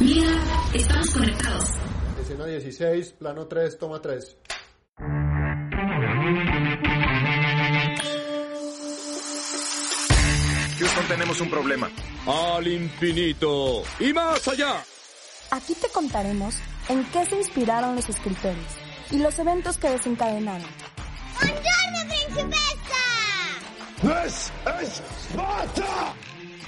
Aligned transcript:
Mira, 0.00 0.30
estamos 0.72 1.10
conectados. 1.10 1.68
Escena 2.22 2.46
16, 2.46 3.12
plano 3.18 3.46
3, 3.46 3.78
toma 3.78 4.00
3. 4.00 4.36
Houston, 10.78 11.06
tenemos 11.06 11.40
un 11.42 11.50
problema. 11.50 11.90
Al 12.26 12.66
infinito 12.66 13.82
y 13.98 14.14
más 14.14 14.48
allá. 14.48 14.82
Aquí 15.50 15.74
te 15.74 15.88
contaremos 15.88 16.54
en 16.88 17.04
qué 17.10 17.26
se 17.26 17.36
inspiraron 17.36 17.94
los 17.96 18.08
escritores 18.08 18.56
y 19.10 19.18
los 19.18 19.38
eventos 19.38 19.76
que 19.76 19.90
desencadenaron. 19.90 20.66
¡Buongiorno, 21.34 21.98
principessa! 22.08 23.02
¡Es 24.22 24.50
Esparta! 24.80 26.14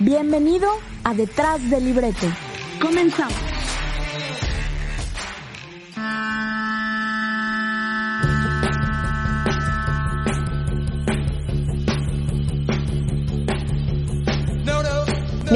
Bienvenido 0.00 0.68
a 1.04 1.14
Detrás 1.14 1.70
del 1.70 1.86
Libreto. 1.86 2.26
Comenzamos. 2.82 3.51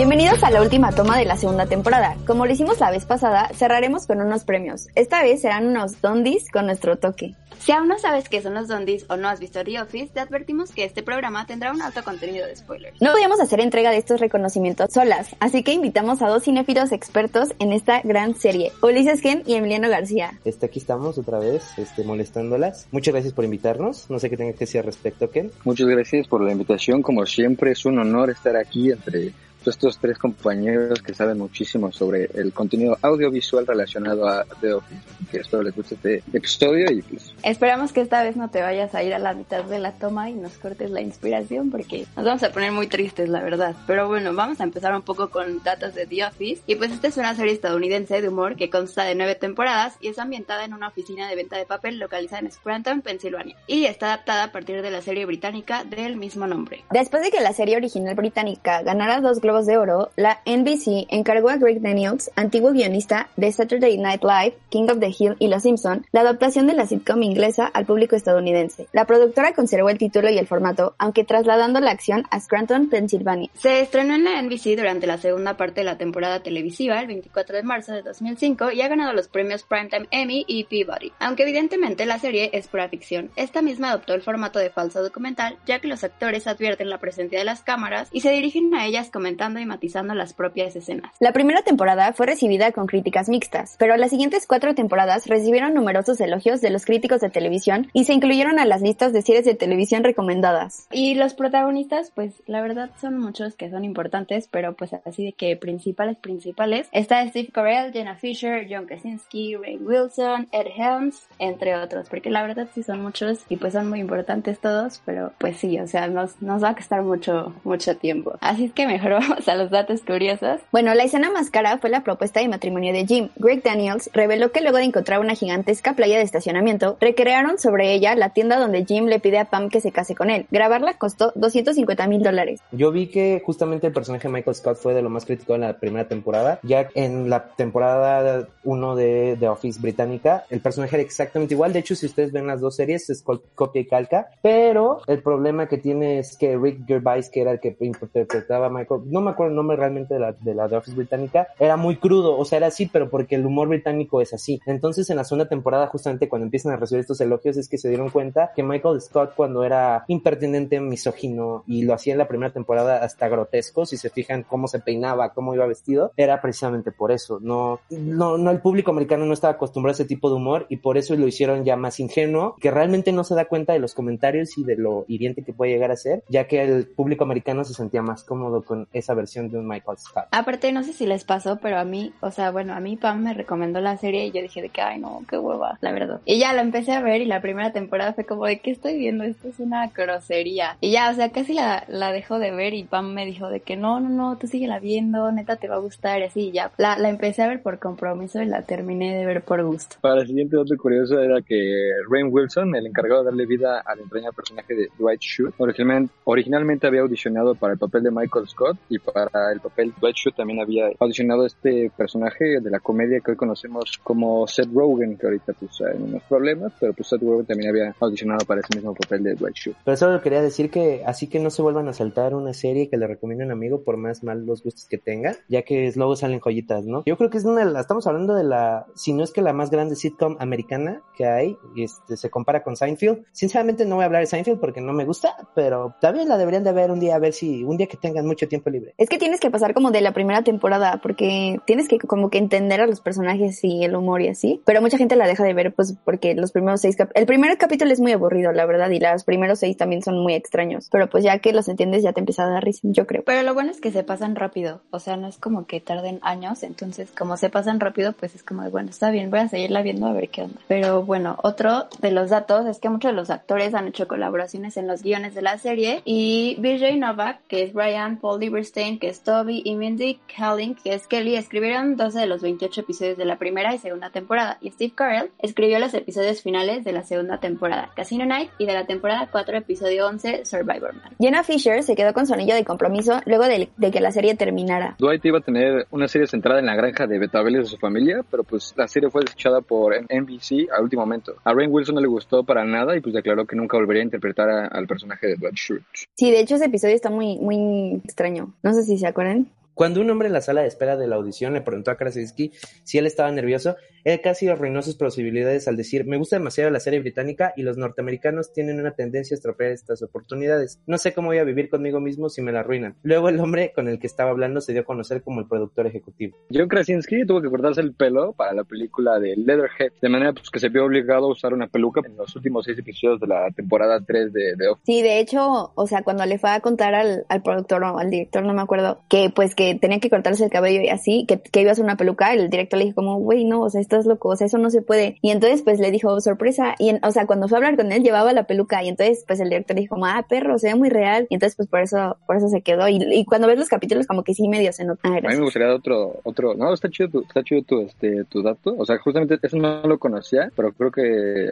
Bienvenidos 0.08 0.44
a 0.44 0.52
la 0.52 0.62
última 0.62 0.92
toma 0.92 1.18
de 1.18 1.24
la 1.24 1.36
segunda 1.36 1.66
temporada. 1.66 2.16
Como 2.28 2.46
lo 2.46 2.52
hicimos 2.52 2.78
la 2.78 2.92
vez 2.92 3.04
pasada, 3.04 3.50
cerraremos 3.52 4.06
con 4.06 4.20
unos 4.20 4.44
premios. 4.44 4.86
Esta 4.94 5.20
vez 5.20 5.40
serán 5.40 5.66
unos 5.66 6.00
dondis 6.00 6.48
con 6.48 6.66
nuestro 6.66 6.96
toque. 6.96 7.34
Si 7.58 7.72
aún 7.72 7.88
no 7.88 7.98
sabes 7.98 8.28
qué 8.28 8.40
son 8.40 8.54
los 8.54 8.68
dondis 8.68 9.04
o 9.08 9.16
no 9.16 9.28
has 9.28 9.40
visto 9.40 9.64
The 9.64 9.80
Office, 9.80 10.12
te 10.14 10.20
advertimos 10.20 10.70
que 10.70 10.84
este 10.84 11.02
programa 11.02 11.44
tendrá 11.44 11.72
un 11.72 11.82
alto 11.82 12.04
contenido 12.04 12.46
de 12.46 12.54
spoilers. 12.54 13.02
No 13.02 13.10
podíamos 13.10 13.40
hacer 13.40 13.58
entrega 13.58 13.90
de 13.90 13.96
estos 13.96 14.20
reconocimientos 14.20 14.92
solas, 14.92 15.34
así 15.40 15.64
que 15.64 15.72
invitamos 15.72 16.22
a 16.22 16.28
dos 16.28 16.44
cinéfilos 16.44 16.92
expertos 16.92 17.48
en 17.58 17.72
esta 17.72 18.00
gran 18.02 18.36
serie, 18.36 18.70
Ulises 18.82 19.20
Gen 19.20 19.42
y 19.44 19.54
Emiliano 19.54 19.88
García. 19.88 20.38
Este, 20.44 20.66
aquí 20.66 20.78
estamos 20.78 21.18
otra 21.18 21.40
vez, 21.40 21.64
este, 21.78 22.04
molestándolas. 22.04 22.86
Muchas 22.92 23.12
gracias 23.12 23.34
por 23.34 23.44
invitarnos. 23.44 24.08
No 24.08 24.20
sé 24.20 24.30
qué 24.30 24.36
tenga 24.36 24.52
que 24.52 24.60
decir 24.60 24.78
al 24.78 24.86
respecto, 24.86 25.30
Ken. 25.30 25.50
Muchas 25.64 25.88
gracias 25.88 26.28
por 26.28 26.42
la 26.42 26.52
invitación. 26.52 27.02
Como 27.02 27.26
siempre, 27.26 27.72
es 27.72 27.84
un 27.84 27.98
honor 27.98 28.30
estar 28.30 28.56
aquí 28.56 28.92
entre 28.92 29.32
estos 29.66 29.98
tres 29.98 30.18
compañeros 30.18 31.02
que 31.02 31.14
saben 31.14 31.38
muchísimo 31.38 31.92
sobre 31.92 32.30
el 32.34 32.52
contenido 32.52 32.96
audiovisual 33.02 33.66
relacionado 33.66 34.28
a 34.28 34.44
The 34.60 34.74
Office. 34.74 35.00
Que 35.30 35.38
espero 35.38 35.62
les 35.62 35.74
guste 35.74 35.94
este 35.94 36.22
episodio 36.32 36.90
y 36.90 37.02
pues... 37.02 37.34
Esperamos 37.42 37.92
que 37.92 38.00
esta 38.00 38.22
vez 38.22 38.36
no 38.36 38.50
te 38.50 38.62
vayas 38.62 38.94
a 38.94 39.02
ir 39.02 39.14
a 39.14 39.18
la 39.18 39.34
mitad 39.34 39.64
de 39.64 39.78
la 39.78 39.92
toma 39.92 40.30
y 40.30 40.34
nos 40.34 40.58
cortes 40.58 40.90
la 40.90 41.00
inspiración 41.00 41.70
porque 41.70 42.06
nos 42.16 42.24
vamos 42.24 42.42
a 42.42 42.50
poner 42.50 42.72
muy 42.72 42.86
tristes, 42.86 43.28
la 43.28 43.42
verdad. 43.42 43.74
Pero 43.86 44.08
bueno, 44.08 44.34
vamos 44.34 44.60
a 44.60 44.64
empezar 44.64 44.94
un 44.94 45.02
poco 45.02 45.30
con 45.30 45.62
datos 45.62 45.94
de 45.94 46.06
The 46.06 46.24
Office. 46.24 46.62
Y 46.66 46.76
pues 46.76 46.92
esta 46.92 47.08
es 47.08 47.16
una 47.16 47.34
serie 47.34 47.52
estadounidense 47.52 48.20
de 48.20 48.28
humor 48.28 48.56
que 48.56 48.70
consta 48.70 49.04
de 49.04 49.14
nueve 49.14 49.34
temporadas 49.34 49.96
y 50.00 50.08
es 50.08 50.18
ambientada 50.18 50.64
en 50.64 50.74
una 50.74 50.88
oficina 50.88 51.28
de 51.28 51.36
venta 51.36 51.56
de 51.56 51.66
papel 51.66 51.98
localizada 51.98 52.40
en 52.40 52.52
Scranton, 52.52 53.02
Pensilvania. 53.02 53.56
Y 53.66 53.84
está 53.86 54.06
adaptada 54.06 54.44
a 54.44 54.52
partir 54.52 54.82
de 54.82 54.90
la 54.90 55.02
serie 55.02 55.26
británica 55.26 55.84
del 55.84 56.16
mismo 56.16 56.46
nombre. 56.46 56.84
Después 56.90 57.22
de 57.22 57.30
que 57.30 57.40
la 57.40 57.52
serie 57.52 57.76
original 57.76 58.14
británica 58.14 58.82
ganara 58.82 59.20
dos 59.20 59.40
globos 59.40 59.55
de 59.64 59.78
Oro, 59.78 60.10
la 60.16 60.40
NBC 60.44 61.06
encargó 61.08 61.48
a 61.48 61.56
Greg 61.56 61.80
Daniels, 61.80 62.30
antiguo 62.36 62.72
guionista 62.72 63.28
de 63.36 63.50
Saturday 63.50 63.96
Night 63.96 64.22
Live, 64.22 64.58
King 64.68 64.88
of 64.90 65.00
the 65.00 65.14
Hill 65.18 65.36
y 65.38 65.48
Los 65.48 65.62
Simpson, 65.62 66.04
la 66.12 66.20
adaptación 66.20 66.66
de 66.66 66.74
la 66.74 66.86
sitcom 66.86 67.22
inglesa 67.22 67.66
al 67.66 67.86
público 67.86 68.16
estadounidense. 68.16 68.88
La 68.92 69.06
productora 69.06 69.54
conservó 69.54 69.88
el 69.88 69.96
título 69.96 70.28
y 70.28 70.36
el 70.36 70.46
formato, 70.46 70.94
aunque 70.98 71.24
trasladando 71.24 71.80
la 71.80 71.92
acción 71.92 72.24
a 72.30 72.40
Scranton, 72.40 72.90
Pensilvania. 72.90 73.48
Se 73.54 73.80
estrenó 73.80 74.14
en 74.14 74.24
la 74.24 74.42
NBC 74.42 74.76
durante 74.76 75.06
la 75.06 75.16
segunda 75.16 75.56
parte 75.56 75.80
de 75.80 75.84
la 75.84 75.96
temporada 75.96 76.40
televisiva, 76.40 77.00
el 77.00 77.06
24 77.06 77.56
de 77.56 77.62
marzo 77.62 77.92
de 77.92 78.02
2005, 78.02 78.72
y 78.72 78.82
ha 78.82 78.88
ganado 78.88 79.14
los 79.14 79.28
premios 79.28 79.62
Primetime 79.62 80.08
Emmy 80.10 80.44
y 80.46 80.64
Peabody. 80.64 81.12
Aunque 81.20 81.44
evidentemente 81.44 82.04
la 82.04 82.18
serie 82.18 82.50
es 82.52 82.68
pura 82.68 82.88
ficción, 82.88 83.30
esta 83.36 83.62
misma 83.62 83.90
adoptó 83.90 84.12
el 84.12 84.22
formato 84.22 84.58
de 84.58 84.70
falso 84.70 85.02
documental, 85.02 85.56
ya 85.66 85.78
que 85.78 85.88
los 85.88 86.04
actores 86.04 86.46
advierten 86.46 86.90
la 86.90 86.98
presencia 86.98 87.38
de 87.38 87.44
las 87.44 87.62
cámaras 87.62 88.08
y 88.12 88.20
se 88.20 88.30
dirigen 88.30 88.74
a 88.74 88.86
ellas 88.86 89.10
comentando 89.10 89.45
y 89.54 89.66
matizando 89.66 90.14
las 90.14 90.34
propias 90.34 90.74
escenas. 90.76 91.12
La 91.20 91.32
primera 91.32 91.62
temporada 91.62 92.12
fue 92.12 92.26
recibida 92.26 92.72
con 92.72 92.86
críticas 92.86 93.28
mixtas, 93.28 93.76
pero 93.78 93.96
las 93.96 94.10
siguientes 94.10 94.46
cuatro 94.46 94.74
temporadas 94.74 95.26
recibieron 95.26 95.74
numerosos 95.74 96.20
elogios 96.20 96.60
de 96.60 96.70
los 96.70 96.84
críticos 96.84 97.20
de 97.20 97.30
televisión 97.30 97.88
y 97.92 98.04
se 98.04 98.12
incluyeron 98.12 98.58
a 98.58 98.64
las 98.64 98.82
listas 98.82 99.12
de 99.12 99.22
series 99.22 99.44
de 99.44 99.54
televisión 99.54 100.04
recomendadas. 100.04 100.88
Y 100.90 101.14
los 101.14 101.34
protagonistas, 101.34 102.10
pues 102.14 102.42
la 102.46 102.60
verdad 102.60 102.90
son 103.00 103.18
muchos 103.18 103.54
que 103.54 103.70
son 103.70 103.84
importantes, 103.84 104.48
pero 104.50 104.74
pues 104.74 104.92
así 104.92 105.24
de 105.24 105.32
que 105.32 105.56
principales, 105.56 106.16
principales. 106.16 106.88
Está 106.92 107.26
Steve 107.28 107.50
Carell, 107.52 107.92
Jenna 107.92 108.16
Fisher, 108.16 108.66
John 108.68 108.86
Krasinski, 108.86 109.56
Ray 109.56 109.76
Wilson, 109.78 110.48
Ed 110.52 110.66
Helms, 110.76 111.26
entre 111.38 111.76
otros, 111.76 112.08
porque 112.08 112.30
la 112.30 112.42
verdad 112.42 112.68
sí 112.74 112.82
son 112.82 113.02
muchos 113.02 113.44
y 113.48 113.56
pues 113.56 113.72
son 113.72 113.88
muy 113.88 114.00
importantes 114.00 114.58
todos, 114.58 115.02
pero 115.04 115.32
pues 115.38 115.56
sí, 115.56 115.78
o 115.78 115.86
sea, 115.86 116.08
nos, 116.08 116.40
nos 116.42 116.62
va 116.62 116.70
a 116.70 116.74
costar 116.74 117.02
mucho, 117.02 117.54
mucho 117.64 117.96
tiempo. 117.96 118.36
Así 118.40 118.66
es 118.66 118.72
que 118.72 118.86
mejor 118.86 119.12
vamos 119.12 119.35
a 119.46 119.54
los 119.54 119.70
datos 119.70 120.00
curiosos. 120.02 120.60
Bueno, 120.72 120.94
la 120.94 121.04
escena 121.04 121.30
más 121.30 121.50
cara 121.50 121.78
fue 121.78 121.90
la 121.90 122.02
propuesta 122.02 122.40
de 122.40 122.48
matrimonio 122.48 122.92
de 122.92 123.06
Jim. 123.06 123.28
Greg 123.36 123.62
Daniels 123.62 124.10
reveló 124.12 124.50
que 124.50 124.60
luego 124.60 124.78
de 124.78 124.84
encontrar 124.84 125.20
una 125.20 125.34
gigantesca 125.34 125.94
playa 125.94 126.16
de 126.16 126.22
estacionamiento, 126.22 126.96
recrearon 127.00 127.58
sobre 127.58 127.92
ella 127.92 128.14
la 128.14 128.30
tienda 128.30 128.58
donde 128.58 128.84
Jim 128.84 129.06
le 129.06 129.20
pide 129.20 129.38
a 129.38 129.46
Pam 129.46 129.68
que 129.68 129.80
se 129.80 129.92
case 129.92 130.14
con 130.14 130.30
él. 130.30 130.46
Grabarla 130.50 130.94
costó 130.94 131.32
250 131.34 132.06
mil 132.06 132.22
dólares. 132.22 132.60
Yo 132.72 132.90
vi 132.90 133.08
que 133.08 133.42
justamente 133.44 133.86
el 133.86 133.92
personaje 133.92 134.28
de 134.28 134.34
Michael 134.34 134.56
Scott 134.56 134.78
fue 134.78 134.94
de 134.94 135.02
lo 135.02 135.10
más 135.10 135.24
crítico 135.24 135.54
en 135.54 135.62
la 135.62 135.78
primera 135.78 136.08
temporada. 136.08 136.58
Ya 136.62 136.88
en 136.94 137.28
la 137.28 137.48
temporada 137.48 138.48
1 138.64 138.96
de 138.96 139.36
The 139.38 139.48
Office 139.48 139.80
británica, 139.80 140.44
el 140.50 140.60
personaje 140.60 140.96
era 140.96 141.02
exactamente 141.02 141.54
igual. 141.54 141.72
De 141.72 141.80
hecho, 141.80 141.94
si 141.94 142.06
ustedes 142.06 142.32
ven 142.32 142.46
las 142.46 142.60
dos 142.60 142.76
series, 142.76 143.10
es 143.10 143.22
copia 143.22 143.82
y 143.82 143.86
calca. 143.86 144.30
Pero 144.42 145.00
el 145.06 145.22
problema 145.22 145.68
que 145.68 145.78
tiene 145.78 146.18
es 146.18 146.36
que 146.36 146.56
Rick 146.56 146.86
Gervais, 146.86 147.28
que 147.28 147.42
era 147.42 147.52
el 147.52 147.60
que 147.60 147.76
interpretaba 147.80 148.66
a 148.66 148.70
Michael, 148.70 149.02
no 149.06 149.25
me 149.26 149.32
acuerdo 149.32 149.50
el 149.50 149.56
nombre 149.56 149.76
realmente 149.76 150.14
de 150.14 150.20
la, 150.20 150.32
de 150.32 150.54
la 150.54 150.68
The 150.68 150.76
Office 150.76 150.96
británica, 150.96 151.48
era 151.58 151.76
muy 151.76 151.96
crudo. 151.96 152.38
O 152.38 152.44
sea, 152.44 152.58
era 152.58 152.68
así, 152.68 152.86
pero 152.86 153.10
porque 153.10 153.36
el 153.36 153.46
humor 153.46 153.68
británico 153.68 154.20
es 154.20 154.32
así. 154.32 154.60
Entonces, 154.66 155.10
en 155.10 155.16
la 155.16 155.24
segunda 155.24 155.48
temporada, 155.48 155.86
justamente 155.88 156.28
cuando 156.28 156.44
empiezan 156.44 156.72
a 156.72 156.76
recibir 156.76 157.00
estos 157.00 157.20
elogios, 157.20 157.56
es 157.56 157.68
que 157.68 157.78
se 157.78 157.88
dieron 157.88 158.10
cuenta 158.10 158.52
que 158.54 158.62
Michael 158.62 159.00
Scott, 159.00 159.34
cuando 159.34 159.64
era 159.64 160.04
impertinente, 160.08 160.80
misógino, 160.80 161.64
y 161.66 161.82
lo 161.82 161.94
hacía 161.94 162.12
en 162.12 162.18
la 162.18 162.28
primera 162.28 162.52
temporada 162.52 163.02
hasta 163.04 163.28
grotesco, 163.28 163.86
si 163.86 163.96
se 163.96 164.10
fijan 164.10 164.42
cómo 164.42 164.68
se 164.68 164.80
peinaba, 164.80 165.32
cómo 165.32 165.54
iba 165.54 165.66
vestido, 165.66 166.12
era 166.16 166.40
precisamente 166.40 166.92
por 166.92 167.12
eso. 167.12 167.38
No, 167.40 167.80
no, 167.90 168.38
no, 168.38 168.50
el 168.50 168.60
público 168.60 168.90
americano 168.90 169.26
no 169.26 169.34
estaba 169.34 169.54
acostumbrado 169.54 169.92
a 169.92 169.96
ese 169.96 170.04
tipo 170.04 170.28
de 170.28 170.36
humor 170.36 170.66
y 170.68 170.78
por 170.78 170.96
eso 170.96 171.14
lo 171.16 171.26
hicieron 171.26 171.64
ya 171.64 171.76
más 171.76 172.00
ingenuo, 172.00 172.56
que 172.60 172.70
realmente 172.70 173.12
no 173.12 173.24
se 173.24 173.34
da 173.34 173.46
cuenta 173.46 173.72
de 173.72 173.78
los 173.78 173.94
comentarios 173.94 174.56
y 174.58 174.64
de 174.64 174.76
lo 174.76 175.04
hiriente 175.08 175.42
que 175.42 175.52
puede 175.52 175.72
llegar 175.72 175.90
a 175.90 175.96
ser, 175.96 176.22
ya 176.28 176.46
que 176.46 176.62
el 176.62 176.86
público 176.86 177.24
americano 177.24 177.64
se 177.64 177.74
sentía 177.74 178.02
más 178.02 178.24
cómodo 178.24 178.62
con 178.62 178.88
ese 178.92 179.05
esa 179.06 179.14
versión 179.14 179.48
de 179.48 179.58
un 179.58 179.68
Michael 179.68 179.98
Scott. 179.98 180.24
Aparte, 180.32 180.72
no 180.72 180.82
sé 180.82 180.92
si 180.92 181.06
les 181.06 181.24
pasó, 181.24 181.58
pero 181.62 181.78
a 181.78 181.84
mí, 181.84 182.12
o 182.20 182.32
sea, 182.32 182.50
bueno, 182.50 182.74
a 182.74 182.80
mí 182.80 182.96
Pam 182.96 183.22
me 183.22 183.34
recomendó 183.34 183.80
la 183.80 183.96
serie 183.96 184.26
y 184.26 184.32
yo 184.32 184.42
dije 184.42 184.60
de 184.60 184.68
que, 184.68 184.80
ay, 184.80 184.98
no, 184.98 185.22
qué 185.28 185.38
hueva, 185.38 185.78
la 185.80 185.92
verdad. 185.92 186.20
Y 186.24 186.38
ya 186.40 186.52
la 186.52 186.62
empecé 186.62 186.92
a 186.92 187.00
ver 187.00 187.20
y 187.20 187.26
la 187.26 187.40
primera 187.40 187.72
temporada 187.72 188.12
fue 188.14 188.24
como 188.24 188.46
de, 188.46 188.58
¿qué 188.58 188.72
estoy 188.72 188.98
viendo? 188.98 189.22
Esto 189.22 189.48
es 189.48 189.60
una 189.60 189.86
grosería. 189.88 190.76
Y 190.80 190.90
ya, 190.90 191.10
o 191.10 191.14
sea, 191.14 191.30
casi 191.30 191.54
la, 191.54 191.84
la 191.88 192.10
dejo 192.10 192.38
de 192.40 192.50
ver 192.50 192.74
y 192.74 192.82
Pam 192.84 193.14
me 193.14 193.24
dijo 193.24 193.48
de 193.48 193.60
que 193.60 193.76
no, 193.76 194.00
no, 194.00 194.08
no, 194.08 194.36
tú 194.38 194.48
sigue 194.48 194.66
la 194.66 194.80
viendo, 194.80 195.30
neta 195.30 195.56
te 195.56 195.68
va 195.68 195.76
a 195.76 195.80
gustar, 195.80 196.20
y 196.20 196.24
así, 196.24 196.50
ya. 196.50 196.72
La, 196.76 196.98
la 196.98 197.08
empecé 197.08 197.42
a 197.42 197.48
ver 197.48 197.62
por 197.62 197.78
compromiso 197.78 198.42
y 198.42 198.46
la 198.46 198.62
terminé 198.62 199.16
de 199.16 199.24
ver 199.24 199.42
por 199.42 199.62
gusto. 199.62 199.96
Para 200.00 200.22
el 200.22 200.26
siguiente 200.26 200.56
dato 200.56 200.76
curioso 200.76 201.20
era 201.20 201.40
que 201.42 201.90
Rain 202.10 202.28
Wilson, 202.30 202.74
el 202.74 202.86
encargado 202.86 203.20
de 203.20 203.26
darle 203.26 203.46
vida 203.46 203.82
al 203.84 204.00
entrañable 204.00 204.34
personaje 204.34 204.74
de 204.74 204.88
Dwight 204.98 205.20
Schrute, 205.22 205.54
originalmente, 205.58 206.12
originalmente 206.24 206.86
había 206.86 207.02
audicionado 207.02 207.54
para 207.54 207.74
el 207.74 207.78
papel 207.78 208.02
de 208.02 208.10
Michael 208.10 208.48
Scott 208.48 208.76
y 208.88 208.95
para 208.98 209.52
el 209.52 209.60
papel 209.60 209.90
de 209.90 210.00
Dwight 210.00 210.16
Schrute 210.16 210.36
también 210.36 210.60
había 210.60 210.90
audicionado 210.98 211.46
este 211.46 211.90
personaje 211.96 212.60
de 212.60 212.70
la 212.70 212.80
comedia 212.80 213.20
que 213.20 213.32
hoy 213.32 213.36
conocemos 213.36 213.98
como 214.02 214.46
Seth 214.46 214.72
Rogen, 214.72 215.16
que 215.16 215.26
ahorita 215.26 215.52
pues 215.54 215.80
hay 215.80 216.00
unos 216.00 216.22
problemas, 216.24 216.72
pero 216.78 216.92
pues 216.92 217.08
Seth 217.08 217.22
Rogen 217.22 217.46
también 217.46 217.70
había 217.70 217.94
audicionado 218.00 218.44
para 218.46 218.60
ese 218.60 218.76
mismo 218.76 218.94
papel 218.94 219.22
de 219.22 219.36
Schrute. 219.36 219.78
Pero 219.84 219.96
solo 219.96 220.20
quería 220.20 220.42
decir 220.42 220.70
que 220.70 221.02
así 221.06 221.28
que 221.28 221.40
no 221.40 221.50
se 221.50 221.62
vuelvan 221.62 221.88
a 221.88 221.92
saltar 221.92 222.34
una 222.34 222.52
serie 222.52 222.88
que 222.88 222.96
le 222.96 223.06
recomiendo 223.06 223.44
a 223.44 223.46
un 223.46 223.52
amigo 223.52 223.82
por 223.82 223.96
más 223.96 224.22
malos 224.22 224.62
gustos 224.62 224.86
que 224.86 224.98
tenga, 224.98 225.36
ya 225.48 225.62
que 225.62 225.92
luego 225.94 226.16
salen 226.16 226.40
joyitas, 226.40 226.84
¿no? 226.84 227.04
Yo 227.06 227.16
creo 227.16 227.30
que 227.30 227.38
es 227.38 227.44
una 227.44 227.64
de 227.64 227.72
las, 227.72 227.82
estamos 227.82 228.06
hablando 228.06 228.34
de 228.34 228.44
la, 228.44 228.86
si 228.94 229.12
no 229.12 229.24
es 229.24 229.32
que 229.32 229.42
la 229.42 229.52
más 229.52 229.70
grande 229.70 229.96
sitcom 229.96 230.36
americana 230.40 231.02
que 231.16 231.26
hay, 231.26 231.56
este, 231.76 232.16
se 232.16 232.30
compara 232.30 232.62
con 232.62 232.76
Seinfeld. 232.76 233.24
Sinceramente 233.32 233.84
no 233.84 233.96
voy 233.96 234.02
a 234.02 234.06
hablar 234.06 234.22
de 234.22 234.26
Seinfeld 234.26 234.60
porque 234.60 234.80
no 234.80 234.92
me 234.92 235.04
gusta, 235.04 235.36
pero 235.54 235.94
también 236.00 236.28
la 236.28 236.38
deberían 236.38 236.64
de 236.64 236.72
ver 236.72 236.90
un 236.90 237.00
día, 237.00 237.16
a 237.16 237.18
ver 237.18 237.32
si, 237.32 237.64
un 237.64 237.76
día 237.76 237.86
que 237.86 237.96
tengan 237.96 238.26
mucho 238.26 238.48
tiempo 238.48 238.70
libre. 238.70 238.85
Es 238.98 239.08
que 239.08 239.18
tienes 239.18 239.40
que 239.40 239.50
pasar 239.50 239.74
como 239.74 239.90
de 239.90 240.00
la 240.00 240.12
primera 240.12 240.42
temporada, 240.42 241.00
porque 241.02 241.60
tienes 241.66 241.88
que 241.88 241.98
como 241.98 242.30
que 242.30 242.38
entender 242.38 242.80
a 242.80 242.86
los 242.86 243.00
personajes 243.00 243.62
y 243.64 243.84
el 243.84 243.96
humor 243.96 244.22
y 244.22 244.28
así, 244.28 244.60
pero 244.64 244.80
mucha 244.80 244.98
gente 244.98 245.16
la 245.16 245.26
deja 245.26 245.44
de 245.44 245.54
ver 245.54 245.72
pues 245.72 245.96
porque 246.04 246.34
los 246.34 246.52
primeros 246.52 246.80
seis, 246.80 246.96
cap 246.96 247.10
el 247.14 247.26
primer 247.26 247.56
capítulo 247.58 247.92
es 247.92 248.00
muy 248.00 248.12
aburrido, 248.12 248.52
la 248.52 248.66
verdad, 248.66 248.90
y 248.90 249.00
los 249.00 249.24
primeros 249.24 249.60
seis 249.60 249.76
también 249.76 250.02
son 250.02 250.18
muy 250.22 250.34
extraños, 250.34 250.88
pero 250.90 251.08
pues 251.08 251.24
ya 251.24 251.38
que 251.38 251.52
los 251.52 251.68
entiendes 251.68 252.02
ya 252.02 252.12
te 252.12 252.20
empieza 252.20 252.44
a 252.44 252.50
dar 252.50 252.64
risa, 252.64 252.80
yo 252.84 253.06
creo. 253.06 253.22
Pero 253.24 253.42
lo 253.42 253.54
bueno 253.54 253.70
es 253.70 253.80
que 253.80 253.90
se 253.90 254.02
pasan 254.02 254.36
rápido, 254.36 254.80
o 254.90 254.98
sea, 254.98 255.16
no 255.16 255.28
es 255.28 255.38
como 255.38 255.66
que 255.66 255.80
tarden 255.80 256.18
años, 256.22 256.62
entonces 256.62 257.10
como 257.16 257.36
se 257.36 257.50
pasan 257.50 257.80
rápido, 257.80 258.12
pues 258.12 258.34
es 258.34 258.42
como 258.42 258.62
de, 258.62 258.70
bueno, 258.70 258.90
está 258.90 259.10
bien, 259.10 259.30
voy 259.30 259.40
a 259.40 259.48
seguirla 259.48 259.82
viendo 259.82 260.06
a 260.06 260.12
ver 260.12 260.28
qué 260.28 260.42
onda. 260.42 260.60
Pero 260.68 261.02
bueno, 261.02 261.38
otro 261.42 261.86
de 262.00 262.10
los 262.10 262.30
datos 262.30 262.66
es 262.66 262.78
que 262.78 262.88
muchos 262.88 263.10
de 263.10 263.16
los 263.16 263.30
actores 263.30 263.74
han 263.74 263.88
hecho 263.88 264.08
colaboraciones 264.08 264.76
en 264.76 264.86
los 264.86 265.02
guiones 265.02 265.34
de 265.34 265.42
la 265.42 265.58
serie 265.58 266.02
y 266.04 266.56
Vijay 266.58 266.98
Novak, 266.98 267.38
que 267.48 267.62
es 267.62 267.72
Brian, 267.72 268.18
Paul 268.18 268.40
Que 268.76 269.08
es 269.08 269.22
Toby 269.22 269.62
y 269.64 269.74
Mindy 269.74 270.20
Kaling, 270.36 270.74
que 270.74 270.92
es 270.92 271.06
Kelly, 271.06 271.36
escribieron 271.36 271.96
12 271.96 272.20
de 272.20 272.26
los 272.26 272.42
28 272.42 272.82
episodios 272.82 273.16
de 273.16 273.24
la 273.24 273.38
primera 273.38 273.74
y 273.74 273.78
segunda 273.78 274.10
temporada 274.10 274.58
y 274.60 274.70
Steve 274.70 274.92
Carell 274.94 275.30
escribió 275.38 275.78
los 275.78 275.94
episodios 275.94 276.42
finales 276.42 276.84
de 276.84 276.92
la 276.92 277.02
segunda 277.02 277.38
temporada, 277.40 277.88
Casino 277.96 278.26
Night 278.26 278.50
y 278.58 278.66
de 278.66 278.74
la 278.74 278.84
temporada 278.84 279.30
4, 279.32 279.56
episodio 279.56 280.06
11, 280.08 280.44
Survivor 280.44 280.92
Man. 280.92 281.14
Jenna 281.18 281.42
Fisher 281.42 281.82
se 281.82 281.96
quedó 281.96 282.12
con 282.12 282.26
su 282.26 282.34
anillo 282.34 282.54
de 282.54 282.66
compromiso 282.66 283.22
luego 283.24 283.44
de, 283.44 283.70
de 283.78 283.90
que 283.90 284.00
la 284.00 284.10
serie 284.10 284.34
terminara. 284.34 284.94
Dwight 284.98 285.24
iba 285.24 285.38
a 285.38 285.40
tener 285.40 285.86
una 285.90 286.06
serie 286.06 286.26
centrada 286.26 286.60
en 286.60 286.66
la 286.66 286.74
granja 286.74 287.06
de 287.06 287.18
betabeles 287.18 287.62
de 287.64 287.70
su 287.70 287.78
familia, 287.78 288.26
pero 288.30 288.44
pues 288.44 288.74
la 288.76 288.86
serie 288.88 289.08
fue 289.08 289.22
desechada 289.22 289.62
por 289.62 289.94
NBC 289.94 290.70
al 290.70 290.82
último 290.82 291.00
momento. 291.00 291.32
A 291.44 291.54
Rain 291.54 291.70
Wilson 291.72 291.94
no 291.94 292.02
le 292.02 292.08
gustó 292.08 292.44
para 292.44 292.62
nada 292.62 292.94
y 292.94 293.00
pues 293.00 293.14
declaró 293.14 293.46
que 293.46 293.56
nunca 293.56 293.78
volvería 293.78 294.02
a 294.02 294.04
interpretar 294.04 294.50
a, 294.50 294.66
al 294.66 294.86
personaje 294.86 295.28
de 295.28 295.36
Dwight 295.36 295.56
Schrute. 295.56 295.86
Sí, 296.14 296.30
de 296.30 296.40
hecho 296.40 296.56
ese 296.56 296.66
episodio 296.66 296.94
está 296.94 297.08
muy, 297.08 297.38
muy 297.38 298.02
extraño. 298.04 298.52
No 298.66 298.74
sé 298.74 298.82
si 298.82 298.98
se 298.98 299.06
acuerdan. 299.06 299.46
Cuando 299.76 300.00
un 300.00 300.08
hombre 300.08 300.28
en 300.28 300.32
la 300.32 300.40
sala 300.40 300.62
de 300.62 300.68
espera 300.68 300.96
de 300.96 301.06
la 301.06 301.16
audición 301.16 301.52
le 301.52 301.60
preguntó 301.60 301.90
a 301.90 301.98
Krasinski 301.98 302.50
si 302.82 302.96
él 302.96 303.04
estaba 303.04 303.30
nervioso, 303.30 303.76
él 304.04 304.22
casi 304.22 304.48
arruinó 304.48 304.80
sus 304.80 304.96
posibilidades 304.96 305.68
al 305.68 305.76
decir, 305.76 306.06
me 306.06 306.16
gusta 306.16 306.36
demasiado 306.36 306.70
la 306.70 306.80
serie 306.80 307.00
británica 307.00 307.52
y 307.58 307.62
los 307.62 307.76
norteamericanos 307.76 308.54
tienen 308.54 308.80
una 308.80 308.92
tendencia 308.92 309.34
a 309.34 309.36
estropear 309.36 309.72
estas 309.72 310.00
oportunidades. 310.00 310.80
No 310.86 310.96
sé 310.96 311.12
cómo 311.12 311.28
voy 311.28 311.38
a 311.38 311.44
vivir 311.44 311.68
conmigo 311.68 312.00
mismo 312.00 312.30
si 312.30 312.40
me 312.40 312.52
la 312.52 312.60
arruinan. 312.60 312.94
Luego 313.02 313.28
el 313.28 313.38
hombre 313.38 313.72
con 313.74 313.86
el 313.86 313.98
que 313.98 314.06
estaba 314.06 314.30
hablando 314.30 314.62
se 314.62 314.72
dio 314.72 314.80
a 314.80 314.84
conocer 314.86 315.20
como 315.20 315.40
el 315.40 315.46
productor 315.46 315.86
ejecutivo. 315.86 316.38
John 316.50 316.68
Krasinski 316.68 317.26
tuvo 317.26 317.42
que 317.42 317.50
cortarse 317.50 317.82
el 317.82 317.92
pelo 317.92 318.32
para 318.32 318.54
la 318.54 318.64
película 318.64 319.18
de 319.18 319.36
Leatherhead, 319.36 319.92
de 320.00 320.08
manera 320.08 320.32
pues, 320.32 320.48
que 320.48 320.58
se 320.58 320.70
vio 320.70 320.86
obligado 320.86 321.26
a 321.26 321.32
usar 321.32 321.52
una 321.52 321.66
peluca 321.66 322.00
en 322.02 322.16
los 322.16 322.34
últimos 322.34 322.64
seis 322.64 322.78
episodios 322.78 323.20
de 323.20 323.26
la 323.26 323.50
temporada 323.50 324.00
3 324.00 324.32
de, 324.32 324.56
de 324.56 324.68
Office. 324.68 324.84
Sí, 324.86 325.02
de 325.02 325.18
hecho, 325.18 325.72
o 325.74 325.86
sea, 325.86 326.02
cuando 326.02 326.24
le 326.24 326.38
fue 326.38 326.48
a 326.48 326.60
contar 326.60 326.94
al, 326.94 327.26
al 327.28 327.42
productor 327.42 327.84
o 327.84 327.98
al 327.98 328.08
director, 328.08 328.42
no 328.42 328.54
me 328.54 328.62
acuerdo, 328.62 329.02
que 329.10 329.30
pues 329.34 329.54
que 329.54 329.65
tenía 329.74 330.00
que 330.00 330.10
cortarse 330.10 330.44
el 330.44 330.50
cabello 330.50 330.80
y 330.80 330.88
así, 330.88 331.24
que, 331.26 331.40
que 331.40 331.60
iba 331.60 331.70
a 331.70 331.72
hacer 331.72 331.84
una 331.84 331.96
peluca, 331.96 332.32
el 332.32 332.48
director 332.50 332.78
le 332.78 332.86
dijo 332.86 332.96
como, 332.96 333.18
güey, 333.18 333.44
no, 333.44 333.62
o 333.62 333.70
sea, 333.70 333.80
estás 333.80 334.06
loco, 334.06 334.28
o 334.28 334.36
sea, 334.36 334.46
eso 334.46 334.58
no 334.58 334.70
se 334.70 334.82
puede. 334.82 335.18
Y 335.22 335.30
entonces 335.30 335.62
pues 335.62 335.80
le 335.80 335.90
dijo, 335.90 336.20
sorpresa, 336.20 336.74
y 336.78 336.90
en, 336.90 337.00
o 337.04 337.10
sea, 337.10 337.26
cuando 337.26 337.48
fue 337.48 337.56
a 337.56 337.58
hablar 337.58 337.76
con 337.76 337.92
él 337.92 338.02
llevaba 338.02 338.32
la 338.32 338.44
peluca 338.44 338.82
y 338.82 338.88
entonces 338.88 339.24
pues 339.26 339.40
el 339.40 339.48
director 339.48 339.76
le 339.76 339.82
dijo, 339.82 339.96
ah, 340.04 340.24
perro, 340.28 340.58
se 340.58 340.68
ve 340.68 340.74
muy 340.74 340.88
real. 340.88 341.26
Y 341.30 341.34
entonces 341.34 341.56
pues 341.56 341.68
por 341.68 341.80
eso, 341.80 342.16
por 342.26 342.36
eso 342.36 342.48
se 342.48 342.62
quedó. 342.62 342.88
Y, 342.88 342.98
y 343.10 343.24
cuando 343.24 343.48
ves 343.48 343.58
los 343.58 343.68
capítulos 343.68 344.06
como 344.06 344.22
que 344.22 344.34
sí 344.34 344.48
medio 344.48 344.72
se 344.72 344.84
nota. 344.84 345.00
Ah, 345.04 345.18
a 345.18 345.28
mí 345.28 345.36
me 345.36 345.40
gustaría 345.40 345.74
otro, 345.74 346.20
otro, 346.22 346.54
no, 346.54 346.72
está 346.72 346.88
chido 346.88 347.08
tu, 347.08 347.20
está 347.22 347.42
chido 347.42 347.62
tu, 347.62 347.80
este, 347.82 348.24
tu 348.24 348.42
dato. 348.42 348.74
O 348.78 348.84
sea, 348.84 348.98
justamente 348.98 349.38
eso 349.42 349.56
no 349.56 349.82
lo 349.82 349.98
conocía, 349.98 350.50
pero 350.54 350.72
creo 350.72 350.90
que 350.90 351.50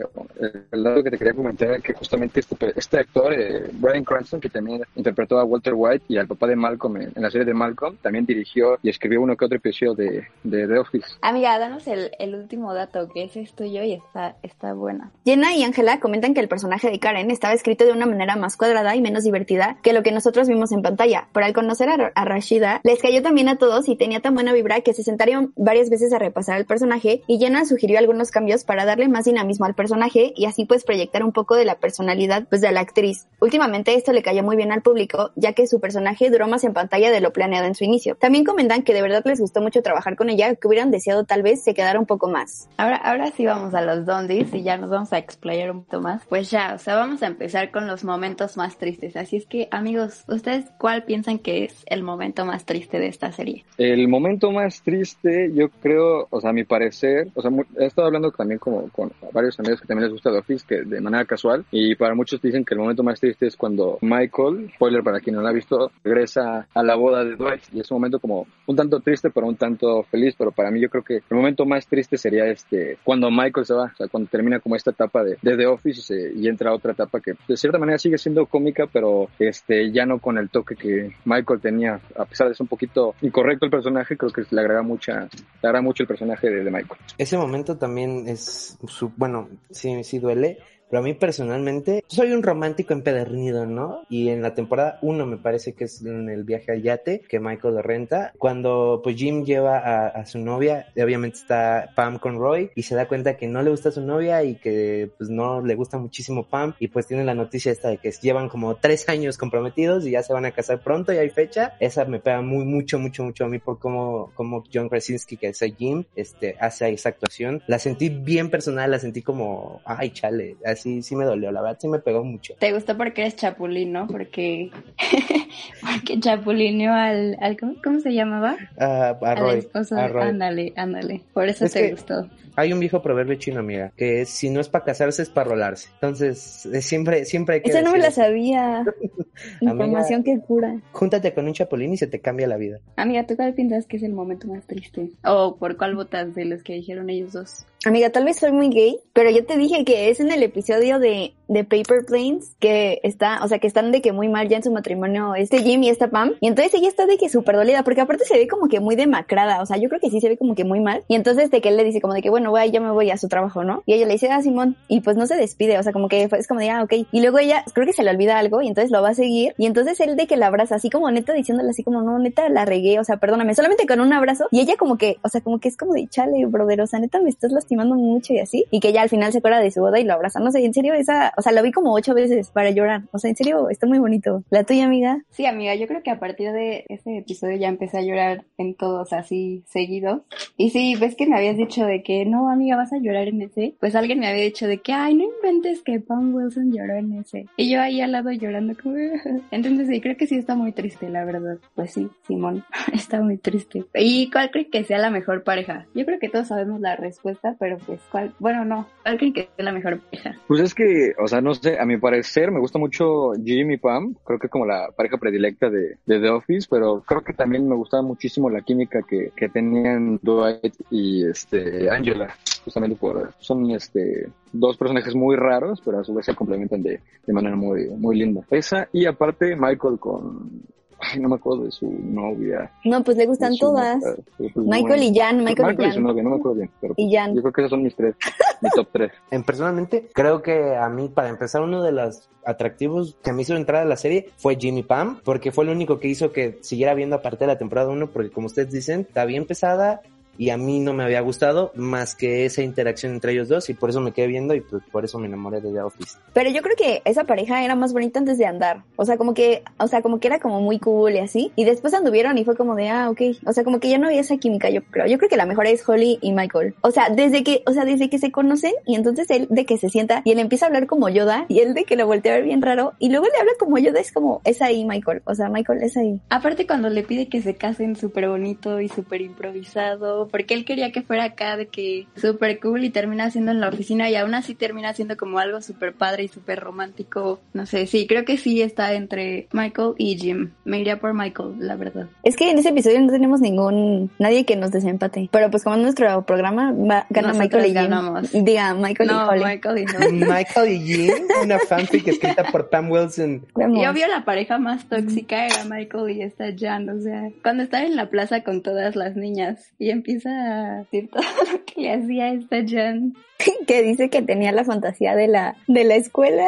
el 0.72 0.82
dato 0.82 1.02
que 1.02 1.10
te 1.10 1.18
quería 1.18 1.34
comentar 1.34 1.68
era 1.68 1.78
que 1.80 1.92
justamente 1.92 2.40
este, 2.40 2.72
este 2.76 2.98
actor, 2.98 3.32
eh, 3.32 3.70
Brian 3.72 4.04
Cranston, 4.04 4.40
que 4.40 4.48
también 4.48 4.82
interpretó 4.96 5.38
a 5.38 5.44
Walter 5.44 5.74
White 5.76 6.04
y 6.08 6.18
al 6.18 6.26
papá 6.26 6.46
de 6.46 6.56
Malcolm 6.56 6.96
en, 6.96 7.12
la 7.16 7.30
serie 7.30 7.44
de 7.44 7.54
Malcolm, 7.54 7.96
también 8.04 8.26
dirigió 8.26 8.78
y 8.82 8.90
escribió 8.90 9.20
uno 9.20 9.36
que 9.36 9.46
otro 9.46 9.56
episodio 9.56 9.94
de, 9.94 10.28
de 10.44 10.68
The 10.68 10.78
Office. 10.78 11.06
Amiga, 11.22 11.58
danos 11.58 11.86
el, 11.88 12.12
el 12.18 12.34
último 12.34 12.72
dato 12.72 13.08
que 13.12 13.24
ese 13.24 13.40
es 13.40 13.54
tuyo 13.54 13.82
y 13.82 13.94
está, 13.94 14.36
está 14.42 14.74
buena. 14.74 15.10
Jenna 15.24 15.54
y 15.54 15.64
Angela 15.64 15.98
comentan 15.98 16.34
que 16.34 16.40
el 16.40 16.48
personaje 16.48 16.90
de 16.90 17.00
Karen 17.00 17.30
estaba 17.30 17.54
escrito 17.54 17.84
de 17.84 17.92
una 17.92 18.06
manera 18.06 18.36
más 18.36 18.56
cuadrada 18.56 18.94
y 18.94 19.00
menos 19.00 19.24
divertida 19.24 19.78
que 19.82 19.94
lo 19.94 20.02
que 20.02 20.12
nosotros 20.12 20.48
vimos 20.48 20.70
en 20.70 20.82
pantalla. 20.82 21.28
Pero 21.32 21.46
al 21.46 21.54
conocer 21.54 21.88
a, 21.88 22.12
a 22.14 22.24
Rashida, 22.24 22.80
les 22.84 23.00
cayó 23.00 23.22
también 23.22 23.48
a 23.48 23.56
todos 23.56 23.88
y 23.88 23.96
tenía 23.96 24.20
tan 24.20 24.34
buena 24.34 24.52
vibra 24.52 24.82
que 24.82 24.92
se 24.92 25.02
sentaron 25.02 25.52
varias 25.56 25.88
veces 25.88 26.12
a 26.12 26.18
repasar 26.18 26.58
el 26.58 26.66
personaje 26.66 27.22
y 27.26 27.38
Jenna 27.38 27.64
sugirió 27.64 27.98
algunos 27.98 28.30
cambios 28.30 28.64
para 28.64 28.84
darle 28.84 29.08
más 29.08 29.24
dinamismo 29.24 29.64
al 29.64 29.74
personaje 29.74 30.32
y 30.36 30.44
así 30.44 30.66
pues 30.66 30.84
proyectar 30.84 31.24
un 31.24 31.32
poco 31.32 31.56
de 31.56 31.64
la 31.64 31.76
personalidad 31.76 32.46
pues 32.48 32.60
de 32.60 32.70
la 32.70 32.80
actriz. 32.80 33.26
Últimamente 33.40 33.94
esto 33.94 34.12
le 34.12 34.22
cayó 34.22 34.42
muy 34.42 34.56
bien 34.56 34.72
al 34.72 34.82
público 34.82 35.32
ya 35.36 35.54
que 35.54 35.66
su 35.66 35.80
personaje 35.80 36.30
duró 36.30 36.48
más 36.48 36.64
en 36.64 36.74
pantalla 36.74 37.10
de 37.10 37.20
lo 37.20 37.32
planeado 37.32 37.66
en 37.66 37.74
su 37.74 37.84
inicio. 37.84 37.93
También 38.18 38.44
comentan 38.44 38.82
que 38.82 38.94
de 38.94 39.02
verdad 39.02 39.22
les 39.24 39.40
gustó 39.40 39.60
mucho 39.60 39.82
trabajar 39.82 40.16
con 40.16 40.30
ella, 40.30 40.54
que 40.54 40.68
hubieran 40.68 40.90
deseado 40.90 41.24
tal 41.24 41.42
vez 41.42 41.62
se 41.62 41.74
quedara 41.74 41.98
un 41.98 42.06
poco 42.06 42.28
más. 42.28 42.68
Ahora, 42.76 42.96
ahora 42.96 43.30
sí 43.30 43.46
vamos 43.46 43.74
a 43.74 43.82
los 43.82 44.06
dondies 44.06 44.52
y 44.52 44.62
ya 44.62 44.76
nos 44.76 44.90
vamos 44.90 45.12
a 45.12 45.18
explayar 45.18 45.70
un 45.70 45.78
poquito 45.80 46.00
más. 46.00 46.24
Pues 46.26 46.50
ya, 46.50 46.74
o 46.74 46.78
sea, 46.78 46.96
vamos 46.96 47.22
a 47.22 47.26
empezar 47.26 47.70
con 47.70 47.86
los 47.86 48.04
momentos 48.04 48.56
más 48.56 48.78
tristes. 48.78 49.16
Así 49.16 49.36
es 49.36 49.46
que, 49.46 49.68
amigos, 49.70 50.24
¿ustedes 50.28 50.66
cuál 50.78 51.04
piensan 51.04 51.38
que 51.38 51.64
es 51.64 51.84
el 51.86 52.02
momento 52.02 52.44
más 52.44 52.64
triste 52.64 52.98
de 52.98 53.08
esta 53.08 53.32
serie? 53.32 53.64
El 53.78 54.08
momento 54.08 54.50
más 54.50 54.82
triste, 54.82 55.50
yo 55.54 55.68
creo, 55.80 56.26
o 56.30 56.40
sea, 56.40 56.50
a 56.50 56.52
mi 56.52 56.64
parecer, 56.64 57.28
o 57.34 57.42
sea, 57.42 57.50
he 57.78 57.86
estado 57.86 58.06
hablando 58.06 58.30
también 58.30 58.58
como 58.58 58.88
con 58.90 59.12
varios 59.32 59.58
amigos 59.58 59.80
que 59.80 59.86
también 59.86 60.04
les 60.04 60.12
gusta 60.12 60.30
The 60.30 60.38
Office, 60.38 60.64
que 60.66 60.82
de 60.82 61.00
manera 61.00 61.24
casual, 61.24 61.64
y 61.70 61.94
para 61.94 62.14
muchos 62.14 62.40
dicen 62.40 62.64
que 62.64 62.74
el 62.74 62.80
momento 62.80 63.02
más 63.02 63.20
triste 63.20 63.46
es 63.46 63.56
cuando 63.56 63.98
Michael, 64.00 64.70
spoiler 64.74 65.02
para 65.02 65.20
quien 65.20 65.36
no 65.36 65.42
lo 65.42 65.48
ha 65.48 65.52
visto, 65.52 65.90
regresa 66.02 66.66
a 66.72 66.82
la 66.82 66.94
boda 66.94 67.24
de 67.24 67.36
Dwight, 67.36 67.62
y 67.72 67.80
es 67.84 67.90
un 67.90 67.96
momento 67.96 68.18
como 68.18 68.46
un 68.66 68.76
tanto 68.76 69.00
triste, 69.00 69.30
pero 69.30 69.46
un 69.46 69.56
tanto 69.56 70.02
feliz, 70.04 70.34
pero 70.36 70.50
para 70.50 70.70
mí 70.70 70.80
yo 70.80 70.88
creo 70.88 71.04
que 71.04 71.16
el 71.16 71.36
momento 71.36 71.64
más 71.64 71.86
triste 71.86 72.16
sería 72.16 72.46
este, 72.46 72.98
cuando 73.04 73.30
Michael 73.30 73.66
se 73.66 73.74
va, 73.74 73.84
o 73.84 73.96
sea, 73.96 74.08
cuando 74.08 74.28
termina 74.30 74.60
como 74.60 74.76
esta 74.76 74.90
etapa 74.90 75.22
de, 75.22 75.36
de 75.40 75.56
The 75.56 75.66
Office 75.66 76.00
y, 76.00 76.02
se, 76.02 76.32
y, 76.34 76.48
entra 76.48 76.74
otra 76.74 76.92
etapa 76.92 77.20
que 77.20 77.34
de 77.46 77.56
cierta 77.56 77.78
manera 77.78 77.98
sigue 77.98 78.18
siendo 78.18 78.46
cómica, 78.46 78.88
pero 78.92 79.28
este 79.38 79.92
ya 79.92 80.06
no 80.06 80.18
con 80.18 80.38
el 80.38 80.50
toque 80.50 80.76
que 80.76 81.10
Michael 81.24 81.60
tenía, 81.60 82.00
a 82.16 82.24
pesar 82.24 82.48
de 82.48 82.54
ser 82.54 82.64
un 82.64 82.68
poquito 82.68 83.14
incorrecto 83.20 83.66
el 83.66 83.70
personaje, 83.70 84.16
creo 84.16 84.32
que 84.32 84.42
le 84.50 84.60
agrega 84.60 84.82
mucha, 84.82 85.20
le 85.22 85.68
agrega 85.68 85.82
mucho 85.82 86.02
el 86.02 86.08
personaje 86.08 86.50
de, 86.50 86.64
Michael. 86.64 87.00
Ese 87.18 87.36
momento 87.36 87.76
también 87.76 88.26
es, 88.26 88.78
bueno, 89.16 89.48
sí, 89.70 90.02
sí 90.02 90.18
duele, 90.18 90.58
pero 90.94 91.02
a 91.02 91.08
mí 91.08 91.14
personalmente, 91.14 92.04
soy 92.06 92.30
un 92.30 92.44
romántico 92.44 92.92
empedernido, 92.92 93.66
¿no? 93.66 94.02
Y 94.08 94.28
en 94.28 94.42
la 94.42 94.54
temporada 94.54 95.00
1 95.02 95.26
me 95.26 95.38
parece 95.38 95.72
que 95.72 95.86
es 95.86 96.02
en 96.02 96.30
el 96.30 96.44
viaje 96.44 96.70
al 96.70 96.82
yate 96.82 97.18
que 97.28 97.40
Michael 97.40 97.74
le 97.74 97.82
renta, 97.82 98.32
cuando 98.38 99.00
pues 99.02 99.16
Jim 99.16 99.44
lleva 99.44 99.76
a, 99.76 100.06
a, 100.06 100.24
su 100.24 100.38
novia, 100.38 100.86
y 100.94 101.00
obviamente 101.00 101.38
está 101.38 101.90
Pam 101.96 102.20
con 102.20 102.38
Roy, 102.38 102.70
y 102.76 102.82
se 102.82 102.94
da 102.94 103.08
cuenta 103.08 103.36
que 103.36 103.48
no 103.48 103.60
le 103.60 103.70
gusta 103.70 103.88
a 103.88 103.92
su 103.92 104.02
novia 104.02 104.44
y 104.44 104.54
que 104.54 105.10
pues 105.18 105.30
no 105.30 105.62
le 105.62 105.74
gusta 105.74 105.98
muchísimo 105.98 106.48
Pam, 106.48 106.74
y 106.78 106.86
pues 106.86 107.08
tiene 107.08 107.24
la 107.24 107.34
noticia 107.34 107.72
esta 107.72 107.88
de 107.88 107.98
que 107.98 108.12
llevan 108.12 108.48
como 108.48 108.76
tres 108.76 109.08
años 109.08 109.36
comprometidos 109.36 110.06
y 110.06 110.12
ya 110.12 110.22
se 110.22 110.32
van 110.32 110.44
a 110.44 110.52
casar 110.52 110.80
pronto 110.80 111.12
y 111.12 111.16
hay 111.16 111.30
fecha. 111.30 111.74
Esa 111.80 112.04
me 112.04 112.20
pega 112.20 112.40
muy, 112.40 112.64
mucho, 112.64 113.00
mucho, 113.00 113.24
mucho 113.24 113.46
a 113.46 113.48
mí 113.48 113.58
por 113.58 113.80
cómo, 113.80 114.30
cómo 114.36 114.62
John 114.72 114.88
Krasinski, 114.88 115.38
que 115.38 115.48
es 115.48 115.58
Jim, 115.76 116.04
este, 116.14 116.54
hace 116.60 116.88
esa 116.92 117.08
actuación. 117.08 117.64
La 117.66 117.80
sentí 117.80 118.10
bien 118.10 118.48
personal, 118.48 118.92
la 118.92 119.00
sentí 119.00 119.22
como, 119.22 119.80
ay, 119.84 120.10
chale, 120.10 120.56
es 120.62 120.83
sí, 120.84 121.02
sí 121.02 121.16
me 121.16 121.24
dolió, 121.24 121.50
la 121.50 121.62
verdad 121.62 121.78
sí 121.80 121.88
me 121.88 121.98
pegó 121.98 122.22
mucho. 122.22 122.52
Te 122.58 122.72
gustó 122.74 122.94
porque 122.96 123.22
eres 123.22 123.36
chapulín, 123.36 123.92
¿no? 123.92 124.06
Porque, 124.06 124.70
porque 125.80 126.20
chapulineó 126.20 126.92
al, 126.92 127.36
al 127.40 127.56
¿cómo, 127.58 127.74
cómo 127.82 128.00
se 128.00 128.12
llamaba? 128.12 128.56
Ah, 128.78 129.16
a 129.22 129.30
al 129.30 129.38
Roy, 129.38 129.58
esposo 129.60 129.96
a 129.96 130.02
de, 130.02 130.08
Roy. 130.08 130.28
ándale, 130.28 130.72
ándale. 130.76 131.22
Por 131.32 131.48
eso 131.48 131.64
Es 131.64 131.72
te 131.72 131.80
que- 131.84 131.90
gustó. 131.92 132.28
Hay 132.56 132.72
un 132.72 132.80
viejo 132.80 133.02
proverbio 133.02 133.36
chino, 133.36 133.60
amiga, 133.60 133.92
que 133.96 134.22
es, 134.22 134.28
si 134.28 134.50
no 134.50 134.60
es 134.60 134.68
para 134.68 134.84
casarse 134.84 135.22
es 135.22 135.30
para 135.30 135.50
rolarse. 135.50 135.88
Entonces, 135.94 136.66
eh, 136.66 136.82
siempre, 136.82 137.24
siempre 137.24 137.56
hay 137.56 137.62
que 137.62 137.70
Esa 137.70 137.82
no 137.82 137.92
me 137.92 137.98
la 137.98 138.10
sabía. 138.10 138.84
Información 139.60 140.22
que 140.22 140.38
cura. 140.40 140.80
júntate 140.92 141.34
con 141.34 141.46
un 141.46 141.52
chapulín 141.52 141.92
y 141.92 141.96
se 141.96 142.06
te 142.06 142.20
cambia 142.20 142.46
la 142.46 142.56
vida. 142.56 142.78
Amiga, 142.96 143.26
¿tú 143.26 143.36
cuál 143.36 143.54
piensas 143.54 143.86
que 143.86 143.96
es 143.96 144.02
el 144.02 144.12
momento 144.12 144.46
más 144.46 144.66
triste? 144.66 145.10
¿O 145.24 145.56
por 145.56 145.76
cuál 145.76 145.96
votas 145.96 146.34
de 146.34 146.44
los 146.44 146.62
que 146.62 146.74
dijeron 146.74 147.10
ellos 147.10 147.32
dos? 147.32 147.66
Amiga, 147.86 148.08
tal 148.10 148.24
vez 148.24 148.38
soy 148.38 148.50
muy 148.50 148.70
gay, 148.70 148.98
pero 149.12 149.30
yo 149.30 149.44
te 149.44 149.58
dije 149.58 149.84
que 149.84 150.08
es 150.08 150.18
en 150.18 150.32
el 150.32 150.42
episodio 150.42 150.98
de, 150.98 151.34
de 151.48 151.64
Paper 151.64 152.06
Planes 152.06 152.56
que 152.58 152.98
está, 153.02 153.44
o 153.44 153.48
sea, 153.48 153.58
que 153.58 153.66
están 153.66 153.92
de 153.92 154.00
que 154.00 154.12
muy 154.12 154.28
mal 154.28 154.48
ya 154.48 154.56
en 154.56 154.62
su 154.62 154.72
matrimonio 154.72 155.34
este 155.34 155.62
Jim 155.62 155.82
y 155.82 155.90
esta 155.90 156.08
Pam. 156.08 156.32
Y 156.40 156.46
entonces 156.48 156.72
ella 156.72 156.88
está 156.88 157.04
de 157.04 157.18
que 157.18 157.28
súper 157.28 157.56
dolida, 157.56 157.82
porque 157.84 158.00
aparte 158.00 158.24
se 158.24 158.38
ve 158.38 158.48
como 158.48 158.68
que 158.68 158.80
muy 158.80 158.96
demacrada, 158.96 159.60
o 159.60 159.66
sea, 159.66 159.76
yo 159.76 159.88
creo 159.90 160.00
que 160.00 160.08
sí 160.08 160.20
se 160.20 160.30
ve 160.30 160.38
como 160.38 160.54
que 160.54 160.64
muy 160.64 160.80
mal. 160.80 161.04
Y 161.08 161.14
entonces 161.14 161.50
de 161.50 161.60
que 161.60 161.68
él 161.68 161.76
le 161.76 161.84
dice 161.84 162.00
como 162.00 162.14
de 162.14 162.22
que, 162.22 162.30
bueno, 162.30 162.43
voy, 162.50 162.70
ya 162.70 162.80
me 162.80 162.90
voy 162.90 163.10
a 163.10 163.16
su 163.16 163.28
trabajo, 163.28 163.64
¿no? 163.64 163.82
Y 163.86 163.94
ella 163.94 164.06
le 164.06 164.12
dice, 164.14 164.30
ah, 164.30 164.42
Simón, 164.42 164.76
y 164.88 165.00
pues 165.00 165.16
no 165.16 165.26
se 165.26 165.36
despide, 165.36 165.78
o 165.78 165.82
sea, 165.82 165.92
como 165.92 166.08
que 166.08 166.28
fue- 166.28 166.38
es 166.38 166.46
como 166.48 166.60
de, 166.60 166.70
ah, 166.70 166.82
ok. 166.82 166.92
Y 167.12 167.20
luego 167.20 167.38
ella, 167.38 167.64
creo 167.74 167.86
que 167.86 167.92
se 167.92 168.02
le 168.02 168.10
olvida 168.10 168.38
algo 168.38 168.62
y 168.62 168.68
entonces 168.68 168.90
lo 168.90 169.02
va 169.02 169.10
a 169.10 169.14
seguir. 169.14 169.54
Y 169.58 169.66
entonces 169.66 169.98
él 170.00 170.16
de 170.16 170.26
que 170.26 170.36
la 170.36 170.46
abraza, 170.48 170.76
así 170.76 170.90
como 170.90 171.10
neta 171.10 171.32
diciéndole 171.32 171.70
así 171.70 171.82
como, 171.82 172.02
no, 172.02 172.18
neta 172.18 172.48
la 172.48 172.64
regué, 172.64 172.98
o 173.00 173.04
sea, 173.04 173.16
perdóname, 173.18 173.54
solamente 173.54 173.86
con 173.86 174.00
un 174.00 174.12
abrazo. 174.12 174.46
Y 174.50 174.60
ella 174.60 174.76
como 174.76 174.96
que, 174.98 175.16
o 175.22 175.28
sea, 175.28 175.40
como 175.40 175.58
que 175.60 175.68
es 175.68 175.76
como 175.76 175.92
de, 175.94 176.06
chale, 176.08 176.44
brother, 176.46 176.80
o 176.80 176.86
sea, 176.86 176.98
neta 177.00 177.20
me 177.20 177.30
estás 177.30 177.52
lastimando 177.52 177.94
mucho 177.94 178.32
y 178.32 178.38
así. 178.40 178.64
Y 178.70 178.80
que 178.80 178.92
ya 178.92 179.02
al 179.02 179.08
final 179.08 179.32
se 179.32 179.38
acuerda 179.38 179.60
de 179.60 179.70
su 179.70 179.80
boda 179.80 179.98
y 179.98 180.04
lo 180.04 180.12
abraza. 180.14 180.40
No 180.40 180.50
sé, 180.50 180.64
en 180.64 180.74
serio, 180.74 180.94
esa, 180.94 181.32
o 181.36 181.42
sea, 181.42 181.52
lo 181.52 181.62
vi 181.62 181.72
como 181.72 181.92
ocho 181.92 182.14
veces 182.14 182.50
para 182.50 182.70
llorar. 182.70 183.02
O 183.12 183.18
sea, 183.18 183.30
en 183.30 183.36
serio, 183.36 183.68
está 183.70 183.86
muy 183.86 183.98
bonito. 183.98 184.42
La 184.50 184.64
tuya, 184.64 184.84
amiga. 184.84 185.22
Sí, 185.30 185.46
amiga, 185.46 185.74
yo 185.74 185.86
creo 185.86 186.02
que 186.02 186.10
a 186.10 186.18
partir 186.18 186.52
de 186.52 186.84
ese 186.88 187.18
episodio 187.18 187.56
ya 187.56 187.68
empecé 187.68 187.98
a 187.98 188.02
llorar 188.02 188.44
en 188.58 188.74
todos 188.74 189.12
así 189.12 189.62
seguidos. 189.66 190.22
Y 190.56 190.70
sí, 190.70 190.94
ves 190.96 191.14
que 191.16 191.26
me 191.26 191.36
habías 191.36 191.56
dicho 191.56 191.84
de 191.84 192.02
que 192.02 192.24
no, 192.26 192.33
amiga, 192.52 192.76
vas 192.76 192.92
a 192.92 192.98
llorar 192.98 193.28
en 193.28 193.42
ese. 193.42 193.74
Pues 193.80 193.94
alguien 193.94 194.20
me 194.20 194.28
había 194.28 194.44
dicho 194.44 194.66
de 194.66 194.78
que, 194.78 194.92
ay, 194.92 195.14
no 195.14 195.24
inventes 195.24 195.82
que 195.82 196.00
Pam 196.00 196.34
Wilson 196.34 196.72
lloró 196.72 196.94
en 196.94 197.12
ese. 197.18 197.46
Y 197.56 197.70
yo 197.70 197.80
ahí 197.80 198.00
al 198.00 198.12
lado 198.12 198.30
llorando 198.32 198.74
como... 198.80 198.96
Entonces 199.50 199.88
sí, 199.88 200.00
creo 200.00 200.16
que 200.16 200.26
sí 200.26 200.36
está 200.36 200.54
muy 200.54 200.72
triste, 200.72 201.08
la 201.08 201.24
verdad. 201.24 201.58
Pues 201.74 201.92
sí, 201.92 202.08
Simón, 202.26 202.64
está 202.92 203.20
muy 203.20 203.38
triste. 203.38 203.84
¿Y 203.94 204.30
cuál 204.30 204.50
cree 204.50 204.68
que 204.68 204.84
sea 204.84 204.98
la 204.98 205.10
mejor 205.10 205.42
pareja? 205.42 205.86
Yo 205.94 206.04
creo 206.04 206.18
que 206.18 206.28
todos 206.28 206.48
sabemos 206.48 206.80
la 206.80 206.96
respuesta, 206.96 207.56
pero 207.58 207.78
pues 207.78 208.00
cuál... 208.10 208.34
Bueno, 208.38 208.64
no, 208.64 208.86
¿cuál 209.02 209.18
creen 209.18 209.32
que 209.32 209.48
sea 209.56 209.64
la 209.64 209.72
mejor 209.72 210.00
pareja? 210.00 210.36
Pues 210.46 210.60
es 210.60 210.74
que, 210.74 211.14
o 211.22 211.28
sea, 211.28 211.40
no 211.40 211.54
sé, 211.54 211.78
a 211.78 211.84
mi 211.84 211.96
parecer 211.96 212.50
me 212.50 212.60
gusta 212.60 212.78
mucho 212.78 213.32
Jim 213.44 213.70
y 213.70 213.76
Pam, 213.76 214.14
creo 214.24 214.38
que 214.38 214.48
como 214.48 214.66
la 214.66 214.88
pareja 214.96 215.18
predilecta 215.18 215.70
de, 215.70 215.96
de 216.06 216.20
The 216.20 216.30
Office, 216.30 216.68
pero 216.70 217.02
creo 217.06 217.22
que 217.22 217.32
también 217.32 217.68
me 217.68 217.74
gustaba 217.74 218.02
muchísimo 218.02 218.50
la 218.50 218.62
química 218.62 219.02
que, 219.08 219.32
que 219.36 219.48
tenían 219.48 220.18
Dwight 220.22 220.74
y 220.90 221.26
este 221.26 221.90
Angela, 221.90 222.23
justamente 222.64 222.96
por, 222.96 223.32
son 223.38 223.70
este 223.70 224.28
dos 224.52 224.76
personajes 224.76 225.14
muy 225.14 225.36
raros, 225.36 225.80
pero 225.84 225.98
a 226.00 226.04
su 226.04 226.14
vez 226.14 226.26
se 226.26 226.34
complementan 226.34 226.82
de, 226.82 227.00
de 227.26 227.32
manera 227.32 227.56
muy, 227.56 227.88
muy 227.90 228.18
linda. 228.18 228.42
Esa, 228.50 228.88
y 228.92 229.06
aparte 229.06 229.54
Michael 229.56 229.98
con, 229.98 230.62
ay, 231.00 231.20
no 231.20 231.28
me 231.28 231.34
acuerdo 231.36 231.64
de 231.64 231.70
su 231.72 231.90
novia. 231.90 232.70
No, 232.84 233.02
pues 233.04 233.16
le 233.16 233.26
gustan 233.26 233.52
su 233.54 233.66
todas. 233.66 233.96
novia, 234.00 234.16
pues, 234.38 234.56
Michael 234.56 235.00
muy- 235.00 235.08
y 235.08 235.18
Jan, 235.18 235.44
Michael, 235.44 235.76
y 235.78 235.82
y 235.82 235.86
su 235.88 235.92
Jan. 235.94 236.02
novia, 236.04 236.22
no 236.22 236.30
me 236.30 236.36
acuerdo 236.36 236.56
bien, 236.58 236.70
pero 236.80 236.94
Y 236.96 237.12
Jan. 237.14 237.34
yo 237.34 237.42
creo 237.42 237.52
que 237.52 237.60
esos 237.62 237.70
son 237.70 237.82
mis 237.82 237.94
tres, 237.96 238.14
mi 238.62 238.70
top 238.70 238.88
tres. 238.92 239.12
En 239.30 239.42
personalmente, 239.42 240.08
creo 240.14 240.40
que 240.40 240.74
a 240.76 240.88
mí, 240.88 241.08
para 241.08 241.28
empezar, 241.28 241.62
uno 241.62 241.82
de 241.82 241.92
los 241.92 242.30
atractivos 242.46 243.16
que 243.24 243.32
me 243.32 243.42
hizo 243.42 243.56
entrar 243.56 243.82
a 243.82 243.86
la 243.86 243.96
serie 243.96 244.28
fue 244.36 244.56
Jimmy 244.56 244.82
Pam, 244.82 245.18
porque 245.24 245.50
fue 245.50 245.64
lo 245.64 245.72
único 245.72 245.98
que 245.98 246.08
hizo 246.08 246.30
que 246.32 246.58
siguiera 246.62 246.94
viendo 246.94 247.16
aparte 247.16 247.38
de 247.44 247.46
la 247.48 247.58
temporada 247.58 247.90
1, 247.90 248.10
porque 248.10 248.30
como 248.30 248.46
ustedes 248.46 248.70
dicen, 248.70 249.00
está 249.00 249.24
bien 249.24 249.46
pesada 249.46 250.00
y 250.38 250.50
a 250.50 250.56
mí 250.56 250.80
no 250.80 250.92
me 250.92 251.04
había 251.04 251.20
gustado 251.20 251.72
más 251.74 252.14
que 252.14 252.44
esa 252.44 252.62
interacción 252.62 253.12
entre 253.12 253.32
ellos 253.32 253.48
dos 253.48 253.68
y 253.70 253.74
por 253.74 253.90
eso 253.90 254.00
me 254.00 254.12
quedé 254.12 254.26
viendo 254.26 254.54
y 254.54 254.60
pues 254.60 254.82
por 254.90 255.04
eso 255.04 255.18
me 255.18 255.26
enamoré 255.26 255.60
de 255.60 255.72
The 255.72 255.80
Office. 255.80 256.18
Pero 256.32 256.50
yo 256.50 256.62
creo 256.62 256.76
que 256.76 257.02
esa 257.04 257.24
pareja 257.24 257.64
era 257.64 257.74
más 257.74 257.92
bonita 257.92 258.18
antes 258.18 258.38
de 258.38 258.46
andar. 258.46 258.82
O 258.96 259.04
sea, 259.04 259.16
como 259.16 259.34
que, 259.34 259.62
o 259.78 259.86
sea, 259.86 260.02
como 260.02 260.20
que 260.20 260.28
era 260.28 260.38
como 260.38 260.60
muy 260.60 260.78
cool 260.78 261.14
y 261.14 261.18
así. 261.18 261.52
Y 261.56 261.64
después 261.64 261.94
anduvieron 261.94 262.36
y 262.38 262.44
fue 262.44 262.56
como 262.56 262.74
de, 262.74 262.88
ah, 262.88 263.10
ok. 263.10 263.20
O 263.46 263.52
sea, 263.52 263.64
como 263.64 263.80
que 263.80 263.88
ya 263.88 263.98
no 263.98 264.06
había 264.06 264.20
esa 264.20 264.36
química, 264.36 264.70
yo 264.70 264.82
creo. 264.84 265.06
Yo 265.06 265.18
creo 265.18 265.28
que 265.28 265.36
la 265.36 265.46
mejor 265.46 265.66
es 265.66 265.86
Holly 265.88 266.18
y 266.20 266.32
Michael. 266.32 266.74
O 266.80 266.90
sea, 266.90 267.08
desde 267.10 267.44
que, 267.44 267.62
o 267.66 267.72
sea, 267.72 267.84
desde 267.84 268.08
que 268.10 268.18
se 268.18 268.32
conocen 268.32 268.72
y 268.86 268.94
entonces 268.94 269.30
él 269.30 269.46
de 269.50 269.64
que 269.64 269.78
se 269.78 269.90
sienta 269.90 270.22
y 270.24 270.32
él 270.32 270.38
empieza 270.38 270.66
a 270.66 270.68
hablar 270.68 270.86
como 270.86 271.08
Yoda 271.08 271.46
y 271.48 271.60
él 271.60 271.74
de 271.74 271.84
que 271.84 271.96
lo 271.96 272.06
voltea 272.06 272.32
a 272.32 272.36
ver 272.36 272.44
bien 272.44 272.62
raro 272.62 272.92
y 272.98 273.10
luego 273.10 273.26
le 273.26 273.38
habla 273.38 273.52
como 273.58 273.78
Yoda 273.78 274.00
es 274.00 274.12
como, 274.12 274.40
es 274.44 274.62
ahí 274.62 274.84
Michael. 274.84 275.22
O 275.24 275.34
sea, 275.34 275.48
Michael 275.48 275.82
es 275.82 275.96
ahí. 275.96 276.20
Aparte 276.30 276.66
cuando 276.66 276.90
le 276.90 277.02
pide 277.02 277.28
que 277.28 277.42
se 277.42 277.54
casen 277.54 277.96
súper 277.96 278.28
bonito 278.28 278.80
y 278.80 278.88
súper 278.88 279.20
improvisado, 279.20 280.23
porque 280.28 280.54
él 280.54 280.64
quería 280.64 280.92
que 280.92 281.02
fuera 281.02 281.24
acá 281.24 281.56
de 281.56 281.66
que 281.68 282.06
súper 282.16 282.60
cool 282.60 282.84
y 282.84 282.90
termina 282.90 283.30
siendo 283.30 283.50
en 283.52 283.60
la 283.60 283.68
oficina 283.68 284.08
y 284.10 284.16
aún 284.16 284.34
así 284.34 284.54
termina 284.54 284.92
siendo 284.94 285.16
como 285.16 285.38
algo 285.38 285.60
súper 285.60 285.94
padre 285.94 286.24
y 286.24 286.28
súper 286.28 286.60
romántico. 286.60 287.40
No 287.52 287.66
sé, 287.66 287.86
sí, 287.86 288.06
creo 288.06 288.24
que 288.24 288.36
sí 288.36 288.62
está 288.62 288.92
entre 288.94 289.48
Michael 289.52 289.92
y 289.98 290.16
Jim. 290.18 290.50
Me 290.64 290.80
iría 290.80 290.98
por 291.00 291.14
Michael, 291.14 291.54
la 291.58 291.76
verdad. 291.76 292.08
Es 292.22 292.36
que 292.36 292.50
en 292.50 292.58
ese 292.58 292.70
episodio 292.70 293.00
no 293.00 293.10
tenemos 293.12 293.40
ningún, 293.40 294.10
nadie 294.18 294.44
que 294.44 294.56
nos 294.56 294.70
desempate. 294.70 295.28
Pero 295.32 295.50
pues 295.50 295.64
como 295.64 295.76
en 295.76 295.82
nuestro 295.82 296.24
programa 296.24 296.72
va- 296.72 297.06
gana 297.10 297.28
Nosotros 297.28 297.38
Michael 297.38 297.64
y 297.64 297.66
Jim. 297.68 297.74
ganamos. 297.74 298.32
Diga, 298.32 298.74
Michael 298.74 299.08
No, 299.08 299.24
y 299.24 299.28
Holly. 299.28 299.44
Michael 299.44 299.78
y 299.78 299.96
Holly. 299.96 300.24
Michael 300.28 300.72
y 300.72 300.78
Jim, 300.80 301.10
una 301.42 301.58
fanfic 301.58 302.06
escrita 302.08 302.44
por 302.50 302.68
Pam 302.70 302.90
Wilson. 302.90 303.46
Y 303.56 303.86
obvio 303.86 304.06
la 304.08 304.24
pareja 304.24 304.58
más 304.58 304.88
tóxica 304.88 305.46
era 305.46 305.64
Michael 305.64 306.10
y 306.10 306.22
esta 306.22 306.44
Jan, 306.58 306.88
o 306.88 307.00
sea, 307.00 307.28
cuando 307.42 307.62
estaba 307.62 307.84
en 307.84 307.96
la 307.96 308.10
plaza 308.10 308.42
con 308.42 308.62
todas 308.62 308.96
las 308.96 309.16
niñas 309.16 309.72
y 309.78 309.90
empieza 309.90 310.13
a 310.24 310.78
decir 310.78 311.10
todo 311.10 311.22
lo 311.52 311.64
que 311.64 311.80
le 311.80 311.92
hacía 311.92 312.24
a 312.24 312.32
esta 312.34 312.56
Jan. 312.66 313.14
que 313.66 313.82
dice 313.82 314.10
que 314.10 314.22
tenía 314.22 314.52
la 314.52 314.64
fantasía 314.64 315.14
de 315.14 315.28
la, 315.28 315.56
de 315.66 315.84
la 315.84 315.96
escuela 315.96 316.46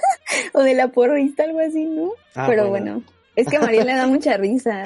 o 0.54 0.62
de 0.62 0.74
la 0.74 0.88
porrista, 0.88 1.44
algo 1.44 1.60
así, 1.60 1.84
¿no? 1.84 2.12
Ah, 2.34 2.46
Pero 2.48 2.68
bueno. 2.68 2.92
bueno. 2.92 3.06
es 3.36 3.46
que 3.48 3.56
a 3.56 3.60
María 3.60 3.84
le 3.84 3.94
da 3.94 4.06
mucha 4.06 4.36
risa. 4.36 4.84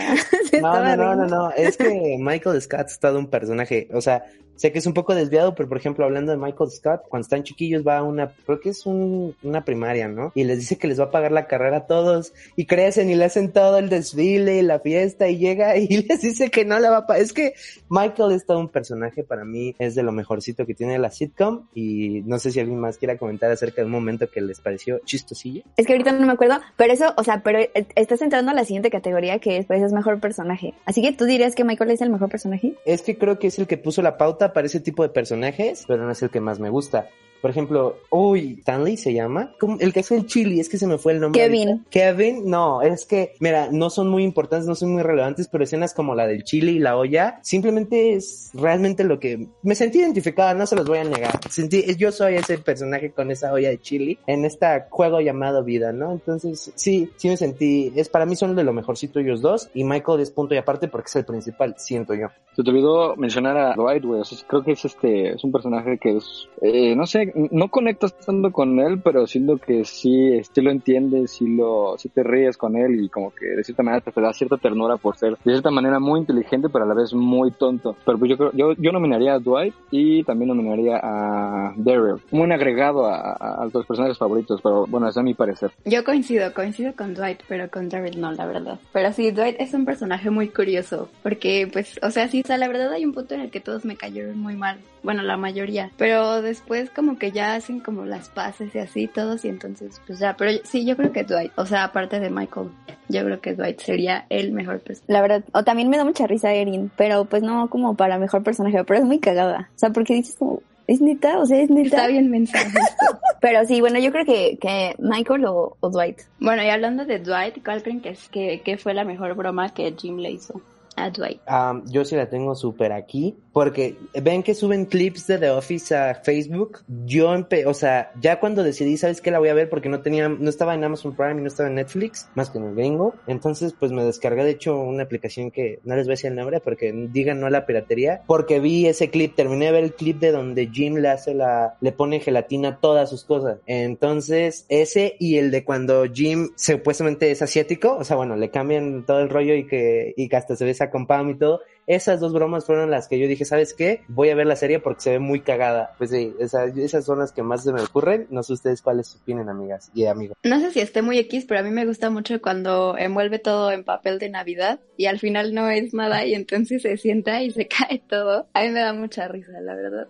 Se 0.51 0.61
No, 0.61 0.83
no, 0.83 0.97
no, 0.97 1.15
no, 1.15 1.27
no, 1.27 1.51
es 1.53 1.77
que 1.77 2.17
Michael 2.19 2.61
Scott 2.61 2.87
es 2.89 2.99
todo 2.99 3.19
un 3.19 3.29
personaje, 3.29 3.89
o 3.93 4.01
sea, 4.01 4.25
sé 4.57 4.73
que 4.73 4.79
es 4.79 4.87
un 4.87 4.95
poco 4.95 5.15
desviado, 5.15 5.55
pero 5.55 5.69
por 5.69 5.79
ejemplo, 5.79 6.05
hablando 6.05 6.33
de 6.33 6.39
Michael 6.39 6.71
Scott, 6.71 7.03
cuando 7.09 7.25
están 7.25 7.43
chiquillos 7.43 7.87
va 7.87 7.99
a 7.99 8.03
una, 8.03 8.33
creo 8.47 8.61
que 8.61 8.71
es 8.71 8.87
un- 8.87 9.35
una 9.43 9.65
primaria, 9.65 10.09
¿no? 10.09 10.33
Y 10.35 10.45
les 10.45 10.59
dice 10.59 10.79
que 10.79 10.87
les 10.87 11.01
va 11.01 11.05
a 11.05 11.11
pagar 11.11 11.33
la 11.33 11.47
carrera 11.47 11.79
a 11.79 11.87
todos, 11.87 12.33
y 12.57 12.67
crecen 12.67 13.11
y 13.11 13.15
le 13.15 13.25
hacen 13.25 13.53
todo 13.53 13.79
el 13.79 13.89
desfile 13.89 14.59
y 14.59 14.63
la 14.63 14.81
fiesta, 14.81 15.29
y 15.29 15.39
llega 15.39 15.77
y 15.77 15.87
les 16.09 16.21
dice 16.23 16.51
que 16.51 16.65
no 16.65 16.79
le 16.79 16.89
va 16.89 16.99
a 16.99 17.07
pagar. 17.07 17.23
Es 17.23 17.33
que 17.33 17.55
Michael 17.89 18.33
es 18.33 18.47
todo 18.47 18.59
un 18.59 18.69
personaje, 18.69 19.25
para 19.25 19.45
mí 19.45 19.75
es 19.79 19.95
de 19.95 20.03
lo 20.03 20.13
mejorcito 20.13 20.67
que 20.67 20.75
tiene 20.75 20.99
la 20.99 21.11
sitcom, 21.11 21.67
y 21.75 22.23
no 22.27 22.39
sé 22.39 22.51
si 22.53 22.61
alguien 22.61 22.79
más 22.79 22.99
quiera 22.99 23.19
comentar 23.19 23.51
acerca 23.51 23.83
de 23.83 23.87
un 23.87 23.93
momento 23.93 24.29
que 24.31 24.41
les 24.41 24.61
pareció 24.61 25.01
chistosillo. 25.05 25.63
Es 25.77 25.87
que 25.87 25.93
ahorita 25.93 26.13
no 26.13 26.27
me 26.27 26.33
acuerdo, 26.33 26.61
pero 26.77 26.93
eso, 26.93 27.13
o 27.17 27.25
sea, 27.25 27.43
pero 27.43 27.59
eh, 27.61 27.71
estás 27.97 28.23
entrando 28.23 28.51
a 28.51 28.55
la 28.55 28.65
siguiente 28.65 28.91
categoría 28.91 29.39
que 29.39 29.59
es, 29.59 29.67
pues, 29.67 29.83
es 29.83 29.93
mejor 29.93 30.21
personaje. 30.21 30.75
Así 30.85 31.03
que 31.03 31.13
tú 31.13 31.25
dirías 31.25 31.55
que 31.55 31.65
Michael 31.65 31.91
es 31.91 32.01
el 32.01 32.11
mejor 32.11 32.29
personaje. 32.29 32.75
Es 32.85 33.03
que 33.03 33.17
creo 33.19 33.39
que 33.39 33.49
es 33.49 33.59
el 33.59 33.67
que 33.67 33.77
puso 33.77 34.03
la 34.03 34.17
pauta 34.19 34.42
para 34.51 34.67
ese 34.67 34.81
tipo 34.81 35.03
de 35.03 35.11
personajes, 35.11 35.85
pero 35.87 36.05
no 36.05 36.11
es 36.11 36.23
el 36.23 36.31
que 36.31 36.41
más 36.41 36.59
me 36.59 36.71
gusta. 36.71 37.09
Por 37.43 37.51
ejemplo, 37.51 37.99
uy, 38.11 38.57
Stanley 38.61 38.97
se 38.97 39.13
llama, 39.13 39.53
¿Cómo? 39.59 39.77
el 39.81 39.93
que 39.93 40.01
hace 40.01 40.17
el 40.17 40.27
chili, 40.27 40.61
es 40.61 40.69
que 40.69 40.79
se 40.79 40.87
me 40.87 40.97
fue 40.97 41.13
el 41.13 41.21
nombre. 41.21 41.43
Kevin. 41.43 41.69
ahorita. 41.69 41.91
Kevin, 41.91 42.49
no, 42.49 42.83
es 42.83 43.05
que, 43.05 43.35
mira, 43.41 43.69
no 43.71 43.91
son 43.91 44.09
muy 44.09 44.23
importantes, 44.23 44.69
no 44.69 44.77
son 44.77 44.93
muy 44.93 45.03
relevantes, 45.03 45.49
pero 45.49 45.65
escenas 45.65 45.93
como 45.93 46.15
la 46.15 46.27
del 46.27 46.45
chili 46.45 46.77
y 46.77 46.79
la 46.79 46.97
olla, 46.97 47.41
simplemente 47.43 48.15
es 48.15 48.51
realmente 48.55 49.03
lo 49.03 49.19
que 49.19 49.49
me 49.63 49.75
sentí 49.75 49.99
identificada, 49.99 50.55
no 50.55 50.67
se 50.67 50.77
los 50.77 50.87
voy 50.87 50.99
a 50.99 51.05
negar. 51.05 51.41
Sentí, 51.51 51.85
yo 51.97 52.13
soy 52.13 52.37
ese 52.37 52.59
personaje 52.59 53.11
con 53.11 53.31
esa 53.33 53.53
olla 53.53 53.71
de 53.71 53.81
chili 53.81 54.19
en 54.27 54.45
este 54.45 54.67
juego 54.91 55.21
llamado 55.21 55.65
vida, 55.65 55.93
¿no? 55.93 56.13
Entonces, 56.13 56.73
sí, 56.77 57.11
sí 57.17 57.29
me 57.29 57.37
sentí, 57.37 57.93
es 57.97 58.09
para 58.09 58.25
mí 58.25 58.37
son 58.37 58.55
de 58.55 58.63
lo 58.63 58.73
mejorcito 58.73 59.19
ellos 59.19 59.43
dos, 59.43 59.69
y 59.75 59.83
Michael 59.83 60.21
es 60.21 60.31
punto 60.31 60.55
y 60.55 60.59
aparte 60.59 60.87
porque 60.87 61.09
es 61.09 61.17
el 61.17 61.25
principal, 61.25 61.75
siento 61.77 62.15
yo. 62.15 62.29
Se 62.55 62.63
te 62.63 62.71
olvidó 62.71 63.17
mencionar 63.17 63.57
a 63.57 63.75
Dwight, 63.75 64.05
güey. 64.05 64.21
O 64.21 64.25
sea, 64.25 64.39
creo 64.47 64.63
que 64.63 64.73
es 64.73 64.85
este, 64.85 65.31
es 65.31 65.43
un 65.43 65.53
personaje 65.53 65.99
que 65.99 66.19
es, 66.19 66.49
eh, 66.61 66.95
no 66.95 67.07
sé, 67.07 67.32
no 67.35 67.69
conectas 67.69 68.17
tanto 68.17 68.51
con 68.53 68.79
él, 68.81 69.01
pero 69.03 69.27
siento 69.27 69.59
que 69.59 69.85
sí, 69.85 70.41
sí 70.43 70.61
lo 70.61 70.71
entiendes, 70.71 71.33
sí 71.33 71.47
lo, 71.47 71.97
sí 71.99 72.09
te 72.09 72.23
ríes 72.23 72.57
con 72.57 72.77
él 72.77 73.03
y 73.03 73.09
como 73.09 73.35
que 73.35 73.47
de 73.47 73.65
cierta 73.65 73.83
manera 73.83 74.03
te 74.03 74.21
da 74.21 74.33
cierta 74.33 74.57
ternura 74.57 74.97
por 74.97 75.17
ser 75.17 75.33
de 75.33 75.53
cierta 75.53 75.71
manera 75.71 75.99
muy 75.99 76.21
inteligente, 76.21 76.69
pero 76.69 76.85
a 76.85 76.89
la 76.89 76.95
vez 76.95 77.13
muy 77.15 77.51
tonto. 77.53 77.97
Pero 78.05 78.19
pues 78.19 78.31
yo 78.31 78.37
creo, 78.37 78.53
yo, 78.53 78.73
yo 78.75 78.93
nominaría 78.93 79.35
a 79.35 79.39
Dwight 79.39 79.75
y 79.91 80.25
también 80.25 80.49
nominaría 80.49 81.01
a 81.03 81.75
Daryl, 81.77 82.21
como 82.31 82.43
un 82.45 82.53
agregado 82.53 83.07
a, 83.07 83.33
a, 83.33 83.63
a 83.63 83.69
los 83.73 83.87
personajes 83.87 84.19
favoritos, 84.19 84.61
pero 84.63 84.87
bueno, 84.87 85.09
ese 85.09 85.21
es 85.21 85.25
mi 85.25 85.35
parecer. 85.35 85.73
Yo 85.85 86.05
coincido, 86.05 86.53
coincido 86.55 86.95
con 86.95 87.15
Dwight, 87.15 87.41
pero 87.49 87.71
con 87.71 87.89
Daryl 87.89 88.21
no, 88.21 88.33
la 88.33 88.47
verdad. 88.47 88.79
Pero 88.93 89.13
sí, 89.13 89.31
Dwight 89.31 89.57
es 89.61 89.75
un 89.75 89.85
personaje 89.85 90.31
muy 90.31 90.49
curioso, 90.49 91.09
porque 91.23 91.69
pues, 91.73 91.99
o 92.03 92.11
sea, 92.11 92.29
sí, 92.29 92.43
o 92.45 92.47
sea, 92.47 92.59
la 92.59 92.69
verdad 92.69 92.93
hay 92.93 93.05
un 93.05 93.13
punto 93.13 93.35
en 93.35 93.41
el 93.41 93.51
que 93.51 93.61
todos 93.61 93.85
me 93.85 93.97
cayeron 93.97 94.39
muy 94.39 94.57
mal, 94.57 94.79
bueno, 95.03 95.23
la 95.23 95.37
mayoría, 95.37 95.91
pero 95.97 96.43
después 96.43 96.91
como 96.91 97.19
ya 97.31 97.55
hacen 97.55 97.81
como 97.81 98.05
las 98.05 98.29
paces 98.29 98.75
y 98.75 98.79
así 98.79 99.07
todos 99.07 99.45
y 99.45 99.49
entonces 99.49 100.01
pues 100.07 100.19
ya, 100.19 100.37
pero 100.37 100.51
sí, 100.65 100.85
yo 100.85 100.97
creo 100.97 101.13
que 101.13 101.25
Dwight, 101.25 101.53
o 101.57 101.67
sea, 101.67 101.85
aparte 101.85 102.19
de 102.19 102.31
Michael, 102.31 102.71
yo 103.09 103.25
creo 103.25 103.41
que 103.41 103.55
Dwight 103.55 103.81
sería 103.81 104.27
el 104.29 104.53
mejor 104.53 104.81
personaje. 104.81 105.13
La 105.13 105.21
verdad, 105.21 105.45
o 105.53 105.63
también 105.65 105.89
me 105.89 105.97
da 105.97 106.05
mucha 106.05 106.27
risa 106.27 106.53
Erin, 106.53 106.91
pero 106.97 107.25
pues 107.27 107.43
no 107.43 107.69
como 107.69 107.95
para 107.95 108.19
mejor 108.19 108.43
personaje, 108.43 108.83
pero 108.85 109.01
es 109.01 109.07
muy 109.07 109.21
cagada. 109.21 109.71
O 109.75 109.79
sea, 109.79 109.91
porque 109.91 110.15
dices 110.15 110.37
como, 110.37 110.63
¿es 110.87 111.01
neta? 111.01 111.39
O 111.39 111.47
sea, 111.47 111.61
es 111.61 111.71
neta. 111.71 111.97
Está 111.97 112.09
bien 112.09 112.31
mensaje. 112.31 112.79
pero 113.41 113.65
sí, 113.67 113.81
bueno, 113.81 113.99
yo 113.99 114.11
creo 114.13 114.25
que, 114.25 114.59
que 114.61 114.95
Michael 114.99 115.45
o, 115.47 115.77
o, 115.81 115.91
Dwight. 115.91 116.23
Bueno, 116.41 116.63
y 116.63 116.69
hablando 116.69 117.05
de 117.05 117.19
Dwight, 117.19 117.65
¿cuál 117.65 117.83
creen 117.83 118.01
que, 118.01 118.11
es, 118.11 118.29
que, 118.29 118.63
que 118.63 118.79
fue 118.79 118.95
la 118.95 119.05
mejor 119.05 119.35
broma 119.35 119.73
que 119.73 119.95
Jim 119.97 120.19
le 120.19 120.31
hizo? 120.33 120.61
a 120.97 121.11
Dwight. 121.11 121.41
Um, 121.49 121.85
yo 121.91 122.05
sí 122.05 122.17
la 122.17 122.29
tengo 122.29 122.55
súper 122.55 122.93
aquí, 122.93 123.35
porque 123.53 123.97
ven 124.23 124.43
que 124.43 124.55
suben 124.55 124.87
clips 124.87 125.27
de 125.27 125.39
The 125.39 125.51
Office 125.51 125.95
a 125.95 126.15
Facebook. 126.15 126.81
Yo, 127.05 127.35
empe 127.35 127.67
o 127.67 127.75
sea, 127.75 128.13
ya 128.21 128.41
cuando 128.41 128.63
decidí, 128.63 128.97
¿sabes 128.97 129.21
qué? 129.21 129.31
La 129.31 129.39
voy 129.39 129.49
a 129.49 129.55
ver 129.55 129.69
porque 129.69 129.89
no 129.89 130.01
tenía, 130.01 130.29
no 130.29 130.49
estaba 130.49 130.75
en 130.75 130.85
Amazon 130.85 131.15
Prime 131.15 131.39
y 131.39 131.43
no 131.43 131.49
estaba 131.49 131.69
en 131.69 131.77
Netflix, 131.77 132.29
más 132.35 132.51
que 132.51 132.59
en 132.59 132.65
el 132.65 132.75
gringo. 132.75 133.15
Entonces, 133.27 133.75
pues 133.79 133.93
me 133.93 134.05
descargué, 134.05 134.45
de 134.45 134.51
hecho, 134.51 134.79
una 134.81 135.03
aplicación 135.03 135.51
que 135.51 135.81
no 135.85 135.95
les 135.97 136.07
voy 136.07 136.13
a 136.13 136.15
decir 136.15 136.31
el 136.31 136.37
nombre 136.37 136.61
porque 136.61 136.93
digan 137.11 137.41
no 137.41 137.47
a 137.47 137.51
la 137.51 137.67
piratería, 137.67 138.23
porque 138.27 138.61
vi 138.61 138.87
ese 138.87 139.11
clip, 139.11 139.35
terminé 139.35 139.67
de 139.67 139.73
ver 139.73 139.85
el 139.85 139.95
clip 139.95 140.19
de 140.19 140.33
donde 140.33 140.69
Jim 140.73 140.97
le 140.97 141.09
hace 141.09 141.35
la, 141.35 141.77
le 141.81 141.93
pone 141.93 142.21
gelatina 142.21 142.69
a 142.69 142.77
todas 142.79 143.11
sus 143.11 143.25
cosas. 143.25 143.59
Entonces, 143.67 144.67
ese 144.69 145.17
y 145.19 145.37
el 145.37 145.51
de 145.51 145.65
cuando 145.65 146.05
Jim 146.13 146.51
supuestamente 146.57 147.31
es 147.31 147.43
asiático, 147.43 147.97
o 147.97 148.05
sea, 148.05 148.17
bueno, 148.17 148.37
le 148.37 148.51
cambian 148.51 149.05
todo 149.05 149.21
el 149.21 149.29
rollo 149.29 149.55
y 149.55 149.67
que, 149.67 150.15
y 150.17 150.29
que 150.29 150.37
hasta 150.37 150.57
se 150.57 150.65
besa 150.65 150.91
con 150.91 151.07
Pam 151.07 151.31
y 151.31 151.35
todo. 151.35 151.61
Esas 151.87 152.21
dos 152.21 152.33
bromas 152.33 152.65
fueron 152.65 152.91
las 152.91 153.09
que 153.09 153.19
yo 153.19 153.27
dije, 153.27 153.45
¿sabes 153.45 153.75
qué? 153.75 154.03
Voy 154.09 154.31
a 154.31 154.35
ver 154.35 154.47
la 154.47 154.57
serie 154.57 154.79
porque 154.79 155.01
se 155.01 155.11
ve 155.11 155.19
muy 155.19 155.41
cagada. 155.41 155.93
Pues 155.99 156.11
sí, 156.11 156.33
esas, 156.39 156.77
esas 156.77 157.05
son 157.05 157.19
las 157.19 157.33
que 157.33 157.43
más 157.43 157.65
se 157.65 157.73
me 157.73 157.83
ocurren. 157.83 158.27
No 158.31 158.43
sé 158.43 158.53
ustedes 158.53 158.83
cuáles 158.83 159.17
opinen, 159.17 159.49
amigas 159.49 159.91
y 159.95 160.07
amigos. 160.07 160.37
No 160.45 160.61
sé 160.61 160.71
si 160.71 160.81
esté 160.81 161.03
muy 161.03 161.19
X, 161.19 161.45
pero 161.47 161.61
a 161.61 161.63
mí 161.63 161.71
me 161.71 161.87
gusta 161.87 162.11
mucho 162.11 162.41
cuando 162.41 162.97
envuelve 162.97 163.39
todo 163.39 163.73
en 163.73 163.85
papel 163.85 164.19
de 164.19 164.31
Navidad 164.31 164.81
y 164.97 165.07
al 165.07 165.19
final 165.19 165.55
no 165.55 165.69
es 165.69 165.93
nada 165.95 166.25
y 166.25 166.35
entonces 166.35 166.83
se 166.83 166.97
sienta 166.97 167.43
y 167.43 167.51
se 167.51 167.67
cae 167.69 168.03
todo. 168.09 168.47
A 168.55 168.63
mí 168.63 168.69
me 168.69 168.81
da 168.81 168.93
mucha 168.93 169.29
risa, 169.29 169.61
la 169.61 169.75
verdad. 169.75 170.09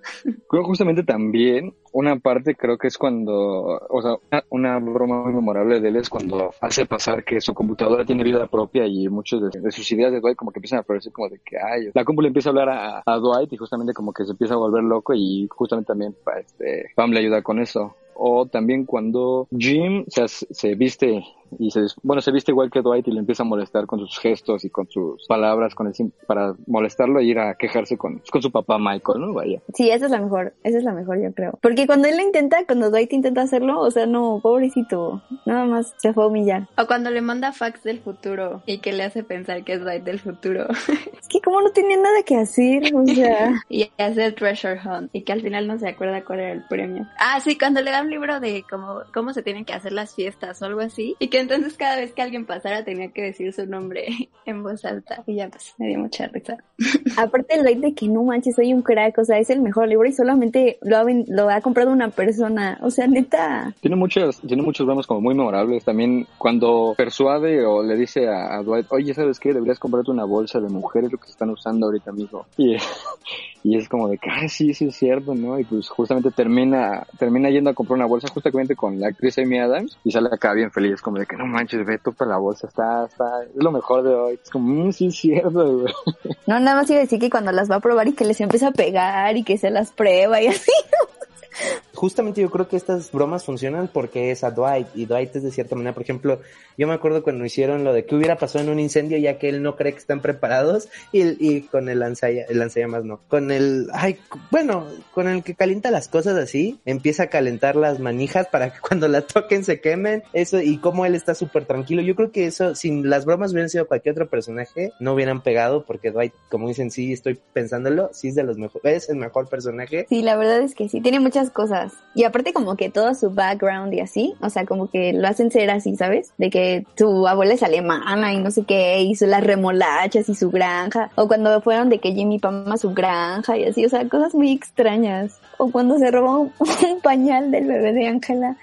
Creo 0.48 0.64
justamente 0.64 1.02
también 1.02 1.74
una 1.92 2.18
parte 2.18 2.54
creo 2.54 2.78
que 2.78 2.88
es 2.88 2.98
cuando, 2.98 3.80
o 3.88 4.02
sea, 4.02 4.42
una, 4.50 4.78
broma 4.78 5.22
muy 5.22 5.32
memorable 5.34 5.80
de 5.80 5.88
él 5.88 5.96
es 5.96 6.08
cuando 6.08 6.52
hace 6.60 6.86
pasar 6.86 7.24
que 7.24 7.40
su 7.40 7.54
computadora 7.54 8.04
tiene 8.04 8.24
vida 8.24 8.46
propia 8.46 8.86
y 8.86 9.08
muchas 9.08 9.40
de, 9.40 9.72
sus 9.72 9.90
ideas 9.92 10.12
de 10.12 10.20
Dwight 10.20 10.36
como 10.36 10.50
que 10.52 10.58
empiezan 10.58 10.78
a 10.78 10.82
aparecer 10.82 11.12
como 11.12 11.28
de 11.28 11.38
que, 11.38 11.56
ay, 11.58 11.90
la 11.94 12.04
compu 12.04 12.22
le 12.22 12.28
empieza 12.28 12.48
a 12.48 12.52
hablar 12.52 13.02
a, 13.06 13.18
Dwight 13.18 13.52
y 13.52 13.56
justamente 13.56 13.92
como 13.92 14.12
que 14.12 14.24
se 14.24 14.32
empieza 14.32 14.54
a 14.54 14.58
volver 14.58 14.82
loco 14.82 15.12
y 15.14 15.46
justamente 15.50 15.88
también 15.88 16.14
este, 16.40 16.90
Pam 16.94 17.10
le 17.10 17.20
ayuda 17.20 17.42
con 17.42 17.60
eso. 17.60 17.94
O 18.14 18.46
también 18.46 18.84
cuando 18.84 19.46
Jim 19.56 20.04
se, 20.08 20.28
se 20.28 20.74
viste 20.74 21.24
y 21.58 21.70
se, 21.70 21.80
bueno, 22.02 22.22
se 22.22 22.32
viste 22.32 22.52
igual 22.52 22.70
que 22.70 22.82
Dwight 22.82 23.06
y 23.08 23.12
le 23.12 23.20
empieza 23.20 23.42
a 23.42 23.46
molestar 23.46 23.86
con 23.86 24.00
sus 24.00 24.18
gestos 24.18 24.64
y 24.64 24.70
con 24.70 24.88
sus 24.88 25.26
palabras 25.26 25.74
con 25.74 25.86
el, 25.86 26.12
para 26.26 26.54
molestarlo 26.66 27.20
e 27.20 27.24
ir 27.24 27.38
a 27.38 27.54
quejarse 27.54 27.96
con, 27.96 28.22
con 28.30 28.42
su 28.42 28.50
papá 28.50 28.78
Michael, 28.78 29.20
¿no? 29.20 29.32
Vaya. 29.32 29.60
Sí, 29.74 29.90
esa 29.90 30.06
es 30.06 30.10
la 30.10 30.20
mejor, 30.20 30.54
esa 30.62 30.78
es 30.78 30.84
la 30.84 30.92
mejor 30.92 31.20
yo 31.20 31.32
creo. 31.32 31.58
Porque 31.60 31.86
cuando 31.86 32.08
él 32.08 32.16
lo 32.16 32.22
intenta, 32.22 32.64
cuando 32.66 32.90
Dwight 32.90 33.12
intenta 33.12 33.42
hacerlo, 33.42 33.80
o 33.80 33.90
sea, 33.90 34.06
no, 34.06 34.40
pobrecito, 34.42 35.22
nada 35.46 35.64
más 35.64 35.94
se 35.98 36.12
fue 36.12 36.24
a 36.24 36.26
humillar. 36.28 36.68
O 36.76 36.86
cuando 36.86 37.10
le 37.10 37.20
manda 37.20 37.52
fax 37.52 37.82
del 37.82 38.00
futuro 38.00 38.62
y 38.66 38.78
que 38.78 38.92
le 38.92 39.04
hace 39.04 39.22
pensar 39.22 39.64
que 39.64 39.74
es 39.74 39.82
Dwight 39.82 40.04
del 40.04 40.18
futuro. 40.18 40.66
es 41.20 41.28
que 41.28 41.40
como 41.40 41.60
no 41.60 41.70
tenía 41.70 41.96
nada 41.96 42.22
que 42.24 42.36
hacer, 42.36 42.94
o 42.94 43.06
sea. 43.06 43.62
y 43.68 43.90
hace 43.98 44.24
el 44.24 44.34
treasure 44.34 44.80
hunt 44.84 45.10
y 45.12 45.22
que 45.22 45.32
al 45.32 45.42
final 45.42 45.66
no 45.66 45.78
se 45.78 45.88
acuerda 45.88 46.24
cuál 46.24 46.40
era 46.40 46.52
el 46.52 46.64
premio. 46.64 47.06
Ah, 47.18 47.40
sí, 47.40 47.58
cuando 47.58 47.80
le 47.80 47.90
da 47.90 48.02
un 48.02 48.10
libro 48.10 48.40
de 48.40 48.64
cómo, 48.68 49.02
cómo 49.12 49.32
se 49.32 49.42
tienen 49.42 49.64
que 49.64 49.72
hacer 49.72 49.92
las 49.92 50.14
fiestas 50.14 50.60
o 50.62 50.66
algo 50.66 50.80
así 50.80 51.16
y 51.18 51.28
que 51.28 51.40
entonces 51.42 51.74
cada 51.74 51.96
vez 51.96 52.12
que 52.12 52.22
alguien 52.22 52.46
pasara 52.46 52.84
tenía 52.84 53.08
que 53.08 53.22
decir 53.22 53.52
su 53.52 53.66
nombre 53.66 54.06
en 54.46 54.62
voz 54.62 54.84
alta. 54.84 55.22
Y 55.26 55.36
ya 55.36 55.48
pues 55.48 55.74
me 55.78 55.88
dio 55.88 55.98
mucha 55.98 56.26
risa. 56.28 56.56
Aparte 57.16 57.54
el 57.54 57.80
de 57.80 57.94
que 57.94 58.08
no 58.08 58.22
manches, 58.24 58.56
soy 58.56 58.72
un 58.72 58.82
crack, 58.82 59.18
o 59.18 59.24
sea, 59.24 59.38
es 59.38 59.50
el 59.50 59.60
mejor 59.60 59.88
libro 59.88 60.08
y 60.08 60.12
solamente 60.12 60.78
lo 60.82 60.96
ha, 60.98 61.04
lo 61.26 61.50
ha 61.50 61.60
comprado 61.60 61.92
una 61.92 62.10
persona. 62.10 62.78
O 62.82 62.90
sea, 62.90 63.06
neta. 63.06 63.74
Tiene 63.80 63.96
muchos, 63.96 64.40
tiene 64.40 64.62
muchos 64.62 64.86
bromas 64.86 65.06
como 65.06 65.20
muy 65.20 65.34
memorables. 65.34 65.84
También 65.84 66.26
cuando 66.38 66.94
persuade 66.96 67.64
o 67.64 67.82
le 67.82 67.96
dice 67.96 68.28
a, 68.28 68.62
Dwight, 68.62 68.86
oye, 68.90 69.14
¿sabes 69.14 69.38
qué? 69.38 69.52
Deberías 69.52 69.78
comprarte 69.78 70.10
una 70.10 70.24
bolsa 70.24 70.60
de 70.60 70.68
mujeres, 70.68 71.12
lo 71.12 71.18
que 71.18 71.26
se 71.26 71.32
están 71.32 71.50
usando 71.50 71.86
ahorita, 71.86 72.10
amigo. 72.10 72.46
Y, 72.56 72.76
y 73.64 73.76
es 73.76 73.88
como 73.88 74.08
de 74.08 74.18
que, 74.18 74.30
ah, 74.30 74.48
sí, 74.48 74.74
sí 74.74 74.86
es 74.86 74.96
cierto, 74.96 75.34
¿no? 75.34 75.58
Y 75.58 75.64
pues 75.64 75.88
justamente 75.88 76.30
termina, 76.30 77.06
termina 77.18 77.50
yendo 77.50 77.70
a 77.70 77.74
comprar 77.74 77.96
una 77.96 78.06
bolsa 78.06 78.28
justamente 78.32 78.76
con 78.76 79.00
la 79.00 79.08
actriz 79.08 79.38
Amy 79.38 79.58
Adams 79.58 79.98
y 80.04 80.10
sale 80.10 80.28
acá 80.32 80.52
bien 80.52 80.70
feliz, 80.70 81.00
como 81.00 81.18
de 81.18 81.26
que 81.32 81.38
no 81.38 81.46
manches, 81.46 81.86
ve, 81.86 81.98
para 81.98 82.32
la 82.32 82.36
bolsa, 82.36 82.66
está, 82.66 83.06
está, 83.06 83.42
es 83.44 83.50
lo 83.54 83.72
mejor 83.72 84.02
de 84.02 84.14
hoy. 84.14 84.38
Es 84.42 84.50
como, 84.50 84.84
mmm, 84.84 84.92
sí 84.92 85.10
cierto. 85.10 85.86
No, 86.46 86.58
nada 86.58 86.76
más 86.76 86.90
iba 86.90 86.98
a 86.98 87.02
decir 87.02 87.20
que 87.20 87.30
cuando 87.30 87.52
las 87.52 87.70
va 87.70 87.76
a 87.76 87.80
probar 87.80 88.08
y 88.08 88.12
que 88.12 88.24
les 88.24 88.40
empieza 88.40 88.68
a 88.68 88.72
pegar 88.72 89.36
y 89.36 89.44
que 89.44 89.56
se 89.56 89.70
las 89.70 89.92
prueba 89.92 90.42
y 90.42 90.48
así. 90.48 90.72
Justamente 92.02 92.40
yo 92.40 92.50
creo 92.50 92.66
que 92.66 92.74
estas 92.74 93.12
bromas 93.12 93.44
funcionan 93.44 93.86
porque 93.86 94.32
es 94.32 94.42
a 94.42 94.50
Dwight 94.50 94.88
y 94.96 95.06
Dwight 95.06 95.36
es 95.36 95.44
de 95.44 95.52
cierta 95.52 95.76
manera, 95.76 95.94
por 95.94 96.02
ejemplo, 96.02 96.40
yo 96.76 96.88
me 96.88 96.94
acuerdo 96.94 97.22
cuando 97.22 97.44
hicieron 97.44 97.84
lo 97.84 97.92
de 97.92 98.06
que 98.06 98.16
hubiera 98.16 98.38
pasado 98.38 98.64
en 98.64 98.70
un 98.72 98.80
incendio 98.80 99.18
ya 99.18 99.38
que 99.38 99.48
él 99.48 99.62
no 99.62 99.76
cree 99.76 99.92
que 99.92 100.00
están 100.00 100.20
preparados 100.20 100.88
y, 101.12 101.22
y 101.38 101.62
con 101.62 101.88
el 101.88 102.00
lanzallamas, 102.00 102.50
el 102.50 102.58
lanzallamas 102.58 103.04
no, 103.04 103.20
con 103.28 103.52
el, 103.52 103.86
ay, 103.92 104.18
bueno, 104.50 104.88
con 105.14 105.28
el 105.28 105.44
que 105.44 105.54
calienta 105.54 105.92
las 105.92 106.08
cosas 106.08 106.36
así, 106.38 106.80
empieza 106.86 107.22
a 107.22 107.26
calentar 107.28 107.76
las 107.76 108.00
manijas 108.00 108.48
para 108.48 108.72
que 108.72 108.80
cuando 108.80 109.06
la 109.06 109.20
toquen 109.20 109.62
se 109.62 109.80
quemen, 109.80 110.24
eso 110.32 110.60
y 110.60 110.78
como 110.78 111.06
él 111.06 111.14
está 111.14 111.36
súper 111.36 111.66
tranquilo, 111.66 112.02
yo 112.02 112.16
creo 112.16 112.32
que 112.32 112.46
eso, 112.46 112.74
sin 112.74 113.08
las 113.08 113.26
bromas 113.26 113.52
hubieran 113.52 113.70
sido 113.70 113.86
cualquier 113.86 114.14
otro 114.14 114.28
personaje, 114.28 114.90
no 114.98 115.14
hubieran 115.14 115.44
pegado 115.44 115.84
porque 115.84 116.10
Dwight, 116.10 116.32
como 116.50 116.66
dicen, 116.66 116.90
sí, 116.90 117.12
estoy 117.12 117.38
pensándolo, 117.52 118.10
sí 118.12 118.26
es 118.26 118.34
de 118.34 118.42
los 118.42 118.58
mejores, 118.58 119.04
es 119.04 119.08
el 119.08 119.18
mejor 119.18 119.48
personaje. 119.48 120.06
Sí, 120.08 120.22
la 120.22 120.34
verdad 120.34 120.62
es 120.62 120.74
que 120.74 120.88
sí, 120.88 121.00
tiene 121.00 121.20
muchas 121.20 121.48
cosas. 121.50 121.91
Y 122.14 122.24
aparte 122.24 122.52
como 122.52 122.76
que 122.76 122.90
todo 122.90 123.14
su 123.14 123.30
background 123.30 123.94
y 123.94 124.00
así, 124.00 124.34
o 124.40 124.50
sea, 124.50 124.66
como 124.66 124.90
que 124.90 125.14
lo 125.14 125.26
hacen 125.26 125.50
ser 125.50 125.70
así, 125.70 125.96
¿sabes? 125.96 126.34
De 126.36 126.50
que 126.50 126.84
tu 126.94 127.26
abuela 127.26 127.54
es 127.54 127.62
alemana 127.62 128.34
y 128.34 128.38
no 128.38 128.50
sé 128.50 128.64
qué, 128.64 129.00
hizo 129.00 129.26
las 129.26 129.42
remolachas 129.42 130.28
y 130.28 130.34
su 130.34 130.50
granja, 130.50 131.10
o 131.14 131.26
cuando 131.26 131.60
fueron 131.62 131.88
de 131.88 132.00
que 132.00 132.12
Jimmy 132.12 132.38
Pama 132.38 132.76
su 132.76 132.92
granja 132.92 133.56
y 133.56 133.64
así, 133.64 133.86
o 133.86 133.88
sea, 133.88 134.06
cosas 134.08 134.34
muy 134.34 134.52
extrañas. 134.52 135.38
O 135.58 135.70
cuando 135.70 135.98
se 135.98 136.10
robó 136.10 136.50
un, 136.58 137.00
pañal 137.02 137.50
del 137.50 137.66
bebé 137.66 137.92
de 137.92 138.08
Ángela 138.08 138.56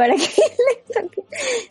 para 0.00 0.14
que 0.14 0.22
le 0.22 0.94
saque 0.94 1.22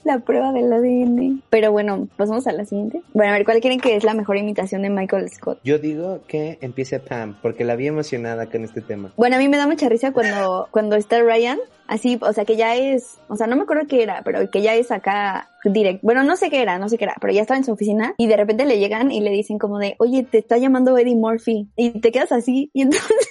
la 0.03 0.19
prueba 0.19 0.51
del 0.53 0.71
ADN. 0.71 1.41
Pero 1.49 1.71
bueno, 1.71 2.07
pasamos 2.15 2.45
a 2.45 2.51
la 2.51 2.63
siguiente. 2.63 3.01
Bueno, 3.11 3.31
a 3.31 3.37
ver, 3.37 3.43
¿cuál 3.43 3.59
creen 3.59 3.79
que 3.79 3.95
es 3.95 4.03
la 4.03 4.13
mejor 4.13 4.37
imitación 4.37 4.83
de 4.83 4.91
Michael 4.91 5.27
Scott? 5.31 5.59
Yo 5.63 5.79
digo 5.79 6.19
que 6.27 6.59
empiece 6.61 6.99
Pam, 6.99 7.39
porque 7.41 7.63
la 7.63 7.75
vi 7.75 7.87
emocionada 7.87 8.45
con 8.45 8.63
este 8.63 8.81
tema. 8.81 9.11
Bueno, 9.17 9.37
a 9.37 9.39
mí 9.39 9.49
me 9.49 9.57
da 9.57 9.65
mucha 9.65 9.89
risa 9.89 10.11
cuando, 10.11 10.67
cuando 10.69 10.95
está 10.95 11.19
Ryan 11.23 11.57
así, 11.89 12.19
o 12.21 12.31
sea, 12.33 12.45
que 12.45 12.55
ya 12.55 12.75
es, 12.75 13.17
o 13.27 13.35
sea, 13.35 13.47
no 13.47 13.55
me 13.55 13.63
acuerdo 13.63 13.87
qué 13.87 14.03
era, 14.03 14.21
pero 14.23 14.47
que 14.51 14.61
ya 14.61 14.75
es 14.75 14.91
acá 14.91 15.49
direct, 15.63 16.03
bueno, 16.03 16.23
no 16.23 16.37
sé 16.37 16.51
qué 16.51 16.61
era, 16.61 16.77
no 16.77 16.87
sé 16.87 16.97
qué 16.97 17.05
era, 17.05 17.15
pero 17.19 17.33
ya 17.33 17.41
estaba 17.41 17.57
en 17.57 17.63
su 17.63 17.71
oficina 17.71 18.13
y 18.17 18.27
de 18.27 18.37
repente 18.37 18.65
le 18.65 18.77
llegan 18.77 19.11
y 19.11 19.21
le 19.21 19.31
dicen 19.31 19.57
como 19.57 19.79
de, 19.79 19.95
oye, 19.97 20.23
te 20.23 20.37
está 20.37 20.57
llamando 20.57 20.97
Eddie 20.97 21.15
Murphy 21.15 21.67
y 21.75 21.99
te 21.99 22.11
quedas 22.11 22.31
así 22.31 22.69
y 22.73 22.83
entonces, 22.83 23.28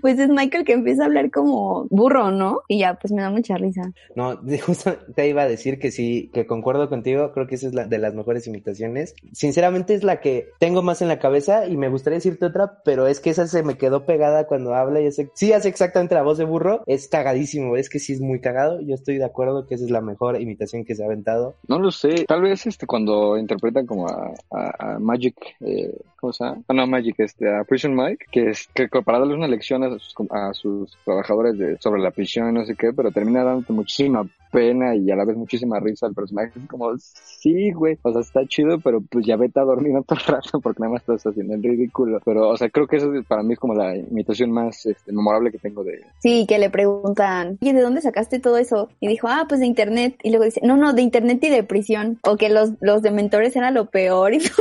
pues 0.00 0.18
es 0.18 0.28
Michael 0.28 0.64
que 0.64 0.72
empieza 0.72 1.02
a 1.02 1.06
hablar 1.06 1.30
como 1.30 1.86
burro, 1.90 2.30
¿no? 2.30 2.62
Y 2.68 2.78
ya, 2.80 2.94
pues 2.94 3.12
me 3.12 3.22
da 3.22 3.30
mucha 3.30 3.56
risa. 3.56 3.92
No, 4.14 4.38
justo 4.66 4.96
te 5.14 5.28
iba 5.28 5.42
a 5.42 5.48
decir 5.48 5.78
que 5.78 5.90
sí, 5.90 6.30
que 6.32 6.46
concuerdo 6.46 6.88
contigo, 6.88 7.32
creo 7.32 7.46
que 7.46 7.56
esa 7.56 7.66
es 7.66 7.74
la 7.74 7.86
de 7.86 7.98
las 7.98 8.14
mejores 8.14 8.46
imitaciones. 8.46 9.14
Sinceramente 9.32 9.94
es 9.94 10.04
la 10.04 10.20
que 10.20 10.50
tengo 10.58 10.82
más 10.82 11.02
en 11.02 11.08
la 11.08 11.18
cabeza 11.18 11.66
y 11.66 11.76
me 11.76 11.88
gustaría 11.88 12.18
decirte 12.18 12.46
otra, 12.46 12.82
pero 12.84 13.06
es 13.06 13.20
que 13.20 13.30
esa 13.30 13.46
se 13.46 13.62
me 13.62 13.76
quedó 13.76 14.06
pegada 14.06 14.46
cuando 14.46 14.74
habla 14.74 15.00
y 15.00 15.06
hace, 15.06 15.30
sí 15.34 15.52
hace 15.52 15.68
exactamente 15.68 16.14
la 16.14 16.22
voz 16.22 16.38
de 16.38 16.44
burro, 16.44 16.82
es 16.86 17.08
cagadísimo, 17.08 17.76
es 17.76 17.88
que 17.88 17.98
sí 17.98 18.12
es 18.12 18.20
muy 18.20 18.40
cagado, 18.40 18.80
yo 18.80 18.94
estoy 18.94 19.18
de 19.18 19.24
acuerdo 19.24 19.66
que 19.66 19.74
esa 19.74 19.84
es 19.84 19.90
la 19.90 20.00
mejor 20.00 20.40
imitación 20.40 20.84
que 20.84 20.94
se 20.94 21.02
ha 21.02 21.06
aventado. 21.06 21.54
No 21.68 21.78
lo 21.78 21.90
sé, 21.90 22.24
tal 22.26 22.42
vez 22.42 22.66
este 22.66 22.86
cuando 22.86 23.36
interpretan 23.36 23.86
como 23.86 24.08
a, 24.08 24.32
a, 24.50 24.98
Magic, 24.98 25.36
eh, 25.60 25.94
¿cómo 26.16 26.32
se 26.32 26.44
llama? 26.44 26.62
Ah, 26.68 26.74
no, 26.74 26.86
Magic, 26.86 27.18
este, 27.18 27.54
a 27.54 27.64
Prison 27.64 27.94
Mike, 27.94 28.26
que 28.30 28.50
es 28.50 28.68
que 28.74 28.88
para 28.88 29.18
darle 29.18 29.34
una 29.34 29.48
lección 29.48 29.82
a 29.82 29.87
sus, 29.90 30.14
a 30.30 30.52
sus 30.52 30.96
trabajadores 31.04 31.58
de, 31.58 31.76
sobre 31.80 32.02
la 32.02 32.10
prisión, 32.10 32.54
no 32.54 32.64
sé 32.64 32.74
qué, 32.74 32.92
pero 32.92 33.10
termina 33.10 33.44
dándote 33.44 33.72
muchísima 33.72 34.28
pena 34.50 34.96
y 34.96 35.10
a 35.10 35.16
la 35.16 35.24
vez 35.24 35.36
muchísima 35.36 35.78
risa 35.80 36.06
al 36.06 36.14
personaje. 36.14 36.52
Es 36.58 36.68
como, 36.68 36.96
sí, 36.98 37.72
güey, 37.72 37.98
o 38.02 38.12
sea, 38.12 38.20
está 38.20 38.46
chido, 38.46 38.80
pero 38.80 39.00
pues 39.00 39.26
ya 39.26 39.36
vete 39.36 39.60
a 39.60 39.64
dormir 39.64 39.96
otro 39.96 40.16
rato 40.26 40.60
porque 40.60 40.80
nada 40.80 40.94
más 40.94 41.02
estás 41.02 41.26
haciendo 41.26 41.54
el 41.54 41.62
ridículo. 41.62 42.20
Pero, 42.24 42.48
o 42.48 42.56
sea, 42.56 42.68
creo 42.70 42.86
que 42.86 42.96
eso 42.96 43.10
para 43.26 43.42
mí 43.42 43.54
es 43.54 43.58
como 43.58 43.74
la 43.74 43.96
imitación 43.96 44.50
más 44.50 44.86
este, 44.86 45.12
memorable 45.12 45.50
que 45.50 45.58
tengo 45.58 45.84
de... 45.84 46.02
Sí, 46.20 46.46
que 46.46 46.58
le 46.58 46.70
preguntan, 46.70 47.58
¿y 47.60 47.72
de 47.72 47.80
dónde 47.80 48.00
sacaste 48.00 48.38
todo 48.38 48.58
eso? 48.58 48.88
Y 49.00 49.08
dijo, 49.08 49.28
ah, 49.28 49.46
pues 49.48 49.60
de 49.60 49.66
internet. 49.66 50.16
Y 50.22 50.30
luego 50.30 50.44
dice, 50.44 50.60
no, 50.64 50.76
no, 50.76 50.92
de 50.92 51.02
internet 51.02 51.42
y 51.42 51.50
de 51.50 51.62
prisión. 51.62 52.18
O 52.22 52.36
que 52.36 52.48
los, 52.48 52.72
los 52.80 53.02
dementores 53.02 53.54
eran 53.56 53.74
lo 53.74 53.86
peor 53.86 54.34
y 54.34 54.38
todo. 54.38 54.56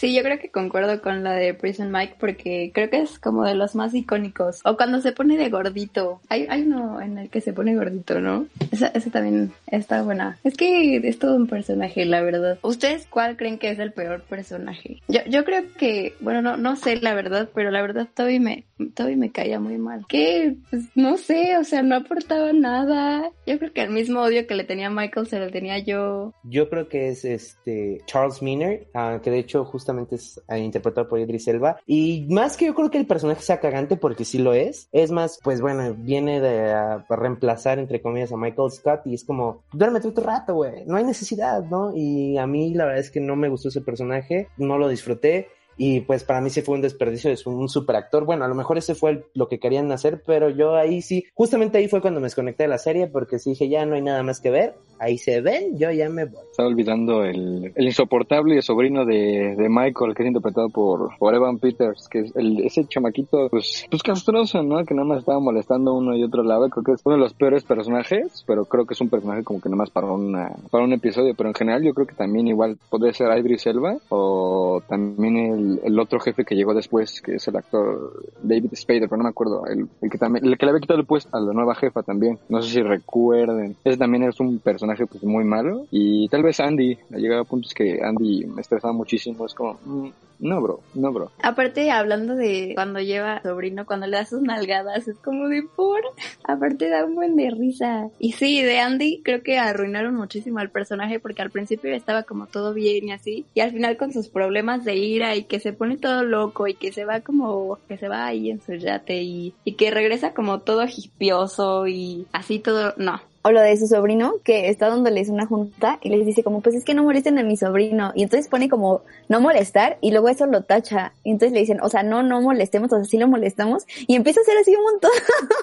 Sí, 0.00 0.14
yo 0.14 0.22
creo 0.22 0.38
que 0.38 0.48
concuerdo 0.48 1.02
con 1.02 1.22
la 1.22 1.34
de 1.34 1.52
Prison 1.52 1.92
Mike 1.92 2.14
porque 2.18 2.70
creo 2.72 2.88
que 2.88 3.02
es 3.02 3.18
como 3.18 3.44
de 3.44 3.54
los 3.54 3.74
más 3.74 3.94
icónicos. 3.94 4.60
O 4.64 4.74
cuando 4.74 5.02
se 5.02 5.12
pone 5.12 5.36
de 5.36 5.50
gordito. 5.50 6.22
Hay, 6.30 6.46
uno 6.62 7.02
en 7.02 7.18
el 7.18 7.28
que 7.28 7.42
se 7.42 7.52
pone 7.52 7.76
gordito, 7.76 8.18
¿no? 8.18 8.46
Esa, 8.70 8.86
esa 8.86 9.10
también 9.10 9.52
está 9.66 10.00
buena. 10.00 10.38
Es 10.42 10.56
que 10.56 10.96
es 11.06 11.18
todo 11.18 11.36
un 11.36 11.48
personaje, 11.48 12.06
la 12.06 12.22
verdad. 12.22 12.58
¿Ustedes 12.62 13.06
cuál 13.10 13.36
creen 13.36 13.58
que 13.58 13.68
es 13.68 13.78
el 13.78 13.92
peor 13.92 14.22
personaje? 14.22 15.02
Yo, 15.06 15.20
yo 15.28 15.44
creo 15.44 15.64
que, 15.76 16.14
bueno, 16.20 16.40
no, 16.40 16.56
no 16.56 16.76
sé 16.76 16.96
la 16.96 17.12
verdad, 17.12 17.50
pero 17.54 17.70
la 17.70 17.82
verdad 17.82 18.08
Toby 18.14 18.40
me, 18.40 18.64
Toby 18.94 19.16
me 19.16 19.32
caía 19.32 19.60
muy 19.60 19.76
mal. 19.76 20.06
Que, 20.08 20.56
pues, 20.70 20.84
no 20.94 21.18
sé, 21.18 21.58
o 21.58 21.64
sea, 21.64 21.82
no 21.82 21.96
aportaba 21.96 22.54
nada. 22.54 23.30
Yo 23.46 23.58
creo 23.58 23.74
que 23.74 23.82
el 23.82 23.90
mismo 23.90 24.22
odio 24.22 24.46
que 24.46 24.54
le 24.54 24.64
tenía 24.64 24.88
Michael 24.88 25.26
se 25.26 25.38
lo 25.38 25.50
tenía 25.50 25.78
yo. 25.78 26.32
Yo 26.44 26.70
creo 26.70 26.88
que 26.88 27.08
es 27.08 27.26
este 27.26 28.00
Charles 28.06 28.40
Miner, 28.40 28.86
uh, 28.94 29.20
que 29.20 29.30
de 29.30 29.40
hecho 29.40 29.66
es 30.10 30.40
uh, 30.48 30.54
interpretado 30.54 31.08
por 31.08 31.18
Idris 31.18 31.48
Elba. 31.48 31.78
Y 31.86 32.26
más 32.30 32.56
que 32.56 32.66
yo 32.66 32.74
creo 32.74 32.90
que 32.90 32.98
el 32.98 33.06
personaje 33.06 33.42
sea 33.42 33.60
cagante, 33.60 33.96
porque 33.96 34.24
sí 34.24 34.38
lo 34.38 34.54
es. 34.54 34.88
Es 34.92 35.10
más, 35.10 35.38
pues 35.42 35.60
bueno, 35.60 35.94
viene 35.96 36.40
de 36.40 36.74
uh, 36.74 37.14
reemplazar, 37.14 37.78
entre 37.78 38.00
comillas, 38.00 38.32
a 38.32 38.36
Michael 38.36 38.70
Scott 38.70 39.00
y 39.06 39.14
es 39.14 39.24
como, 39.24 39.62
duérmete 39.72 40.08
otro 40.08 40.24
rato, 40.24 40.54
güey. 40.54 40.84
No 40.86 40.96
hay 40.96 41.04
necesidad, 41.04 41.62
¿no? 41.64 41.92
Y 41.94 42.38
a 42.38 42.46
mí 42.46 42.74
la 42.74 42.84
verdad 42.84 43.00
es 43.00 43.10
que 43.10 43.20
no 43.20 43.36
me 43.36 43.48
gustó 43.48 43.68
ese 43.68 43.80
personaje, 43.80 44.48
no 44.56 44.78
lo 44.78 44.88
disfruté 44.88 45.48
y 45.82 46.02
pues 46.02 46.24
para 46.24 46.42
mí 46.42 46.50
sí 46.50 46.60
fue 46.60 46.74
un 46.74 46.82
desperdicio, 46.82 47.30
es 47.30 47.46
un 47.46 47.66
super 47.70 47.96
actor. 47.96 48.26
Bueno, 48.26 48.44
a 48.44 48.48
lo 48.48 48.54
mejor 48.54 48.76
ese 48.76 48.94
fue 48.94 49.24
lo 49.32 49.48
que 49.48 49.58
querían 49.58 49.90
hacer, 49.92 50.22
pero 50.26 50.50
yo 50.50 50.74
ahí 50.76 51.00
sí, 51.00 51.24
justamente 51.32 51.78
ahí 51.78 51.88
fue 51.88 52.02
cuando 52.02 52.20
me 52.20 52.26
desconecté 52.26 52.64
de 52.64 52.68
la 52.68 52.76
serie 52.76 53.06
porque 53.06 53.38
sí 53.38 53.52
dije, 53.52 53.70
ya 53.70 53.86
no 53.86 53.94
hay 53.94 54.02
nada 54.02 54.22
más 54.22 54.42
que 54.42 54.50
ver, 54.50 54.74
ahí 54.98 55.16
se 55.16 55.40
ven, 55.40 55.78
yo 55.78 55.90
ya 55.90 56.10
me 56.10 56.26
voy. 56.26 56.42
Estaba 56.50 56.68
olvidando 56.68 57.24
el, 57.24 57.72
el 57.74 57.84
insoportable 57.86 58.60
sobrino 58.60 59.06
de, 59.06 59.56
de, 59.56 59.68
Michael, 59.70 60.14
que 60.14 60.22
es 60.22 60.26
interpretado 60.26 60.68
por, 60.68 61.16
por 61.16 61.34
Evan 61.34 61.58
Peters, 61.58 62.08
que 62.10 62.20
es 62.20 62.36
el, 62.36 62.60
ese 62.62 62.84
chamaquito, 62.84 63.48
pues, 63.48 63.86
pues 63.90 64.02
castroso, 64.02 64.62
¿no? 64.62 64.84
Que 64.84 64.92
nada 64.92 65.08
más 65.08 65.20
estaba 65.20 65.40
molestando 65.40 65.94
uno 65.94 66.14
y 66.14 66.22
otro 66.22 66.42
lado, 66.42 66.68
creo 66.68 66.84
que 66.84 66.92
es 66.92 67.00
uno 67.06 67.14
de 67.14 67.22
los 67.22 67.32
peores 67.32 67.64
personajes, 67.64 68.44
pero 68.46 68.66
creo 68.66 68.84
que 68.84 68.92
es 68.92 69.00
un 69.00 69.08
personaje 69.08 69.44
como 69.44 69.62
que 69.62 69.70
nada 69.70 69.78
más 69.78 69.90
para, 69.90 70.08
una, 70.08 70.52
para 70.70 70.84
un 70.84 70.92
episodio, 70.92 71.32
pero 71.34 71.48
en 71.48 71.54
general 71.54 71.82
yo 71.82 71.94
creo 71.94 72.06
que 72.06 72.14
también 72.14 72.48
igual 72.48 72.76
podría 72.90 73.14
ser 73.14 73.34
Idris 73.38 73.66
Elba 73.66 73.96
o 74.10 74.82
también 74.86 75.38
el 75.38 75.69
el, 75.84 75.98
otro 75.98 76.20
jefe 76.20 76.44
que 76.44 76.54
llegó 76.54 76.74
después, 76.74 77.20
que 77.20 77.36
es 77.36 77.48
el 77.48 77.56
actor 77.56 78.22
David 78.42 78.74
Spader, 78.74 79.08
pero 79.08 79.18
no 79.18 79.24
me 79.24 79.30
acuerdo, 79.30 79.66
el, 79.66 79.88
el 80.00 80.10
que 80.10 80.18
también, 80.18 80.44
el 80.44 80.56
que 80.56 80.66
le 80.66 80.70
había 80.70 80.80
quitado 80.80 81.00
el 81.00 81.06
puesto 81.06 81.36
a 81.36 81.40
la 81.40 81.52
nueva 81.52 81.74
jefa 81.74 82.02
también, 82.02 82.38
no 82.48 82.62
sé 82.62 82.70
si 82.70 82.82
recuerden, 82.82 83.76
ese 83.84 83.96
también 83.96 84.24
es 84.24 84.40
un 84.40 84.58
personaje 84.58 85.06
pues 85.06 85.22
muy 85.24 85.44
malo, 85.44 85.86
y 85.90 86.28
tal 86.28 86.42
vez 86.42 86.60
Andy, 86.60 86.98
ha 87.12 87.18
llegado 87.18 87.42
a 87.42 87.44
puntos 87.44 87.74
que 87.74 88.00
Andy 88.02 88.46
me 88.46 88.60
estresaba 88.60 88.92
muchísimo, 88.92 89.46
es 89.46 89.54
como, 89.54 89.78
mm, 89.84 90.08
no 90.40 90.60
bro, 90.60 90.80
no 90.94 91.12
bro. 91.12 91.30
Aparte, 91.42 91.90
hablando 91.90 92.34
de 92.34 92.72
cuando 92.74 93.00
lleva 93.00 93.42
sobrino, 93.42 93.86
cuando 93.86 94.06
le 94.06 94.16
da 94.16 94.24
sus 94.24 94.42
nalgadas, 94.42 95.06
es 95.06 95.16
como 95.18 95.48
de 95.48 95.62
por, 95.62 96.00
aparte 96.44 96.88
da 96.88 97.04
un 97.04 97.14
buen 97.14 97.36
de 97.36 97.50
risa. 97.50 98.08
Y 98.18 98.32
sí, 98.32 98.62
de 98.62 98.80
Andy 98.80 99.22
creo 99.22 99.42
que 99.42 99.58
arruinaron 99.58 100.14
muchísimo 100.14 100.58
al 100.58 100.70
personaje 100.70 101.20
porque 101.20 101.42
al 101.42 101.50
principio 101.50 101.94
estaba 101.94 102.22
como 102.22 102.46
todo 102.46 102.74
bien 102.74 103.08
y 103.08 103.12
así, 103.12 103.46
y 103.54 103.60
al 103.60 103.72
final 103.72 103.96
con 103.96 104.12
sus 104.12 104.28
problemas 104.28 104.84
de 104.84 104.96
ira 104.96 105.36
y 105.36 105.44
que 105.44 105.60
se 105.60 105.72
pone 105.72 105.96
todo 105.96 106.24
loco 106.24 106.66
y 106.66 106.74
que 106.74 106.92
se 106.92 107.04
va 107.04 107.20
como, 107.20 107.78
que 107.88 107.98
se 107.98 108.08
va 108.08 108.26
ahí 108.26 108.50
en 108.50 108.60
su 108.60 108.74
yate 108.74 109.22
y, 109.22 109.54
y 109.64 109.74
que 109.74 109.90
regresa 109.90 110.32
como 110.34 110.60
todo 110.60 110.84
hipioso 110.84 111.86
y 111.86 112.26
así 112.32 112.58
todo, 112.58 112.94
no, 112.96 113.20
o 113.42 113.50
lo 113.50 113.60
de 113.60 113.76
su 113.76 113.86
sobrino 113.86 114.34
que 114.44 114.68
está 114.68 114.88
dándoles 114.88 115.28
una 115.28 115.46
junta 115.46 115.98
y 116.02 116.10
les 116.10 116.26
dice 116.26 116.42
como 116.42 116.60
pues 116.60 116.74
es 116.74 116.84
que 116.84 116.94
no 116.94 117.04
molesten 117.04 117.38
a 117.38 117.42
mi 117.42 117.56
sobrino 117.56 118.12
y 118.14 118.22
entonces 118.22 118.48
pone 118.48 118.68
como 118.68 119.02
no 119.28 119.40
molestar 119.40 119.98
y 120.00 120.10
luego 120.10 120.28
eso 120.28 120.46
lo 120.46 120.62
tacha. 120.62 121.12
Y 121.24 121.30
entonces 121.30 121.52
le 121.52 121.60
dicen 121.60 121.80
o 121.80 121.88
sea 121.88 122.02
no 122.02 122.22
no 122.22 122.40
molestemos 122.42 122.92
o 122.92 122.96
sea 122.96 123.04
sí 123.04 123.18
lo 123.18 123.28
molestamos 123.28 123.86
y 124.06 124.14
empieza 124.14 124.40
a 124.40 124.42
hacer 124.42 124.58
así 124.58 124.74
un 124.74 124.82
montón. 124.82 125.10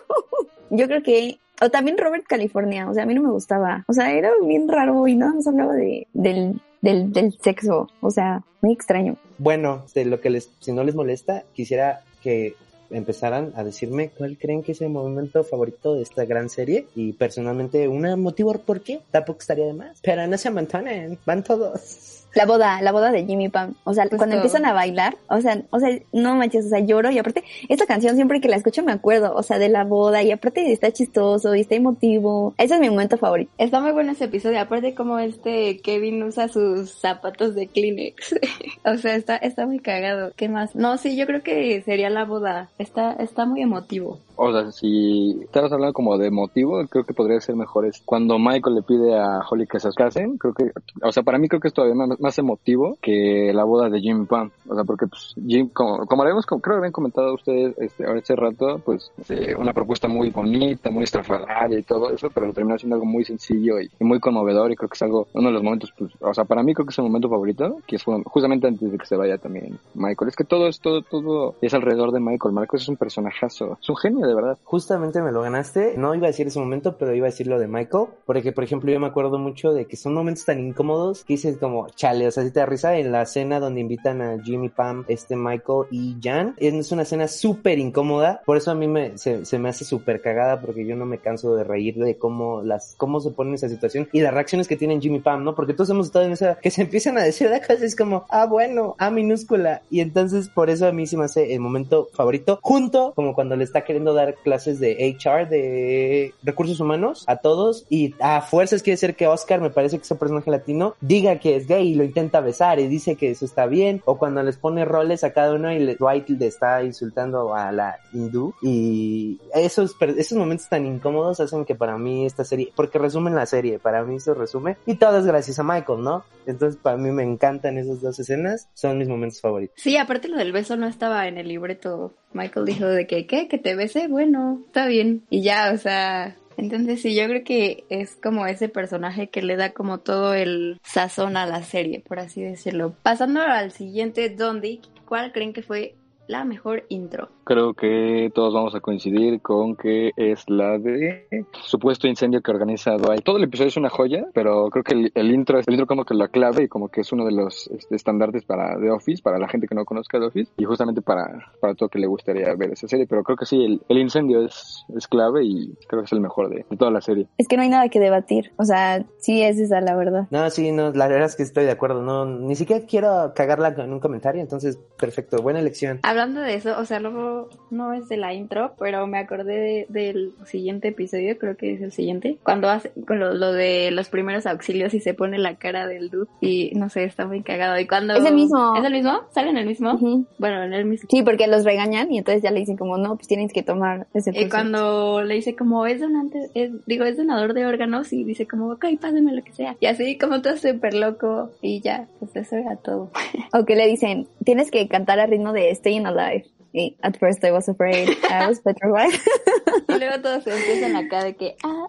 Yo 0.71 0.87
creo 0.87 1.03
que 1.03 1.37
o 1.61 1.69
también 1.69 1.97
Robert 1.97 2.25
California 2.27 2.89
o 2.89 2.93
sea 2.93 3.03
a 3.03 3.05
mí 3.05 3.13
no 3.13 3.21
me 3.21 3.31
gustaba. 3.31 3.85
O 3.87 3.93
sea 3.93 4.11
era 4.11 4.31
bien 4.43 4.67
raro 4.67 5.07
y 5.07 5.15
nada 5.15 5.33
más 5.33 5.47
hablaba 5.47 5.73
de 5.73 6.07
del 6.13 6.59
del, 6.81 7.11
del 7.13 7.37
sexo. 7.39 7.89
O 8.01 8.09
sea 8.09 8.43
muy 8.61 8.73
extraño. 8.73 9.17
Bueno 9.37 9.85
de 9.93 10.05
lo 10.05 10.19
que 10.19 10.31
les 10.31 10.49
si 10.59 10.71
no 10.71 10.83
les 10.83 10.95
molesta 10.95 11.43
quisiera 11.53 12.01
que 12.23 12.55
empezaran 12.89 13.53
a 13.55 13.63
decirme 13.63 14.09
cuál 14.09 14.37
creen 14.37 14.63
que 14.63 14.71
es 14.71 14.81
el 14.81 14.89
momento 14.89 15.43
favorito 15.43 15.95
de 15.95 16.03
esta 16.03 16.25
gran 16.25 16.49
serie 16.49 16.87
y 16.95 17.13
personalmente 17.13 17.87
un 17.87 18.19
motivo 18.21 18.53
por 18.53 18.81
qué 18.81 19.01
tampoco 19.11 19.39
estaría 19.39 19.65
de 19.65 19.73
más. 19.73 19.99
Pero 20.01 20.27
no 20.27 20.37
se 20.37 20.47
amontonen 20.47 21.17
van 21.25 21.43
todos 21.43 22.16
la 22.33 22.45
boda, 22.45 22.81
la 22.81 22.91
boda 22.91 23.11
de 23.11 23.25
Jimmy 23.25 23.49
Pam. 23.49 23.75
O 23.83 23.93
sea, 23.93 24.07
cuando 24.09 24.35
empiezan 24.35 24.65
a 24.65 24.73
bailar, 24.73 25.17
o 25.29 25.41
sea, 25.41 25.61
o 25.69 25.79
sea, 25.79 25.97
no 26.13 26.35
manches, 26.35 26.65
o 26.65 26.69
sea, 26.69 26.79
lloro 26.79 27.09
y 27.11 27.19
aparte, 27.19 27.43
esta 27.69 27.85
canción 27.85 28.15
siempre 28.15 28.41
que 28.41 28.47
la 28.47 28.57
escucho 28.57 28.83
me 28.83 28.91
acuerdo, 28.91 29.33
o 29.33 29.43
sea, 29.43 29.57
de 29.57 29.69
la 29.69 29.83
boda 29.83 30.21
y 30.21 30.31
aparte 30.31 30.71
está 30.71 30.91
chistoso 30.91 31.55
y 31.55 31.61
está 31.61 31.75
emotivo. 31.75 32.53
Ese 32.57 32.75
es 32.75 32.79
mi 32.79 32.89
momento 32.89 33.17
favorito. 33.17 33.51
Está 33.57 33.79
muy 33.79 33.91
bueno 33.91 34.11
ese 34.11 34.25
episodio, 34.25 34.59
aparte 34.59 34.93
como 34.93 35.19
este 35.19 35.79
Kevin 35.81 36.23
usa 36.23 36.47
sus 36.47 36.91
zapatos 36.91 37.55
de 37.55 37.67
Kleenex. 37.67 38.35
o 38.85 38.97
sea, 38.97 39.15
está, 39.15 39.37
está 39.37 39.65
muy 39.65 39.79
cagado. 39.79 40.31
¿Qué 40.35 40.49
más? 40.49 40.75
No, 40.75 40.97
sí, 40.97 41.15
yo 41.15 41.25
creo 41.25 41.41
que 41.41 41.81
sería 41.81 42.09
la 42.09 42.25
boda. 42.25 42.69
Está, 42.77 43.13
está 43.13 43.45
muy 43.45 43.61
emotivo. 43.61 44.19
O 44.37 44.51
sea, 44.51 44.71
si 44.71 45.39
estás 45.41 45.71
hablando 45.71 45.93
como 45.93 46.17
de 46.17 46.29
motivo, 46.29 46.85
creo 46.87 47.03
que 47.03 47.13
podría 47.13 47.41
ser 47.41 47.55
mejor 47.55 47.87
es 47.87 48.01
cuando 48.05 48.37
Michael 48.37 48.75
le 48.75 48.81
pide 48.83 49.17
a 49.17 49.39
Holly 49.49 49.65
que 49.65 49.79
se 49.79 49.89
casen, 49.93 50.37
creo 50.37 50.53
que, 50.53 50.71
o 51.01 51.11
sea, 51.11 51.23
para 51.23 51.39
mí 51.39 51.47
creo 51.47 51.59
que 51.59 51.69
es 51.69 51.73
todavía 51.73 51.95
más, 52.19 52.37
emotivo 52.37 52.97
que 53.01 53.51
la 53.51 53.63
boda 53.63 53.89
de 53.89 53.99
Jimmy 53.99 54.25
Pam. 54.25 54.51
O 54.69 54.75
sea, 54.75 54.83
porque 54.83 55.07
pues 55.07 55.33
Jim, 55.47 55.69
como, 55.69 56.05
como 56.05 56.21
habíamos, 56.21 56.45
creo 56.45 56.61
que 56.61 56.73
habían 56.73 56.91
comentado 56.91 57.33
ustedes 57.33 57.75
este, 57.79 58.05
ahora 58.05 58.19
hace 58.19 58.35
rato, 58.35 58.79
pues 58.85 59.11
eh, 59.29 59.55
una 59.57 59.73
propuesta 59.73 60.07
muy 60.07 60.29
bonita, 60.29 60.91
muy 60.91 61.03
estrafalaria 61.03 61.79
y 61.79 61.83
todo 61.83 62.11
eso, 62.11 62.29
pero 62.29 62.53
terminó 62.53 62.77
siendo 62.77 62.95
algo 62.95 63.07
muy 63.07 63.25
sencillo 63.25 63.79
y, 63.79 63.89
y, 63.99 64.03
muy 64.03 64.19
conmovedor 64.19 64.71
y 64.71 64.75
creo 64.75 64.89
que 64.89 64.95
es 64.95 65.01
algo, 65.01 65.27
uno 65.33 65.47
de 65.47 65.53
los 65.53 65.63
momentos, 65.63 65.91
pues, 65.97 66.11
o 66.19 66.33
sea, 66.33 66.45
para 66.45 66.61
mí 66.61 66.75
creo 66.75 66.85
que 66.85 66.91
es 66.91 66.97
el 66.99 67.05
momento 67.05 67.29
favorito, 67.29 67.77
que 67.87 67.95
es 67.95 68.03
justamente 68.25 68.67
antes 68.67 68.91
de 68.91 68.97
que 68.97 69.05
se 69.05 69.15
vaya 69.15 69.37
también 69.39 69.79
Michael. 69.95 70.29
Es 70.29 70.35
que 70.35 70.43
todo 70.43 70.67
es, 70.67 70.79
todo, 70.79 71.01
todo 71.01 71.55
es 71.61 71.73
alrededor 71.73 72.11
de 72.11 72.19
Michael. 72.19 72.53
Michael 72.53 72.81
es 72.81 72.87
un 72.87 72.97
personajazo, 72.97 73.77
es 73.81 73.89
un 73.89 73.95
genio 73.97 74.26
de 74.27 74.35
verdad. 74.35 74.57
Justamente 74.63 75.21
me 75.21 75.31
lo 75.31 75.41
ganaste. 75.41 75.95
No 75.97 76.13
iba 76.13 76.27
a 76.27 76.31
decir 76.31 76.47
ese 76.47 76.59
momento, 76.59 76.97
pero 76.97 77.13
iba 77.13 77.27
a 77.27 77.31
decir 77.31 77.47
lo 77.47 77.59
de 77.59 77.67
Michael. 77.67 78.07
Porque, 78.25 78.51
por 78.51 78.63
ejemplo, 78.63 78.91
yo 78.91 78.99
me 78.99 79.07
acuerdo 79.07 79.37
mucho 79.39 79.73
de 79.73 79.85
que 79.85 79.97
son 79.97 80.13
momentos 80.13 80.45
tan 80.45 80.59
incómodos 80.59 81.23
que 81.23 81.33
dices 81.33 81.57
como, 81.57 81.89
chale, 81.89 82.27
o 82.27 82.31
sea, 82.31 82.43
si 82.43 82.51
te 82.51 82.59
da 82.59 82.65
risa 82.65 82.97
en 82.97 83.11
la 83.11 83.23
escena 83.23 83.59
donde 83.59 83.81
invitan 83.81 84.21
a 84.21 84.41
Jimmy 84.43 84.69
Pam, 84.69 85.05
este 85.07 85.35
Michael 85.35 85.87
y 85.91 86.17
Jan. 86.21 86.55
Es 86.57 86.91
una 86.91 87.03
escena 87.03 87.27
súper 87.27 87.79
incómoda. 87.79 88.41
Por 88.45 88.57
eso 88.57 88.71
a 88.71 88.75
mí 88.75 88.87
me, 88.87 89.17
se, 89.17 89.45
se 89.45 89.59
me 89.59 89.69
hace 89.69 89.85
súper 89.85 90.21
cagada 90.21 90.61
porque 90.61 90.85
yo 90.85 90.95
no 90.95 91.05
me 91.05 91.19
canso 91.19 91.55
de 91.55 91.63
reír 91.63 91.95
de 91.95 92.17
cómo 92.17 92.61
las, 92.61 92.95
cómo 92.97 93.19
se 93.19 93.31
pone 93.31 93.55
esa 93.55 93.69
situación 93.69 94.09
y 94.11 94.21
las 94.21 94.33
reacciones 94.33 94.67
que 94.67 94.75
tienen 94.77 95.01
Jimmy 95.01 95.19
Pam, 95.19 95.43
¿no? 95.43 95.55
Porque 95.55 95.73
todos 95.73 95.89
hemos 95.89 96.07
estado 96.07 96.25
en 96.25 96.33
esa, 96.33 96.55
que 96.55 96.71
se 96.71 96.81
empiezan 96.81 97.17
a 97.17 97.23
decir 97.23 97.49
de 97.49 97.61
cosas 97.61 97.95
como, 97.95 98.25
ah, 98.29 98.45
bueno, 98.45 98.95
A 98.97 99.09
minúscula. 99.09 99.81
Y 99.89 100.01
entonces 100.01 100.49
por 100.49 100.69
eso 100.69 100.87
a 100.87 100.91
mí 100.91 101.07
se 101.07 101.17
me 101.17 101.25
hace 101.25 101.53
el 101.53 101.59
momento 101.59 102.09
favorito, 102.13 102.59
junto 102.61 103.13
como 103.13 103.33
cuando 103.33 103.55
le 103.55 103.63
está 103.63 103.83
queriendo 103.83 104.13
dar 104.17 104.35
clases 104.35 104.79
de 104.79 105.17
HR, 105.17 105.47
de 105.47 106.33
recursos 106.43 106.79
humanos, 106.79 107.23
a 107.27 107.37
todos, 107.37 107.85
y 107.89 108.13
a 108.19 108.41
fuerzas 108.41 108.83
quiere 108.83 108.97
ser 108.97 109.15
que 109.15 109.27
Oscar, 109.27 109.61
me 109.61 109.69
parece 109.69 109.97
que 109.97 110.03
es 110.03 110.11
un 110.11 110.17
personaje 110.17 110.51
latino, 110.51 110.95
diga 111.01 111.39
que 111.39 111.55
es 111.55 111.67
gay 111.67 111.89
y 111.89 111.95
lo 111.95 112.03
intenta 112.03 112.41
besar 112.41 112.79
y 112.79 112.87
dice 112.87 113.15
que 113.15 113.31
eso 113.31 113.45
está 113.45 113.65
bien, 113.65 114.01
o 114.05 114.17
cuando 114.17 114.43
les 114.43 114.57
pone 114.57 114.85
roles 114.85 115.23
a 115.23 115.31
cada 115.33 115.53
uno 115.53 115.71
y 115.71 115.79
le, 115.79 115.95
Dwight 115.95 116.29
le 116.29 116.47
está 116.47 116.83
insultando 116.83 117.55
a 117.55 117.71
la 117.71 117.97
hindú, 118.13 118.53
y 118.61 119.39
esos, 119.53 119.95
esos 120.01 120.37
momentos 120.37 120.69
tan 120.69 120.85
incómodos 120.85 121.39
hacen 121.39 121.65
que 121.65 121.75
para 121.75 121.97
mí 121.97 122.25
esta 122.25 122.43
serie, 122.43 122.71
porque 122.75 122.99
resumen 122.99 123.35
la 123.35 123.45
serie, 123.45 123.79
para 123.79 124.03
mí 124.03 124.15
eso 124.15 124.33
resume, 124.33 124.77
y 124.85 124.95
todo 124.95 125.19
es 125.19 125.25
gracias 125.25 125.59
a 125.59 125.63
Michael, 125.63 126.01
¿no? 126.01 126.23
Entonces 126.45 126.79
para 126.81 126.97
mí 126.97 127.11
me 127.11 127.23
encantan 127.23 127.77
esas 127.77 128.01
dos 128.01 128.19
escenas, 128.19 128.69
son 128.73 128.97
mis 128.97 129.07
momentos 129.07 129.41
favoritos. 129.41 129.75
Sí, 129.77 129.97
aparte 129.97 130.27
lo 130.27 130.37
del 130.37 130.51
beso 130.51 130.77
no 130.77 130.87
estaba 130.87 131.27
en 131.27 131.37
el 131.37 131.47
libreto. 131.47 132.13
Michael 132.33 132.65
dijo 132.65 132.85
de 132.85 133.07
que, 133.07 133.25
¿qué? 133.25 133.47
¿Que 133.47 133.57
te 133.57 133.75
Bueno, 134.07 134.61
está 134.65 134.87
bien. 134.87 135.23
Y 135.29 135.41
ya, 135.41 135.71
o 135.73 135.77
sea, 135.77 136.35
entonces 136.57 137.01
sí, 137.01 137.15
yo 137.15 137.25
creo 137.27 137.43
que 137.43 137.85
es 137.89 138.15
como 138.15 138.47
ese 138.47 138.67
personaje 138.67 139.29
que 139.29 139.41
le 139.41 139.55
da 139.55 139.73
como 139.73 139.99
todo 139.99 140.33
el 140.33 140.79
sazón 140.83 141.37
a 141.37 141.45
la 141.45 141.63
serie, 141.63 142.03
por 142.05 142.19
así 142.19 142.41
decirlo. 142.41 142.95
Pasando 143.03 143.41
al 143.41 143.71
siguiente, 143.71 144.29
Dundee, 144.29 144.81
¿cuál 145.05 145.31
creen 145.31 145.53
que 145.53 145.61
fue 145.61 145.95
la 146.27 146.45
mejor 146.45 146.83
intro? 146.89 147.29
creo 147.47 147.73
que 147.73 148.29
todos 148.35 148.53
vamos 148.53 148.75
a 148.75 148.81
coincidir 148.81 149.41
con 149.41 149.77
que 149.77 150.11
es 150.17 150.43
la 150.49 150.77
de 150.77 151.45
supuesto 151.63 152.05
incendio 152.05 152.41
que 152.41 152.51
organiza 152.51 152.97
Dwight. 152.97 153.23
Todo 153.23 153.37
el 153.37 153.45
episodio 153.45 153.69
es 153.69 153.77
una 153.77 153.89
joya, 153.89 154.25
pero 154.33 154.69
creo 154.69 154.83
que 154.83 154.93
el, 154.93 155.11
el 155.15 155.31
intro 155.31 155.57
es 155.57 155.67
el 155.67 155.75
intro 155.75 155.87
como 155.87 156.03
que 156.03 156.13
la 156.13 156.27
clave 156.27 156.63
y 156.63 156.67
como 156.67 156.89
que 156.89 157.01
es 157.01 157.11
uno 157.13 157.23
de 157.25 157.31
los 157.31 157.67
este, 157.67 157.95
estandartes 157.95 158.43
para 158.43 158.77
The 158.77 158.91
Office, 158.91 159.23
para 159.23 159.39
la 159.39 159.47
gente 159.47 159.65
que 159.65 159.75
no 159.75 159.85
conozca 159.85 160.19
The 160.19 160.25
Office 160.25 160.51
y 160.57 160.65
justamente 160.65 161.01
para, 161.01 161.53
para 161.61 161.73
todo 161.73 161.87
que 161.87 161.99
le 161.99 162.07
gustaría 162.07 162.53
ver 162.55 162.73
esa 162.73 162.89
serie. 162.89 163.07
Pero 163.07 163.23
creo 163.23 163.37
que 163.37 163.45
sí, 163.45 163.63
el, 163.63 163.81
el 163.87 163.97
incendio 163.97 164.45
es, 164.45 164.83
es 164.93 165.07
clave 165.07 165.45
y 165.45 165.73
creo 165.87 166.01
que 166.01 166.07
es 166.07 166.11
el 166.11 166.19
mejor 166.19 166.49
de, 166.49 166.65
de 166.69 166.77
toda 166.77 166.91
la 166.91 166.99
serie. 166.99 167.27
Es 167.37 167.47
que 167.47 167.55
no 167.55 167.63
hay 167.63 167.69
nada 167.69 167.87
que 167.87 168.01
debatir. 168.01 168.51
O 168.57 168.65
sea, 168.65 169.05
sí 169.19 169.41
es 169.41 169.57
esa 169.57 169.79
la 169.79 169.95
verdad. 169.95 170.27
No, 170.31 170.49
sí, 170.49 170.73
no, 170.73 170.91
la 170.91 171.07
verdad 171.07 171.27
es 171.27 171.37
que 171.37 171.43
estoy 171.43 171.63
de 171.63 171.71
acuerdo. 171.71 172.01
No, 172.01 172.25
ni 172.25 172.57
siquiera 172.57 172.85
quiero 172.85 173.31
cagarla 173.33 173.69
en 173.69 173.93
un 173.93 174.01
comentario, 174.01 174.41
entonces, 174.41 174.77
perfecto, 174.97 175.41
buena 175.41 175.61
elección. 175.61 176.01
Hablando 176.17 176.41
de 176.41 176.55
eso, 176.55 176.75
o 176.79 176.83
sea, 176.85 176.99
luego 176.99 177.47
no 177.69 177.93
es 177.93 178.09
de 178.09 178.17
la 178.17 178.33
intro, 178.33 178.73
pero 178.79 179.05
me 179.05 179.19
acordé 179.19 179.53
de- 179.59 179.85
del 179.89 180.31
siguiente 180.45 180.87
episodio, 180.87 181.37
creo 181.37 181.55
que 181.55 181.73
es 181.73 181.81
el 181.81 181.91
siguiente, 181.91 182.37
cuando 182.41 182.69
hace 182.69 182.91
con 183.05 183.19
lo, 183.19 183.35
lo 183.35 183.51
de 183.53 183.91
los 183.91 184.09
primeros 184.09 184.47
auxilios 184.47 184.95
y 184.95 184.99
se 184.99 185.13
pone 185.13 185.37
la 185.37 185.55
cara 185.57 185.85
del 185.85 186.09
dude 186.09 186.27
y 186.41 186.71
no 186.73 186.89
sé, 186.89 187.03
está 187.03 187.27
muy 187.27 187.43
cagado. 187.43 187.79
Y 187.79 187.85
cuando 187.85 188.15
Es 188.15 188.25
el 188.25 188.33
mismo. 188.33 188.75
¿Es 188.75 188.83
el 188.83 188.93
mismo? 188.93 189.19
¿Sale 189.31 189.51
en 189.51 189.57
el 189.57 189.67
mismo? 189.67 189.95
Bueno, 190.39 190.63
en 190.63 190.73
el 190.73 190.85
mismo. 190.85 191.07
Sí, 191.11 191.21
porque 191.21 191.45
los 191.45 191.63
regañan 191.65 192.11
y 192.11 192.17
entonces 192.17 192.41
ya 192.41 192.49
le 192.49 192.61
dicen 192.61 192.77
como, 192.77 192.97
no, 192.97 193.15
pues 193.15 193.27
tienes 193.27 193.53
que 193.53 193.61
tomar 193.61 194.07
ese 194.15 194.31
Y 194.33 194.49
cuando 194.49 195.21
le 195.21 195.35
dice 195.35 195.55
como 195.55 195.85
es 195.85 196.01
donante, 196.01 196.49
es, 196.55 196.71
digo, 196.87 197.05
es 197.05 197.15
donador 197.17 197.53
de 197.53 197.67
órganos 197.67 198.11
y 198.11 198.23
dice 198.23 198.47
como, 198.47 198.71
ok, 198.71 198.85
pásame 198.99 199.33
lo 199.35 199.43
que 199.43 199.53
sea. 199.53 199.75
Y 199.79 199.85
así 199.85 200.17
como 200.17 200.41
todo 200.41 200.57
súper 200.57 200.95
loco 200.95 201.51
y 201.61 201.81
ya, 201.81 202.07
pues 202.19 202.35
eso 202.35 202.55
era 202.55 202.75
todo. 202.77 203.11
O 203.53 203.65
que 203.65 203.75
le 203.75 203.87
dicen, 203.87 204.27
tienes 204.43 204.71
que 204.71 204.87
cantar 204.87 205.19
al 205.19 205.29
ritmo 205.29 205.53
de 205.53 205.71
Staying 206.07 206.13
Alive. 206.13 206.43
Y 206.73 206.95
at 207.01 207.17
first 207.17 207.43
I 207.43 207.51
was 207.51 207.67
afraid, 207.67 208.09
I 208.25 208.47
was 208.47 208.59
petrified. 208.59 209.13
Y 209.89 209.97
luego 209.99 210.21
todos 210.21 210.43
se 210.43 210.51
empiezan 210.51 210.95
acá 210.95 211.23
de 211.23 211.35
que, 211.35 211.55
ah, 211.63 211.87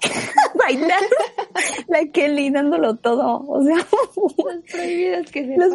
Bailar. 0.54 1.02
La 1.88 2.06
Kelly 2.12 2.50
dándolo 2.50 2.96
todo. 2.96 3.44
O 3.48 3.62
sea, 3.62 3.76
los 3.76 4.64
prohibidos 4.70 5.30
que 5.30 5.44
se 5.46 5.56
Los-. 5.56 5.74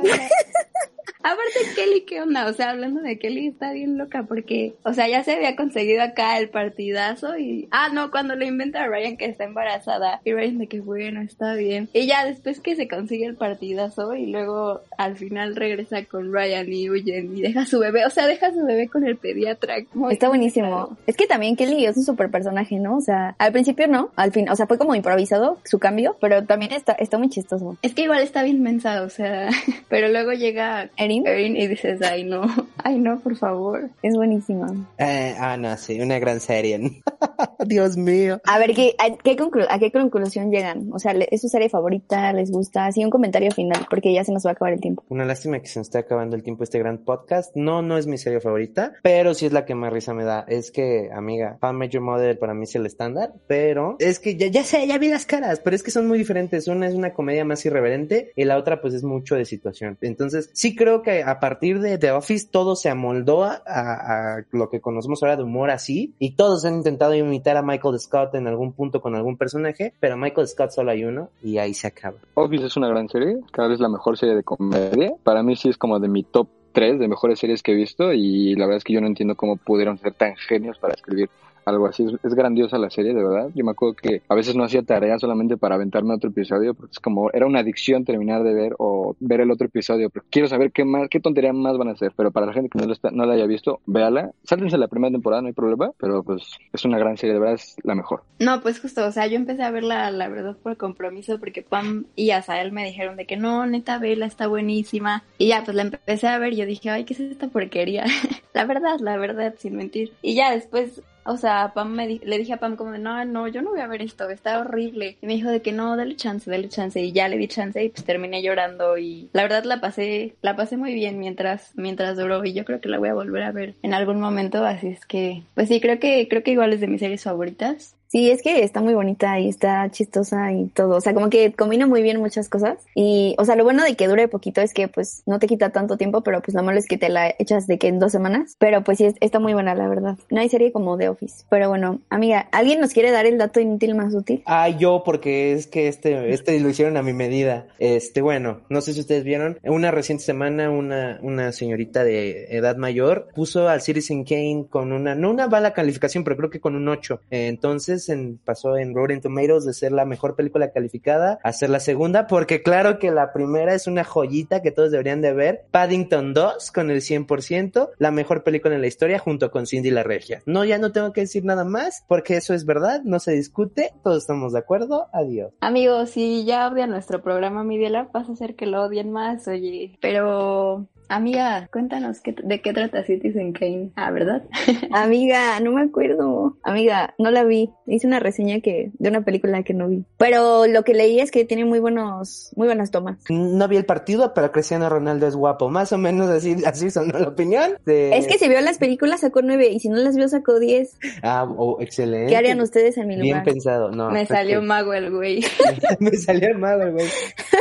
Aparte 1.23 1.59
Kelly, 1.75 2.01
¿qué 2.01 2.21
onda? 2.21 2.47
O 2.47 2.53
sea, 2.53 2.71
hablando 2.71 3.01
de 3.01 3.17
Kelly, 3.17 3.47
está 3.47 3.71
bien 3.71 3.97
loca 3.97 4.23
porque, 4.23 4.75
o 4.83 4.93
sea, 4.93 5.07
ya 5.07 5.23
se 5.23 5.33
había 5.33 5.55
conseguido 5.55 6.03
acá 6.03 6.37
el 6.37 6.49
partidazo 6.49 7.37
y... 7.37 7.69
Ah, 7.71 7.89
no, 7.93 8.11
cuando 8.11 8.35
le 8.35 8.45
inventa 8.45 8.83
a 8.83 8.87
Ryan 8.87 9.15
que 9.15 9.25
está 9.25 9.45
embarazada 9.45 10.19
y 10.25 10.33
Ryan 10.33 10.57
de 10.57 10.67
que 10.67 10.81
bueno, 10.81 11.21
está 11.21 11.53
bien. 11.53 11.87
Y 11.93 12.07
ya 12.07 12.25
después 12.25 12.59
que 12.59 12.75
se 12.75 12.89
consigue 12.89 13.25
el 13.25 13.35
partidazo 13.35 14.15
y 14.15 14.27
luego 14.27 14.81
al 14.97 15.15
final 15.15 15.55
regresa 15.55 16.03
con 16.03 16.33
Ryan 16.33 16.71
y 16.71 16.89
huyen 16.89 17.37
y 17.37 17.41
deja 17.41 17.61
a 17.61 17.65
su 17.65 17.79
bebé, 17.79 18.05
o 18.05 18.09
sea, 18.09 18.27
deja 18.27 18.47
a 18.47 18.53
su 18.53 18.65
bebé 18.65 18.89
con 18.89 19.05
el 19.05 19.15
pediatra. 19.15 19.75
Muy 19.93 20.13
está 20.13 20.27
buenísimo. 20.27 20.97
Es 21.07 21.15
que 21.15 21.25
también 21.25 21.55
Kelly 21.55 21.85
es 21.85 21.95
un 21.95 22.03
super 22.03 22.29
personaje, 22.29 22.79
¿no? 22.79 22.97
O 22.97 23.01
sea, 23.01 23.35
al 23.37 23.53
principio 23.53 23.87
no, 23.87 24.11
al 24.17 24.33
fin, 24.33 24.49
o 24.49 24.55
sea, 24.57 24.67
fue 24.67 24.77
como 24.77 24.93
improvisado 24.93 25.57
su 25.63 25.79
cambio, 25.79 26.17
pero 26.19 26.43
también 26.43 26.73
está, 26.73 26.91
está 26.93 27.17
muy 27.17 27.29
chistoso. 27.29 27.77
Es 27.81 27.93
que 27.93 28.03
igual 28.03 28.21
está 28.21 28.43
bien 28.43 28.61
mensa, 28.61 29.03
o 29.03 29.09
sea, 29.09 29.49
pero 29.87 30.09
luego 30.09 30.33
llega 30.33 30.89
Erin 30.97 31.12
Erin 31.25 31.55
y 31.55 31.67
dices, 31.67 32.01
ay 32.01 32.23
no, 32.23 32.41
ay 32.83 32.99
no, 32.99 33.19
por 33.19 33.35
favor. 33.35 33.89
es 34.01 34.15
buenísima. 34.15 34.67
Eh, 34.97 35.35
ah, 35.39 35.57
no, 35.57 35.77
sí, 35.77 35.99
una 36.01 36.19
gran 36.19 36.39
serie. 36.39 36.79
Dios 37.65 37.95
mío. 37.97 38.41
A 38.45 38.59
ver, 38.59 38.73
¿qué, 38.73 38.95
a, 38.97 39.15
qué 39.17 39.37
conclu- 39.37 39.67
¿a 39.69 39.79
qué 39.79 39.91
conclusión 39.91 40.51
llegan? 40.51 40.89
O 40.93 40.99
sea, 40.99 41.13
¿le- 41.13 41.27
¿es 41.31 41.41
su 41.41 41.47
serie 41.47 41.69
favorita? 41.69 42.33
¿Les 42.33 42.51
gusta? 42.51 42.87
Así 42.87 43.03
un 43.03 43.09
comentario 43.11 43.51
final, 43.51 43.85
porque 43.89 44.13
ya 44.13 44.23
se 44.23 44.31
nos 44.33 44.45
va 44.45 44.49
a 44.49 44.53
acabar 44.53 44.73
el 44.73 44.81
tiempo. 44.81 45.03
Una 45.09 45.25
lástima 45.25 45.59
que 45.59 45.67
se 45.67 45.79
nos 45.79 45.87
esté 45.87 45.99
acabando 45.99 46.35
el 46.35 46.43
tiempo 46.43 46.63
este 46.63 46.79
gran 46.79 46.97
podcast. 46.99 47.55
No, 47.55 47.81
no 47.81 47.97
es 47.97 48.07
mi 48.07 48.17
serie 48.17 48.39
favorita, 48.41 48.93
pero 49.03 49.33
sí 49.33 49.45
es 49.45 49.53
la 49.53 49.65
que 49.65 49.75
más 49.75 49.93
risa 49.93 50.13
me 50.13 50.23
da. 50.23 50.45
Es 50.47 50.71
que, 50.71 51.09
amiga, 51.13 51.57
Fan 51.61 51.75
Major 51.77 52.01
Mother 52.01 52.39
para 52.39 52.53
mí 52.53 52.63
es 52.63 52.75
el 52.75 52.85
estándar, 52.85 53.33
pero 53.47 53.95
es 53.99 54.19
que 54.19 54.35
ya, 54.35 54.47
ya 54.47 54.63
sé, 54.63 54.85
ya 54.87 54.97
vi 54.97 55.07
las 55.09 55.25
caras, 55.25 55.59
pero 55.63 55.75
es 55.75 55.83
que 55.83 55.91
son 55.91 56.07
muy 56.07 56.17
diferentes. 56.17 56.67
Una 56.67 56.87
es 56.87 56.95
una 56.95 57.13
comedia 57.13 57.45
más 57.45 57.65
irreverente 57.65 58.31
y 58.35 58.43
la 58.45 58.57
otra 58.57 58.81
pues 58.81 58.93
es 58.93 59.03
mucho 59.03 59.35
de 59.35 59.45
situación. 59.45 59.97
Entonces, 60.01 60.49
sí 60.53 60.75
creo 60.75 61.01
que 61.03 61.23
a 61.23 61.39
partir 61.39 61.79
de 61.79 61.97
The 61.97 62.11
Office 62.11 62.47
todo 62.51 62.75
se 62.75 62.89
amoldó 62.89 63.43
a, 63.43 63.61
a 63.65 64.43
lo 64.51 64.69
que 64.69 64.81
conocemos 64.81 65.21
ahora 65.21 65.35
de 65.35 65.43
humor 65.43 65.69
así 65.69 66.13
y 66.19 66.31
todos 66.31 66.65
han 66.65 66.75
intentado 66.75 67.13
imitar 67.13 67.57
a 67.57 67.61
Michael 67.61 67.99
Scott 67.99 68.35
en 68.35 68.47
algún 68.47 68.73
punto 68.73 69.01
con 69.01 69.15
algún 69.15 69.37
personaje, 69.37 69.93
pero 69.99 70.17
Michael 70.17 70.47
Scott 70.47 70.71
solo 70.71 70.91
hay 70.91 71.03
uno 71.03 71.29
y 71.43 71.57
ahí 71.57 71.73
se 71.73 71.87
acaba. 71.87 72.17
Office 72.33 72.65
es 72.65 72.77
una 72.77 72.87
gran 72.87 73.07
serie, 73.09 73.37
cada 73.51 73.67
vez 73.67 73.79
la 73.79 73.89
mejor 73.89 74.17
serie 74.17 74.35
de 74.35 74.43
comedia. 74.43 75.13
Para 75.23 75.43
mí 75.43 75.55
sí 75.55 75.69
es 75.69 75.77
como 75.77 75.99
de 75.99 76.07
mi 76.07 76.23
top 76.23 76.47
3 76.73 76.99
de 76.99 77.07
mejores 77.07 77.39
series 77.39 77.61
que 77.61 77.71
he 77.71 77.75
visto 77.75 78.13
y 78.13 78.55
la 78.55 78.65
verdad 78.65 78.77
es 78.77 78.83
que 78.83 78.93
yo 78.93 79.01
no 79.01 79.07
entiendo 79.07 79.35
cómo 79.35 79.57
pudieron 79.57 79.97
ser 79.99 80.13
tan 80.13 80.35
genios 80.35 80.77
para 80.79 80.93
escribir 80.93 81.29
algo 81.65 81.87
así. 81.87 82.05
Es, 82.23 82.33
grandiosa 82.33 82.77
la 82.77 82.89
serie, 82.89 83.13
de 83.13 83.23
verdad. 83.23 83.49
Yo 83.53 83.63
me 83.63 83.71
acuerdo 83.71 83.95
que 83.95 84.21
a 84.27 84.35
veces 84.35 84.55
no 84.55 84.63
hacía 84.63 84.83
tarea 84.83 85.19
solamente 85.19 85.57
para 85.57 85.75
aventarme 85.75 86.13
otro 86.13 86.29
episodio 86.29 86.73
porque 86.73 86.93
es 86.93 86.99
como 86.99 87.29
era 87.31 87.45
una 87.45 87.59
adicción 87.59 88.05
terminar 88.05 88.43
de 88.43 88.53
ver 88.53 88.75
o 88.79 89.15
ver 89.19 89.41
el 89.41 89.51
otro 89.51 89.67
episodio. 89.67 90.09
Pero 90.09 90.25
quiero 90.29 90.47
saber 90.47 90.71
qué 90.71 90.85
más, 90.85 91.09
qué 91.09 91.19
tontería 91.19 91.53
más 91.53 91.77
van 91.77 91.89
a 91.89 91.91
hacer. 91.91 92.13
Pero 92.15 92.31
para 92.31 92.45
la 92.45 92.53
gente 92.53 92.69
que 92.69 92.79
no, 92.79 92.85
lo 92.85 92.93
está, 92.93 93.11
no 93.11 93.25
la 93.25 93.33
haya 93.33 93.45
visto, 93.45 93.81
véala. 93.85 94.31
Sáltense 94.43 94.77
la 94.77 94.87
primera 94.87 95.11
temporada, 95.11 95.41
no 95.41 95.47
hay 95.47 95.53
problema. 95.53 95.91
Pero 95.97 96.23
pues 96.23 96.43
es 96.71 96.85
una 96.85 96.97
gran 96.97 97.17
serie, 97.17 97.33
de 97.33 97.39
verdad 97.39 97.55
es 97.55 97.75
la 97.83 97.95
mejor. 97.95 98.23
No, 98.39 98.61
pues 98.61 98.79
justo, 98.79 99.05
o 99.05 99.11
sea, 99.11 99.27
yo 99.27 99.35
empecé 99.35 99.63
a 99.63 99.71
verla, 99.71 100.09
la 100.11 100.27
verdad, 100.29 100.55
por 100.61 100.77
compromiso, 100.77 101.39
porque 101.39 101.61
Pam 101.61 102.05
y 102.15 102.31
Asael 102.31 102.71
me 102.71 102.85
dijeron 102.85 103.17
de 103.17 103.25
que 103.25 103.37
no, 103.37 103.65
neta, 103.65 103.97
vela, 103.97 104.25
está 104.25 104.47
buenísima. 104.47 105.23
Y 105.37 105.47
ya, 105.47 105.63
pues 105.63 105.75
la 105.75 105.83
empecé 105.83 106.27
a 106.27 106.37
ver 106.39 106.53
yo 106.55 106.65
dije, 106.65 106.89
ay, 106.89 107.03
¿qué 107.05 107.13
es 107.13 107.19
esta 107.19 107.47
porquería? 107.47 108.05
la 108.53 108.65
verdad, 108.65 108.99
la 108.99 109.17
verdad, 109.17 109.55
sin 109.57 109.75
mentir. 109.75 110.13
Y 110.21 110.35
ya 110.35 110.51
después, 110.51 111.01
o 111.25 111.37
sea, 111.37 111.71
Pam 111.73 111.91
me 111.91 112.07
di- 112.07 112.21
le 112.23 112.37
dije 112.37 112.53
a 112.53 112.57
Pam 112.57 112.75
como 112.75 112.91
de, 112.91 112.99
no, 112.99 113.23
no, 113.25 113.47
yo 113.47 113.61
no 113.61 113.71
voy 113.71 113.79
a 113.81 113.87
ver 113.87 114.01
esto, 114.01 114.29
está 114.29 114.59
horrible. 114.59 115.17
Y 115.21 115.25
me 115.27 115.33
dijo 115.33 115.49
de 115.49 115.61
que 115.61 115.71
no, 115.71 115.95
dale 115.97 116.15
chance, 116.15 116.49
dale 116.49 116.69
chance. 116.69 117.01
Y 117.01 117.11
ya 117.11 117.27
le 117.27 117.37
di 117.37 117.47
chance 117.47 117.83
y 117.83 117.89
pues 117.89 118.03
terminé 118.05 118.41
llorando 118.41 118.97
y 118.97 119.29
la 119.33 119.43
verdad 119.43 119.63
la 119.63 119.81
pasé, 119.81 120.35
la 120.41 120.55
pasé 120.55 120.77
muy 120.77 120.93
bien 120.93 121.19
mientras, 121.19 121.71
mientras 121.75 122.17
duró 122.17 122.43
y 122.45 122.53
yo 122.53 122.65
creo 122.65 122.81
que 122.81 122.89
la 122.89 122.99
voy 122.99 123.09
a 123.09 123.13
volver 123.13 123.43
a 123.43 123.51
ver 123.51 123.73
en 123.83 123.93
algún 123.93 124.19
momento, 124.19 124.63
así 124.65 124.87
es 124.87 125.05
que, 125.05 125.43
pues 125.55 125.67
sí, 125.69 125.79
creo 125.81 125.99
que, 125.99 126.27
creo 126.27 126.43
que 126.43 126.51
igual 126.51 126.73
es 126.73 126.81
de 126.81 126.87
mis 126.87 126.99
series 126.99 127.23
favoritas. 127.23 127.95
Sí, 128.13 128.29
es 128.29 128.43
que 128.43 128.63
está 128.63 128.79
muy 128.79 128.93
bonita 128.93 129.39
y 129.39 129.49
está 129.49 129.89
chistosa 129.89 130.51
y 130.53 130.67
todo. 130.67 130.97
O 130.97 131.01
sea, 131.01 131.15
como 131.15 131.31
que 131.31 131.51
combina 131.53 131.87
muy 131.87 132.03
bien 132.03 132.19
muchas 132.19 132.47
cosas. 132.47 132.77
Y, 132.93 133.33
o 133.39 133.43
sea, 133.45 133.55
lo 133.55 133.63
bueno 133.63 133.83
de 133.83 133.95
que 133.95 134.07
dure 134.07 134.27
poquito 134.27 134.61
es 134.61 134.71
que, 134.71 134.87
pues, 134.87 135.23
no 135.25 135.39
te 135.39 135.47
quita 135.47 135.71
tanto 135.71 135.97
tiempo, 135.97 136.21
pero 136.21 136.39
pues 136.43 136.53
lo 136.53 136.61
malo 136.61 136.77
es 136.77 136.85
que 136.85 136.99
te 136.99 137.09
la 137.09 137.33
echas 137.39 137.65
de 137.65 137.79
que 137.79 137.87
en 137.87 137.97
dos 137.97 138.11
semanas. 138.11 138.55
Pero 138.59 138.83
pues 138.83 138.99
sí, 138.99 139.05
es- 139.05 139.15
está 139.19 139.39
muy 139.39 139.53
buena, 139.55 139.73
la 139.73 139.87
verdad. 139.89 140.15
No 140.29 140.41
hay 140.41 140.47
serie 140.47 140.71
como 140.71 140.95
The 140.95 141.09
Office. 141.09 141.43
Pero 141.49 141.69
bueno, 141.69 142.01
amiga, 142.11 142.47
¿alguien 142.51 142.81
nos 142.81 142.93
quiere 142.93 143.09
dar 143.09 143.25
el 143.25 143.39
dato 143.39 143.59
inútil 143.59 143.95
más 143.95 144.13
útil? 144.13 144.43
Ah, 144.45 144.69
yo, 144.69 145.01
porque 145.03 145.53
es 145.53 145.65
que 145.65 145.87
este, 145.87 146.31
este 146.33 146.59
lo 146.59 146.69
hicieron 146.69 146.97
a 146.97 147.01
mi 147.01 147.13
medida. 147.13 147.65
Este, 147.79 148.21
bueno, 148.21 148.61
no 148.69 148.81
sé 148.81 148.93
si 148.93 148.99
ustedes 148.99 149.23
vieron, 149.23 149.57
una 149.63 149.89
reciente 149.89 150.23
semana 150.23 150.69
una, 150.69 151.17
una 151.23 151.51
señorita 151.51 152.03
de 152.03 152.45
edad 152.55 152.75
mayor 152.77 153.29
puso 153.33 153.69
al 153.69 153.81
Citizen 153.81 154.23
Kane 154.23 154.65
con 154.69 154.91
una, 154.91 155.15
no 155.15 155.31
una 155.31 155.47
mala 155.47 155.73
calificación, 155.73 156.23
pero 156.23 156.37
creo 156.37 156.51
que 156.51 156.59
con 156.59 156.75
un 156.75 156.87
8. 156.87 157.19
Entonces 157.31 158.02
en- 158.09 158.37
pasó 158.43 158.77
en 158.77 158.93
Rotten 158.95 159.21
Tomatoes 159.21 159.65
de 159.65 159.73
ser 159.73 159.91
la 159.91 160.05
mejor 160.05 160.35
película 160.35 160.71
calificada 160.71 161.39
a 161.43 161.53
ser 161.53 161.69
la 161.69 161.79
segunda, 161.79 162.27
porque 162.27 162.61
claro 162.63 162.99
que 162.99 163.11
la 163.11 163.33
primera 163.33 163.73
es 163.73 163.87
una 163.87 164.03
joyita 164.03 164.61
que 164.61 164.71
todos 164.71 164.91
deberían 164.91 165.21
de 165.21 165.33
ver. 165.33 165.65
Paddington 165.71 166.33
2 166.33 166.71
con 166.71 166.89
el 166.91 167.01
100%, 167.01 167.89
la 167.97 168.11
mejor 168.11 168.43
película 168.43 168.75
en 168.75 168.81
la 168.81 168.87
historia 168.87 169.19
junto 169.19 169.51
con 169.51 169.65
Cindy 169.67 169.91
la 169.91 170.03
Regia. 170.03 170.41
No, 170.45 170.65
ya 170.65 170.77
no 170.77 170.91
tengo 170.91 171.13
que 171.13 171.21
decir 171.21 171.45
nada 171.45 171.63
más, 171.63 172.03
porque 172.07 172.37
eso 172.37 172.53
es 172.53 172.65
verdad, 172.65 173.01
no 173.03 173.19
se 173.19 173.31
discute, 173.33 173.91
todos 174.03 174.17
estamos 174.17 174.53
de 174.53 174.59
acuerdo, 174.59 175.07
adiós. 175.13 175.53
Amigos, 175.61 176.11
si 176.11 176.45
ya 176.45 176.67
odian 176.67 176.89
nuestro 176.89 177.21
programa 177.21 177.63
Media 177.63 177.89
Lab, 177.89 178.11
vas 178.11 178.29
a 178.29 178.33
hacer 178.33 178.55
que 178.55 178.65
lo 178.65 178.83
odien 178.83 179.11
más, 179.11 179.47
oye. 179.47 179.97
Pero, 180.01 180.87
amiga, 181.15 181.69
cuéntanos 181.71 182.21
qué, 182.21 182.35
de 182.43 182.61
qué 182.61 182.73
trata 182.73 183.03
Citizen 183.03 183.53
Kane. 183.53 183.91
Ah, 183.95 184.11
¿verdad? 184.11 184.43
Amiga, 184.91 185.59
no 185.59 185.71
me 185.71 185.81
acuerdo. 185.81 186.57
Amiga, 186.63 187.13
no 187.17 187.31
la 187.31 187.43
vi. 187.43 187.69
Hice 187.87 188.07
una 188.07 188.19
reseña 188.19 188.59
que 188.61 188.91
de 188.97 189.09
una 189.09 189.23
película 189.23 189.63
que 189.63 189.73
no 189.73 189.87
vi. 189.87 190.05
Pero 190.17 190.65
lo 190.67 190.83
que 190.83 190.93
leí 190.93 191.19
es 191.19 191.31
que 191.31 191.45
tiene 191.45 191.65
muy 191.65 191.79
buenos, 191.79 192.51
muy 192.55 192.67
buenas 192.67 192.91
tomas. 192.91 193.17
No 193.29 193.67
vi 193.67 193.77
el 193.77 193.85
partido, 193.85 194.33
pero 194.33 194.51
Cristiano 194.51 194.89
Ronaldo 194.89 195.27
es 195.27 195.35
guapo, 195.35 195.69
más 195.69 195.91
o 195.93 195.97
menos 195.97 196.29
así, 196.29 196.55
así 196.65 196.89
sonó 196.89 197.19
la 197.19 197.27
opinión. 197.29 197.73
de- 197.85 198.17
Es 198.17 198.27
que 198.27 198.37
si 198.37 198.47
vio 198.49 198.59
las 198.61 198.77
películas 198.77 199.21
sacó 199.21 199.41
nueve 199.41 199.67
y 199.69 199.79
si 199.79 199.89
no 199.89 199.97
las 199.97 200.15
vio 200.15 200.27
sacó 200.27 200.59
diez. 200.59 200.97
Ah, 201.21 201.45
oh, 201.57 201.77
excelente. 201.81 202.29
¿Qué 202.29 202.37
harían 202.37 202.59
ustedes 202.61 202.97
en 202.97 203.07
mi 203.07 203.15
Bien 203.15 203.27
lugar? 203.27 203.43
pensado, 203.43 203.91
no. 203.91 204.07
Me 204.07 204.19
perfecto. 204.25 204.33
salió 204.35 204.61
mago 204.61 204.93
el 204.93 205.11
güey. 205.11 205.43
Me 205.99 206.11
salió 206.17 206.57
mal, 206.57 206.91
güey. 206.91 207.05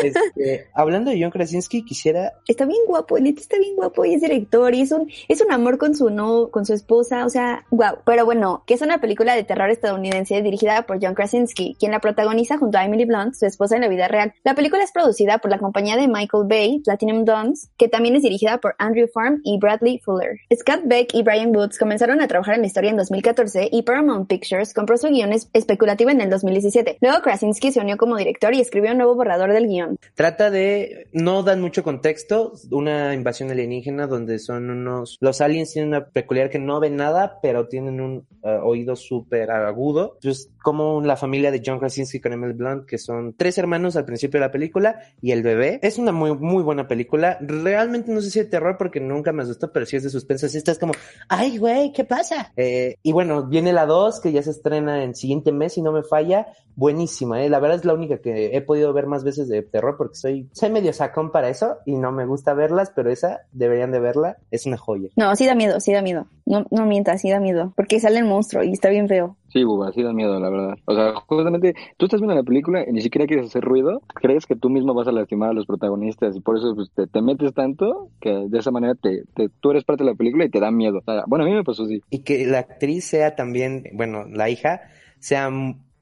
Este, 0.02 0.66
hablando 0.74 1.10
de 1.10 1.20
John 1.20 1.30
Krasinski, 1.30 1.84
quisiera 1.84 2.32
Está 2.48 2.64
bien 2.66 2.80
guapo, 2.86 3.18
neta. 3.18 3.41
Está 3.42 3.58
bien 3.58 3.76
guapo 3.76 4.04
y 4.04 4.14
es 4.14 4.22
director 4.22 4.74
y 4.74 4.82
es 4.82 4.92
un, 4.92 5.10
es 5.28 5.40
un 5.42 5.52
amor 5.52 5.78
con 5.78 5.94
su 5.94 6.10
no, 6.10 6.48
con 6.50 6.64
su 6.64 6.72
esposa, 6.72 7.26
o 7.26 7.28
sea, 7.28 7.64
wow. 7.70 7.98
Pero 8.06 8.24
bueno, 8.24 8.62
que 8.66 8.74
es 8.74 8.82
una 8.82 9.00
película 9.00 9.34
de 9.34 9.44
terror 9.44 9.70
estadounidense 9.70 10.40
dirigida 10.42 10.82
por 10.86 10.98
John 11.02 11.14
Krasinski, 11.14 11.76
quien 11.78 11.92
la 11.92 12.00
protagoniza 12.00 12.58
junto 12.58 12.78
a 12.78 12.84
Emily 12.84 13.04
Blunt, 13.04 13.34
su 13.34 13.46
esposa 13.46 13.74
en 13.74 13.82
la 13.82 13.88
vida 13.88 14.08
real. 14.08 14.32
La 14.44 14.54
película 14.54 14.82
es 14.82 14.92
producida 14.92 15.38
por 15.38 15.50
la 15.50 15.58
compañía 15.58 15.96
de 15.96 16.08
Michael 16.08 16.44
Bay, 16.46 16.80
Platinum 16.84 17.24
Dons, 17.24 17.70
que 17.76 17.88
también 17.88 18.16
es 18.16 18.22
dirigida 18.22 18.58
por 18.58 18.74
Andrew 18.78 19.08
Farm 19.12 19.40
y 19.44 19.58
Bradley 19.58 19.98
Fuller. 19.98 20.38
Scott 20.54 20.82
Beck 20.84 21.14
y 21.14 21.22
Brian 21.22 21.54
Woods 21.54 21.78
comenzaron 21.78 22.20
a 22.20 22.28
trabajar 22.28 22.54
en 22.54 22.62
la 22.62 22.66
historia 22.66 22.90
en 22.90 22.96
2014 22.96 23.68
y 23.72 23.82
Paramount 23.82 24.28
Pictures 24.28 24.72
compró 24.74 24.96
su 24.96 25.08
guion 25.08 25.32
especulativo 25.32 26.10
en 26.10 26.20
el 26.20 26.30
2017. 26.30 26.98
Luego 27.00 27.22
Krasinski 27.22 27.72
se 27.72 27.80
unió 27.80 27.96
como 27.96 28.16
director 28.16 28.54
y 28.54 28.60
escribió 28.60 28.92
un 28.92 28.98
nuevo 28.98 29.14
borrador 29.14 29.52
del 29.52 29.66
guion. 29.66 29.96
Trata 30.14 30.50
de, 30.50 31.08
no 31.12 31.42
dan 31.42 31.60
mucho 31.60 31.82
contexto, 31.82 32.52
una 32.70 33.14
invasión 33.14 33.31
alienígena 33.40 34.06
donde 34.06 34.38
son 34.38 34.70
unos, 34.70 35.16
los 35.20 35.40
aliens 35.40 35.72
tienen 35.72 35.88
una 35.88 36.06
peculiar 36.06 36.50
que 36.50 36.58
no 36.58 36.80
ven 36.80 36.96
nada, 36.96 37.38
pero 37.42 37.68
tienen 37.68 38.00
un 38.00 38.26
uh, 38.42 38.48
oído 38.64 38.96
súper 38.96 39.50
agudo. 39.50 40.12
Entonces, 40.14 40.50
como 40.62 41.00
la 41.00 41.16
familia 41.16 41.50
de 41.50 41.62
John 41.64 41.78
Krasinski 41.78 42.20
con 42.20 42.32
Emily 42.32 42.52
Blunt, 42.52 42.86
que 42.86 42.98
son 42.98 43.34
tres 43.36 43.58
hermanos 43.58 43.96
al 43.96 44.04
principio 44.04 44.38
de 44.40 44.46
la 44.46 44.52
película, 44.52 45.00
y 45.20 45.32
el 45.32 45.42
bebé. 45.42 45.80
Es 45.82 45.98
una 45.98 46.12
muy, 46.12 46.36
muy 46.36 46.62
buena 46.62 46.88
película. 46.88 47.38
Realmente 47.40 48.12
no 48.12 48.20
sé 48.20 48.30
si 48.30 48.40
es 48.40 48.50
terror 48.50 48.76
porque 48.78 49.00
nunca 49.00 49.32
me 49.32 49.42
asustó, 49.42 49.72
pero 49.72 49.86
sí 49.86 49.96
es 49.96 50.02
de 50.02 50.10
suspenso. 50.10 50.46
Así 50.46 50.58
estás 50.58 50.78
como, 50.78 50.92
ay, 51.28 51.58
güey, 51.58 51.92
¿qué 51.92 52.04
pasa? 52.04 52.52
Eh, 52.56 52.96
y 53.02 53.12
bueno, 53.12 53.46
viene 53.46 53.72
la 53.72 53.86
2, 53.86 54.20
que 54.20 54.32
ya 54.32 54.42
se 54.42 54.50
estrena 54.50 55.04
en 55.04 55.14
siguiente 55.14 55.52
mes, 55.52 55.74
si 55.74 55.82
no 55.82 55.92
me 55.92 56.02
falla. 56.02 56.46
Buenísima, 56.74 57.42
¿eh? 57.44 57.50
La 57.50 57.60
verdad 57.60 57.78
es 57.78 57.84
la 57.84 57.94
única 57.94 58.18
que 58.18 58.56
he 58.56 58.62
podido 58.62 58.92
ver 58.92 59.06
más 59.06 59.24
veces 59.24 59.48
de 59.48 59.62
terror 59.62 59.96
porque 59.98 60.16
soy, 60.16 60.48
soy 60.52 60.70
medio 60.70 60.92
sacón 60.92 61.30
para 61.30 61.50
eso 61.50 61.78
y 61.84 61.96
no 61.96 62.12
me 62.12 62.24
gusta 62.24 62.54
verlas, 62.54 62.92
pero 62.94 63.10
deberían 63.52 63.90
de 63.92 64.00
verla. 64.00 64.36
Es 64.50 64.66
una 64.66 64.76
joya. 64.76 65.08
No, 65.16 65.34
sí 65.36 65.46
da 65.46 65.54
miedo, 65.54 65.80
sí 65.80 65.92
da 65.92 66.02
miedo. 66.02 66.26
No, 66.44 66.66
no 66.70 66.86
mientas, 66.86 67.20
sí 67.20 67.30
da 67.30 67.40
miedo. 67.40 67.72
Porque 67.76 68.00
sale 68.00 68.18
el 68.18 68.24
monstruo 68.24 68.62
y 68.64 68.72
está 68.72 68.88
bien 68.88 69.08
feo. 69.08 69.36
Sí, 69.48 69.64
Buba, 69.64 69.92
sí 69.92 70.02
da 70.02 70.12
miedo, 70.12 70.40
la 70.40 70.48
verdad. 70.50 70.74
O 70.86 70.94
sea, 70.94 71.14
justamente 71.26 71.74
tú 71.98 72.06
estás 72.06 72.20
viendo 72.20 72.34
la 72.34 72.42
película 72.42 72.84
y 72.86 72.92
ni 72.92 73.02
siquiera 73.02 73.26
quieres 73.26 73.46
hacer 73.46 73.62
ruido, 73.62 74.00
crees 74.14 74.46
que 74.46 74.56
tú 74.56 74.70
mismo 74.70 74.94
vas 74.94 75.08
a 75.08 75.12
lastimar 75.12 75.50
a 75.50 75.52
los 75.52 75.66
protagonistas 75.66 76.34
y 76.36 76.40
por 76.40 76.56
eso 76.56 76.74
pues, 76.74 76.90
te, 76.94 77.06
te, 77.06 77.20
metes 77.20 77.52
tanto 77.52 78.08
que 78.20 78.30
de 78.30 78.58
esa 78.58 78.70
manera 78.70 78.94
te, 78.94 79.24
te, 79.34 79.50
tú 79.60 79.70
eres 79.70 79.84
parte 79.84 80.04
de 80.04 80.10
la 80.10 80.16
película 80.16 80.44
y 80.46 80.50
te 80.50 80.60
da 80.60 80.70
miedo. 80.70 80.98
O 80.98 81.02
sea, 81.02 81.24
bueno, 81.26 81.44
a 81.44 81.48
mí 81.48 81.54
me 81.54 81.64
pasó 81.64 81.84
así. 81.84 82.00
Y 82.10 82.20
que 82.20 82.46
la 82.46 82.60
actriz 82.60 83.04
sea 83.04 83.36
también, 83.36 83.84
bueno, 83.92 84.24
la 84.24 84.48
hija, 84.48 84.80
sea 85.18 85.50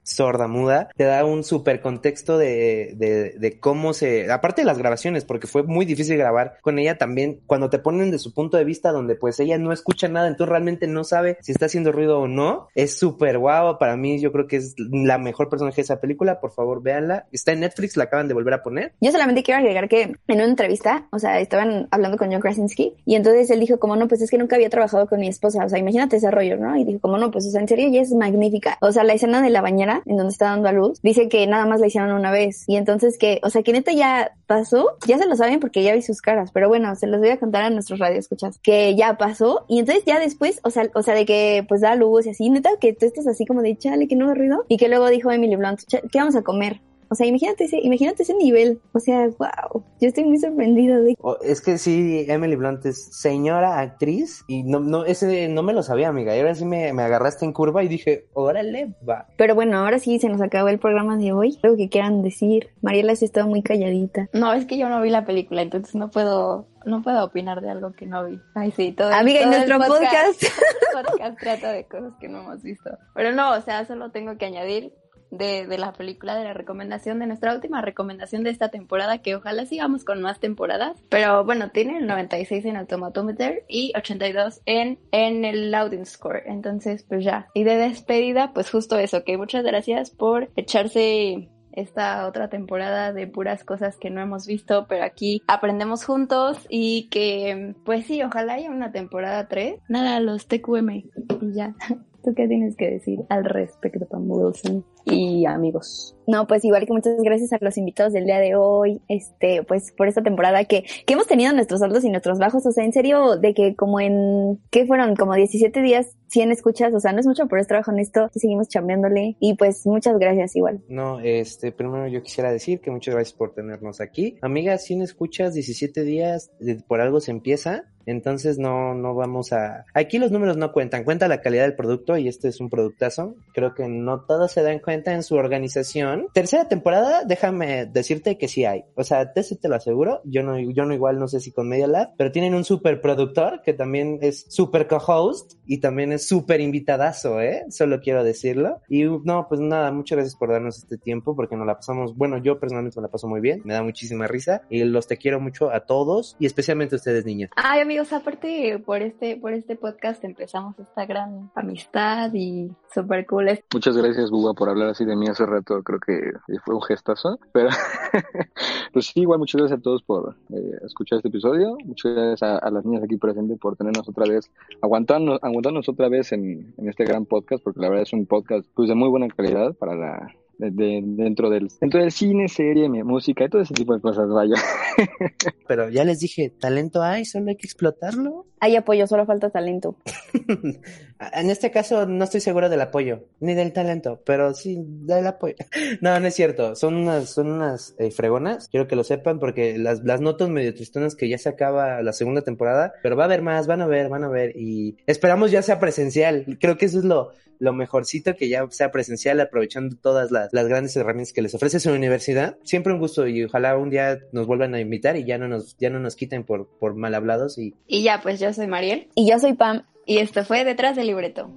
sorda 0.03 0.47
muda, 0.47 0.89
te 0.95 1.03
da 1.03 1.25
un 1.25 1.43
súper 1.43 1.81
contexto 1.81 2.37
de, 2.37 2.95
de, 2.97 3.59
cómo 3.59 3.93
se, 3.93 4.31
aparte 4.31 4.61
de 4.61 4.65
las 4.65 4.77
grabaciones, 4.77 5.25
porque 5.25 5.47
fue 5.47 5.63
muy 5.63 5.85
difícil 5.85 6.17
grabar 6.17 6.57
con 6.61 6.79
ella 6.79 6.97
también, 6.97 7.41
cuando 7.45 7.69
te 7.69 7.79
ponen 7.79 8.11
de 8.11 8.19
su 8.19 8.33
punto 8.33 8.57
de 8.57 8.63
vista, 8.63 8.91
donde 8.91 9.15
pues 9.15 9.39
ella 9.39 9.57
no 9.57 9.71
escucha 9.71 10.07
nada, 10.07 10.27
entonces 10.27 10.49
realmente 10.49 10.87
no 10.87 11.03
sabe 11.03 11.37
si 11.41 11.51
está 11.51 11.65
haciendo 11.65 11.91
ruido 11.91 12.19
o 12.19 12.27
no, 12.27 12.67
es 12.75 12.97
súper 12.97 13.37
guau, 13.37 13.77
para 13.77 13.95
mí 13.97 14.19
yo 14.19 14.31
creo 14.31 14.47
que 14.47 14.57
es 14.57 14.75
la 14.77 15.17
mejor 15.17 15.49
personaje 15.49 15.77
de 15.77 15.83
esa 15.83 16.01
película, 16.01 16.39
por 16.39 16.51
favor 16.51 16.81
véanla, 16.81 17.27
está 17.31 17.51
en 17.51 17.61
Netflix, 17.61 17.97
la 17.97 18.05
acaban 18.05 18.27
de 18.27 18.33
volver 18.33 18.53
a 18.53 18.63
poner. 18.63 18.93
Yo 19.01 19.11
solamente 19.11 19.43
quiero 19.43 19.59
agregar 19.59 19.87
que 19.87 20.01
en 20.01 20.35
una 20.35 20.45
entrevista, 20.45 21.07
o 21.11 21.19
sea, 21.19 21.39
estaban 21.39 21.87
hablando 21.91 22.17
con 22.17 22.31
John 22.31 22.41
Krasinski, 22.41 22.95
y 23.05 23.15
entonces 23.15 23.49
él 23.51 23.59
dijo, 23.59 23.79
como 23.79 23.95
no, 23.95 24.07
pues 24.07 24.21
es 24.21 24.29
que 24.29 24.37
nunca 24.37 24.55
había 24.55 24.69
trabajado 24.69 25.07
con 25.07 25.19
mi 25.19 25.27
esposa, 25.27 25.65
o 25.65 25.69
sea, 25.69 25.79
imagínate 25.79 26.17
ese 26.17 26.31
rollo, 26.31 26.57
¿no? 26.57 26.75
Y 26.77 26.85
dijo, 26.85 26.99
como 26.99 27.17
no, 27.17 27.31
pues 27.31 27.53
o 27.53 27.59
en 27.59 27.67
serio 27.67 27.87
ella 27.87 28.01
es 28.01 28.13
magnífica, 28.13 28.77
o 28.81 28.91
sea, 28.91 29.03
la 29.03 29.13
escena 29.13 29.41
de 29.41 29.49
la 29.49 29.61
bañera, 29.61 29.90
en 30.05 30.17
donde 30.17 30.31
está 30.31 30.45
dando 30.45 30.69
a 30.69 30.71
luz, 30.71 30.99
dice 31.01 31.29
que 31.29 31.45
nada 31.47 31.65
más 31.65 31.79
la 31.79 31.87
hicieron 31.87 32.11
una 32.11 32.31
vez. 32.31 32.63
Y 32.67 32.75
entonces 32.75 33.17
que, 33.17 33.39
o 33.43 33.49
sea, 33.49 33.63
que 33.63 33.73
neta 33.73 33.91
ya 33.91 34.31
pasó, 34.47 34.97
ya 35.07 35.17
se 35.17 35.27
lo 35.27 35.35
saben 35.35 35.59
porque 35.59 35.83
ya 35.83 35.93
vi 35.93 36.01
sus 36.01 36.21
caras, 36.21 36.51
pero 36.53 36.67
bueno, 36.67 36.95
se 36.95 37.07
los 37.07 37.19
voy 37.19 37.29
a 37.29 37.39
contar 37.39 37.63
a 37.63 37.69
nuestros 37.69 37.99
radioescuchas, 37.99 38.59
que 38.59 38.95
ya 38.95 39.17
pasó. 39.17 39.65
Y 39.67 39.79
entonces 39.79 40.03
ya 40.05 40.19
después, 40.19 40.59
o 40.63 40.69
sea, 40.69 40.89
o 40.93 41.01
sea, 41.01 41.13
de 41.13 41.25
que 41.25 41.65
pues 41.67 41.81
da 41.81 41.95
luz 41.95 42.25
y 42.25 42.29
así, 42.31 42.49
neta, 42.49 42.71
que 42.79 42.93
tú 42.93 43.05
estás 43.05 43.27
así 43.27 43.45
como 43.45 43.61
de 43.61 43.77
chale, 43.77 44.07
que 44.07 44.15
no 44.15 44.27
me 44.27 44.35
ruido. 44.35 44.65
Y 44.67 44.77
que 44.77 44.87
luego 44.87 45.09
dijo 45.09 45.31
Emily 45.31 45.55
Blunt, 45.55 45.81
¿qué 45.87 46.19
vamos 46.19 46.35
a 46.35 46.41
comer? 46.41 46.81
O 47.11 47.15
sea, 47.15 47.27
imagínate 47.27 47.65
ese, 47.65 47.77
imagínate 47.77 48.23
ese 48.23 48.33
nivel. 48.33 48.79
O 48.93 48.99
sea, 49.01 49.27
wow. 49.37 49.83
Yo 49.99 50.07
estoy 50.07 50.23
muy 50.23 50.37
sorprendida 50.37 50.97
de. 50.97 51.17
Oh, 51.19 51.35
es 51.43 51.59
que 51.59 51.77
sí, 51.77 52.25
Emily 52.29 52.55
Blunt 52.55 52.85
es 52.85 53.03
señora 53.17 53.79
actriz 53.79 54.45
y 54.47 54.63
no, 54.63 54.79
no, 54.79 55.03
ese 55.03 55.49
no 55.49 55.61
me 55.61 55.73
lo 55.73 55.83
sabía, 55.83 56.07
amiga. 56.07 56.33
Y 56.33 56.39
ahora 56.39 56.55
sí 56.55 56.63
me, 56.63 56.93
me 56.93 57.03
agarraste 57.03 57.43
en 57.43 57.51
curva 57.51 57.83
y 57.83 57.89
dije, 57.89 58.27
órale, 58.31 58.95
va. 59.07 59.27
Pero 59.35 59.55
bueno, 59.55 59.79
ahora 59.79 59.99
sí 59.99 60.19
se 60.19 60.29
nos 60.29 60.41
acabó 60.41 60.69
el 60.69 60.79
programa 60.79 61.17
de 61.17 61.33
hoy. 61.33 61.59
Algo 61.63 61.75
que 61.75 61.89
quieran 61.89 62.23
decir. 62.23 62.69
Mariela 62.81 63.13
se 63.17 63.25
estado 63.25 63.47
muy 63.47 63.61
calladita. 63.61 64.29
No, 64.31 64.53
es 64.53 64.65
que 64.65 64.77
yo 64.77 64.87
no 64.87 65.01
vi 65.01 65.09
la 65.09 65.25
película, 65.25 65.61
entonces 65.61 65.93
no 65.95 66.09
puedo 66.11 66.67
no 66.85 67.01
puedo 67.03 67.23
opinar 67.23 67.61
de 67.61 67.69
algo 67.69 67.91
que 67.91 68.05
no 68.05 68.25
vi. 68.25 68.39
Ay, 68.55 68.71
sí, 68.71 68.91
todo. 68.91 69.13
Amiga, 69.13 69.41
todo 69.41 69.51
en 69.51 69.57
nuestro 69.57 69.79
podcast. 69.79 70.43
podcast 70.93 71.39
trata 71.39 71.71
de 71.73 71.85
cosas 71.85 72.13
que 72.19 72.27
no 72.27 72.39
hemos 72.39 72.63
visto. 72.63 72.89
Pero 73.13 73.33
no, 73.33 73.51
o 73.51 73.61
sea, 73.61 73.85
solo 73.85 74.11
tengo 74.11 74.37
que 74.37 74.45
añadir 74.45 74.93
de, 75.31 75.65
de, 75.65 75.77
la 75.77 75.93
película, 75.93 76.35
de 76.35 76.43
la 76.43 76.53
recomendación, 76.53 77.19
de 77.19 77.27
nuestra 77.27 77.53
última 77.53 77.81
recomendación 77.81 78.43
de 78.43 78.51
esta 78.51 78.69
temporada, 78.69 79.19
que 79.19 79.35
ojalá 79.35 79.65
sigamos 79.65 80.03
con 80.03 80.21
más 80.21 80.39
temporadas. 80.39 81.01
Pero 81.09 81.43
bueno, 81.43 81.71
tiene 81.71 81.97
el 81.97 82.07
96 82.07 82.65
en 82.65 82.75
el 82.75 82.87
Tomatometer 82.87 83.63
y 83.67 83.93
82 83.95 84.61
en, 84.65 84.99
en 85.11 85.45
el 85.45 85.71
Louding 85.71 86.05
Score. 86.05 86.43
Entonces, 86.45 87.03
pues 87.07 87.23
ya. 87.23 87.47
Y 87.53 87.63
de 87.63 87.77
despedida, 87.77 88.51
pues 88.53 88.69
justo 88.69 88.97
eso, 88.97 89.23
que 89.23 89.37
muchas 89.37 89.63
gracias 89.63 90.11
por 90.11 90.49
echarse 90.55 91.49
esta 91.73 92.27
otra 92.27 92.49
temporada 92.49 93.13
de 93.13 93.27
puras 93.27 93.63
cosas 93.63 93.97
que 93.97 94.09
no 94.09 94.21
hemos 94.21 94.45
visto, 94.45 94.85
pero 94.87 95.03
aquí 95.03 95.41
aprendemos 95.47 96.03
juntos 96.03 96.65
y 96.69 97.07
que, 97.09 97.75
pues 97.85 98.05
sí, 98.05 98.21
ojalá 98.23 98.55
haya 98.55 98.69
una 98.69 98.91
temporada 98.91 99.47
3. 99.47 99.79
Nada, 99.87 100.19
los 100.19 100.47
TQM 100.47 100.89
y 100.89 101.53
ya. 101.53 101.75
¿Tú 102.23 102.35
qué 102.35 102.47
tienes 102.47 102.75
que 102.75 102.87
decir 102.87 103.19
al 103.29 103.45
respecto, 103.45 104.05
Pam 104.05 104.29
Wilson? 104.29 104.85
Y 105.05 105.45
amigos. 105.45 106.15
No, 106.27 106.47
pues 106.47 106.63
igual 106.65 106.85
que 106.85 106.93
muchas 106.93 107.21
gracias 107.21 107.53
a 107.53 107.57
los 107.61 107.77
invitados 107.77 108.13
del 108.13 108.25
día 108.25 108.39
de 108.39 108.55
hoy, 108.55 109.01
este, 109.07 109.63
pues 109.63 109.91
por 109.91 110.07
esta 110.07 110.21
temporada 110.21 110.65
que, 110.65 110.83
que 111.05 111.13
hemos 111.13 111.27
tenido 111.27 111.53
nuestros 111.53 111.81
altos 111.81 112.03
y 112.03 112.09
nuestros 112.09 112.39
bajos, 112.39 112.65
o 112.65 112.71
sea, 112.71 112.83
en 112.83 112.93
serio, 112.93 113.37
de 113.37 113.53
que 113.53 113.75
como 113.75 113.99
en, 113.99 114.59
¿qué 114.69 114.85
fueron? 114.85 115.15
Como 115.15 115.35
17 115.35 115.81
días, 115.81 116.15
100 116.27 116.51
escuchas, 116.51 116.93
o 116.93 116.99
sea, 116.99 117.11
no 117.11 117.19
es 117.19 117.27
mucho, 117.27 117.47
pero 117.47 117.61
es 117.61 117.67
trabajo 117.67 117.91
en 117.91 117.99
esto, 117.99 118.29
seguimos 118.33 118.69
chambeándole 118.69 119.35
y 119.39 119.55
pues 119.55 119.85
muchas 119.85 120.17
gracias 120.17 120.55
igual. 120.55 120.81
No, 120.87 121.19
este, 121.19 121.71
primero 121.71 122.07
yo 122.07 122.23
quisiera 122.23 122.51
decir 122.51 122.79
que 122.79 122.91
muchas 122.91 123.15
gracias 123.15 123.37
por 123.37 123.53
tenernos 123.53 123.99
aquí. 123.99 124.37
Amiga, 124.41 124.77
100 124.77 125.01
escuchas, 125.01 125.53
17 125.53 126.03
días, 126.03 126.51
por 126.87 127.01
algo 127.01 127.19
se 127.19 127.31
empieza, 127.31 127.85
entonces 128.05 128.57
no, 128.57 128.93
no 128.93 129.13
vamos 129.15 129.53
a... 129.53 129.85
Aquí 129.93 130.17
los 130.17 130.31
números 130.31 130.57
no 130.57 130.71
cuentan, 130.71 131.03
cuenta 131.03 131.27
la 131.27 131.41
calidad 131.41 131.63
del 131.63 131.75
producto 131.75 132.17
y 132.17 132.27
este 132.27 132.47
es 132.47 132.59
un 132.59 132.69
productazo. 132.69 133.35
Creo 133.53 133.73
que 133.73 133.87
no 133.87 134.21
todos 134.21 134.51
se 134.51 134.63
dan 134.63 134.79
cuenta 134.79 135.13
en 135.13 135.23
su 135.23 135.35
organización. 135.35 136.20
Tercera 136.33 136.67
temporada, 136.67 137.23
déjame 137.25 137.85
decirte 137.85 138.37
que 138.37 138.47
sí 138.47 138.65
hay. 138.65 138.83
O 138.95 139.03
sea, 139.03 139.33
te, 139.33 139.43
te 139.43 139.69
lo 139.69 139.75
aseguro. 139.75 140.21
Yo 140.23 140.43
no, 140.43 140.59
yo 140.59 140.85
no 140.85 140.93
igual 140.93 141.19
no 141.19 141.27
sé 141.27 141.39
si 141.39 141.51
con 141.51 141.67
Media 141.67 141.87
Lab, 141.87 142.13
pero 142.17 142.31
tienen 142.31 142.55
un 142.55 142.63
super 142.63 143.01
productor 143.01 143.61
que 143.63 143.73
también 143.73 144.19
es 144.21 144.45
super 144.49 144.87
co-host 144.87 145.53
y 145.65 145.79
también 145.79 146.11
es 146.11 146.27
súper 146.27 146.61
invitadazo, 146.61 147.41
¿eh? 147.41 147.65
Solo 147.69 147.99
quiero 148.01 148.23
decirlo. 148.23 148.81
Y 148.89 149.03
no, 149.03 149.47
pues 149.47 149.61
nada, 149.61 149.91
muchas 149.91 150.17
gracias 150.17 150.35
por 150.35 150.51
darnos 150.51 150.77
este 150.77 150.97
tiempo 150.97 151.35
porque 151.35 151.55
nos 151.55 151.67
la 151.67 151.75
pasamos, 151.75 152.15
bueno, 152.15 152.37
yo 152.37 152.59
personalmente 152.59 152.99
me 152.99 153.03
la 153.03 153.11
paso 153.11 153.27
muy 153.27 153.41
bien, 153.41 153.61
me 153.65 153.73
da 153.73 153.83
muchísima 153.83 154.27
risa 154.27 154.63
y 154.69 154.83
los 154.83 155.07
te 155.07 155.17
quiero 155.17 155.39
mucho 155.39 155.71
a 155.71 155.81
todos 155.81 156.35
y 156.39 156.45
especialmente 156.45 156.95
a 156.95 156.97
ustedes, 156.97 157.25
niñas. 157.25 157.49
Ay, 157.55 157.81
amigos, 157.81 158.13
aparte 158.13 158.81
por 158.85 159.01
este, 159.01 159.37
por 159.37 159.53
este 159.53 159.75
podcast 159.75 160.23
empezamos 160.23 160.77
esta 160.79 161.05
gran 161.05 161.51
amistad 161.55 162.31
y 162.33 162.71
súper 162.93 163.25
cool. 163.25 163.41
Muchas 163.73 163.97
gracias, 163.97 164.29
Buba, 164.29 164.53
por 164.53 164.69
hablar 164.69 164.89
así 164.89 165.05
de 165.05 165.15
mí 165.15 165.27
hace 165.27 165.45
rato. 165.45 165.81
Creo 165.83 165.99
que 166.05 166.31
fue 166.65 166.75
un 166.75 166.81
gestazo. 166.81 167.39
Pero, 167.53 167.69
pues 168.93 169.07
sí, 169.07 169.21
igual 169.21 169.39
muchas 169.39 169.59
gracias 169.59 169.79
a 169.79 169.81
todos 169.81 170.03
por 170.03 170.35
eh, 170.49 170.77
escuchar 170.85 171.17
este 171.17 171.29
episodio. 171.29 171.77
Muchas 171.85 172.13
gracias 172.13 172.43
a, 172.43 172.57
a, 172.57 172.71
las 172.71 172.85
niñas 172.85 173.03
aquí 173.03 173.17
presentes 173.17 173.59
por 173.59 173.75
tenernos 173.75 174.07
otra 174.07 174.25
vez, 174.27 174.51
aguantarnos, 174.81 175.39
aguantarnos 175.41 175.87
otra 175.87 176.09
vez 176.09 176.31
en, 176.31 176.73
en 176.77 176.89
este 176.89 177.05
gran 177.05 177.25
podcast, 177.25 177.63
porque 177.63 177.79
la 177.79 177.89
verdad 177.89 178.03
es 178.03 178.13
un 178.13 178.25
podcast 178.25 178.67
pues 178.73 178.89
de 178.89 178.95
muy 178.95 179.09
buena 179.09 179.27
calidad 179.29 179.73
para 179.75 179.95
la, 179.95 180.33
de, 180.61 180.71
de, 180.71 181.01
dentro 181.03 181.49
del 181.49 181.69
dentro 181.79 181.99
del 181.99 182.11
cine, 182.11 182.47
serie, 182.47 182.87
música 182.87 183.45
y 183.45 183.49
todo 183.49 183.61
ese 183.61 183.73
tipo 183.73 183.95
de 183.95 184.01
cosas, 184.01 184.29
vaya. 184.29 184.55
Pero 185.67 185.89
ya 185.89 186.03
les 186.03 186.19
dije, 186.19 186.51
talento 186.51 187.01
hay, 187.01 187.25
solo 187.25 187.49
hay 187.49 187.55
que 187.55 187.65
explotarlo. 187.65 188.45
Hay 188.59 188.75
apoyo, 188.75 189.07
solo 189.07 189.25
falta 189.25 189.49
talento. 189.49 189.95
en 191.33 191.49
este 191.49 191.71
caso 191.71 192.05
no 192.05 192.23
estoy 192.23 192.41
seguro 192.41 192.69
del 192.69 192.81
apoyo, 192.81 193.25
ni 193.39 193.53
del 193.53 193.73
talento, 193.73 194.21
pero 194.25 194.53
sí 194.53 194.77
del 194.79 195.27
apoyo. 195.27 195.55
no, 196.01 196.19
no 196.19 196.27
es 196.27 196.35
cierto, 196.35 196.75
son 196.75 196.95
unas, 196.95 197.29
son 197.29 197.51
unas 197.51 197.95
eh, 197.99 198.11
fregonas, 198.11 198.67
quiero 198.69 198.87
que 198.87 198.95
lo 198.95 199.03
sepan 199.03 199.39
porque 199.39 199.77
las, 199.77 200.03
las 200.03 200.21
notas 200.21 200.49
medio 200.49 200.73
tristonas 200.73 201.15
que 201.15 201.29
ya 201.29 201.37
se 201.37 201.49
acaba 201.49 202.01
la 202.01 202.13
segunda 202.13 202.41
temporada, 202.41 202.93
pero 203.03 203.15
va 203.15 203.23
a 203.23 203.25
haber 203.25 203.41
más, 203.41 203.67
van 203.67 203.81
a 203.81 203.87
ver, 203.87 204.09
van 204.09 204.23
a 204.23 204.29
ver 204.29 204.55
y 204.55 204.97
esperamos 205.05 205.51
ya 205.51 205.61
sea 205.61 205.79
presencial, 205.79 206.57
creo 206.59 206.77
que 206.77 206.85
eso 206.85 206.99
es 206.99 207.05
lo, 207.05 207.31
lo 207.59 207.73
mejorcito 207.73 208.35
que 208.35 208.49
ya 208.49 208.65
sea 208.71 208.91
presencial 208.91 209.39
aprovechando 209.39 209.95
todas 209.95 210.31
las 210.31 210.51
las 210.51 210.67
grandes 210.67 210.95
herramientas 210.95 211.33
que 211.33 211.41
les 211.41 211.53
ofrece 211.53 211.79
su 211.79 211.91
universidad. 211.91 212.57
Siempre 212.63 212.91
un 212.91 212.99
gusto 212.99 213.27
y 213.27 213.43
ojalá 213.43 213.77
un 213.77 213.89
día 213.89 214.19
nos 214.31 214.47
vuelvan 214.47 214.73
a 214.73 214.79
invitar 214.79 215.15
y 215.15 215.25
ya 215.25 215.37
no 215.37 215.47
nos, 215.47 215.77
ya 215.77 215.89
no 215.89 215.99
nos 215.99 216.15
quiten 216.15 216.43
por, 216.43 216.67
por 216.79 216.95
mal 216.95 217.13
hablados. 217.13 217.57
Y... 217.57 217.75
y 217.87 218.03
ya, 218.03 218.19
pues 218.21 218.39
yo 218.39 218.51
soy 218.51 218.67
Mariel. 218.67 219.09
Y 219.15 219.29
yo 219.29 219.39
soy 219.39 219.53
Pam. 219.53 219.83
Y 220.05 220.17
esto 220.19 220.43
fue 220.43 220.63
Detrás 220.63 220.95
del 220.95 221.07
Libreto. 221.07 221.49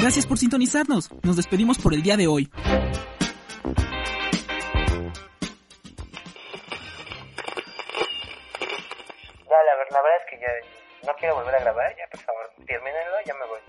Gracias 0.00 0.26
por 0.26 0.36
sintonizarnos. 0.36 1.10
Nos 1.22 1.36
despedimos 1.36 1.78
por 1.78 1.94
el 1.94 2.02
día 2.02 2.16
de 2.16 2.26
hoy. 2.26 2.50
Ya, 9.48 9.58
la, 9.62 9.72
la 9.90 10.02
verdad 10.02 10.18
es 10.18 10.26
que 10.28 10.40
ya 10.40 10.48
no 11.06 11.12
quiero 11.18 11.36
volver 11.36 11.54
a 11.54 11.60
grabar. 11.60 11.94
Ya, 11.96 12.04
por 12.10 12.20
favor, 12.20 12.50
termínenlo, 12.66 13.16
ya 13.24 13.34
me 13.34 13.46
voy. 13.46 13.60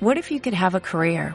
What 0.00 0.16
if 0.18 0.30
you 0.30 0.38
could 0.38 0.54
have 0.54 0.76
a 0.76 0.80
career 0.80 1.34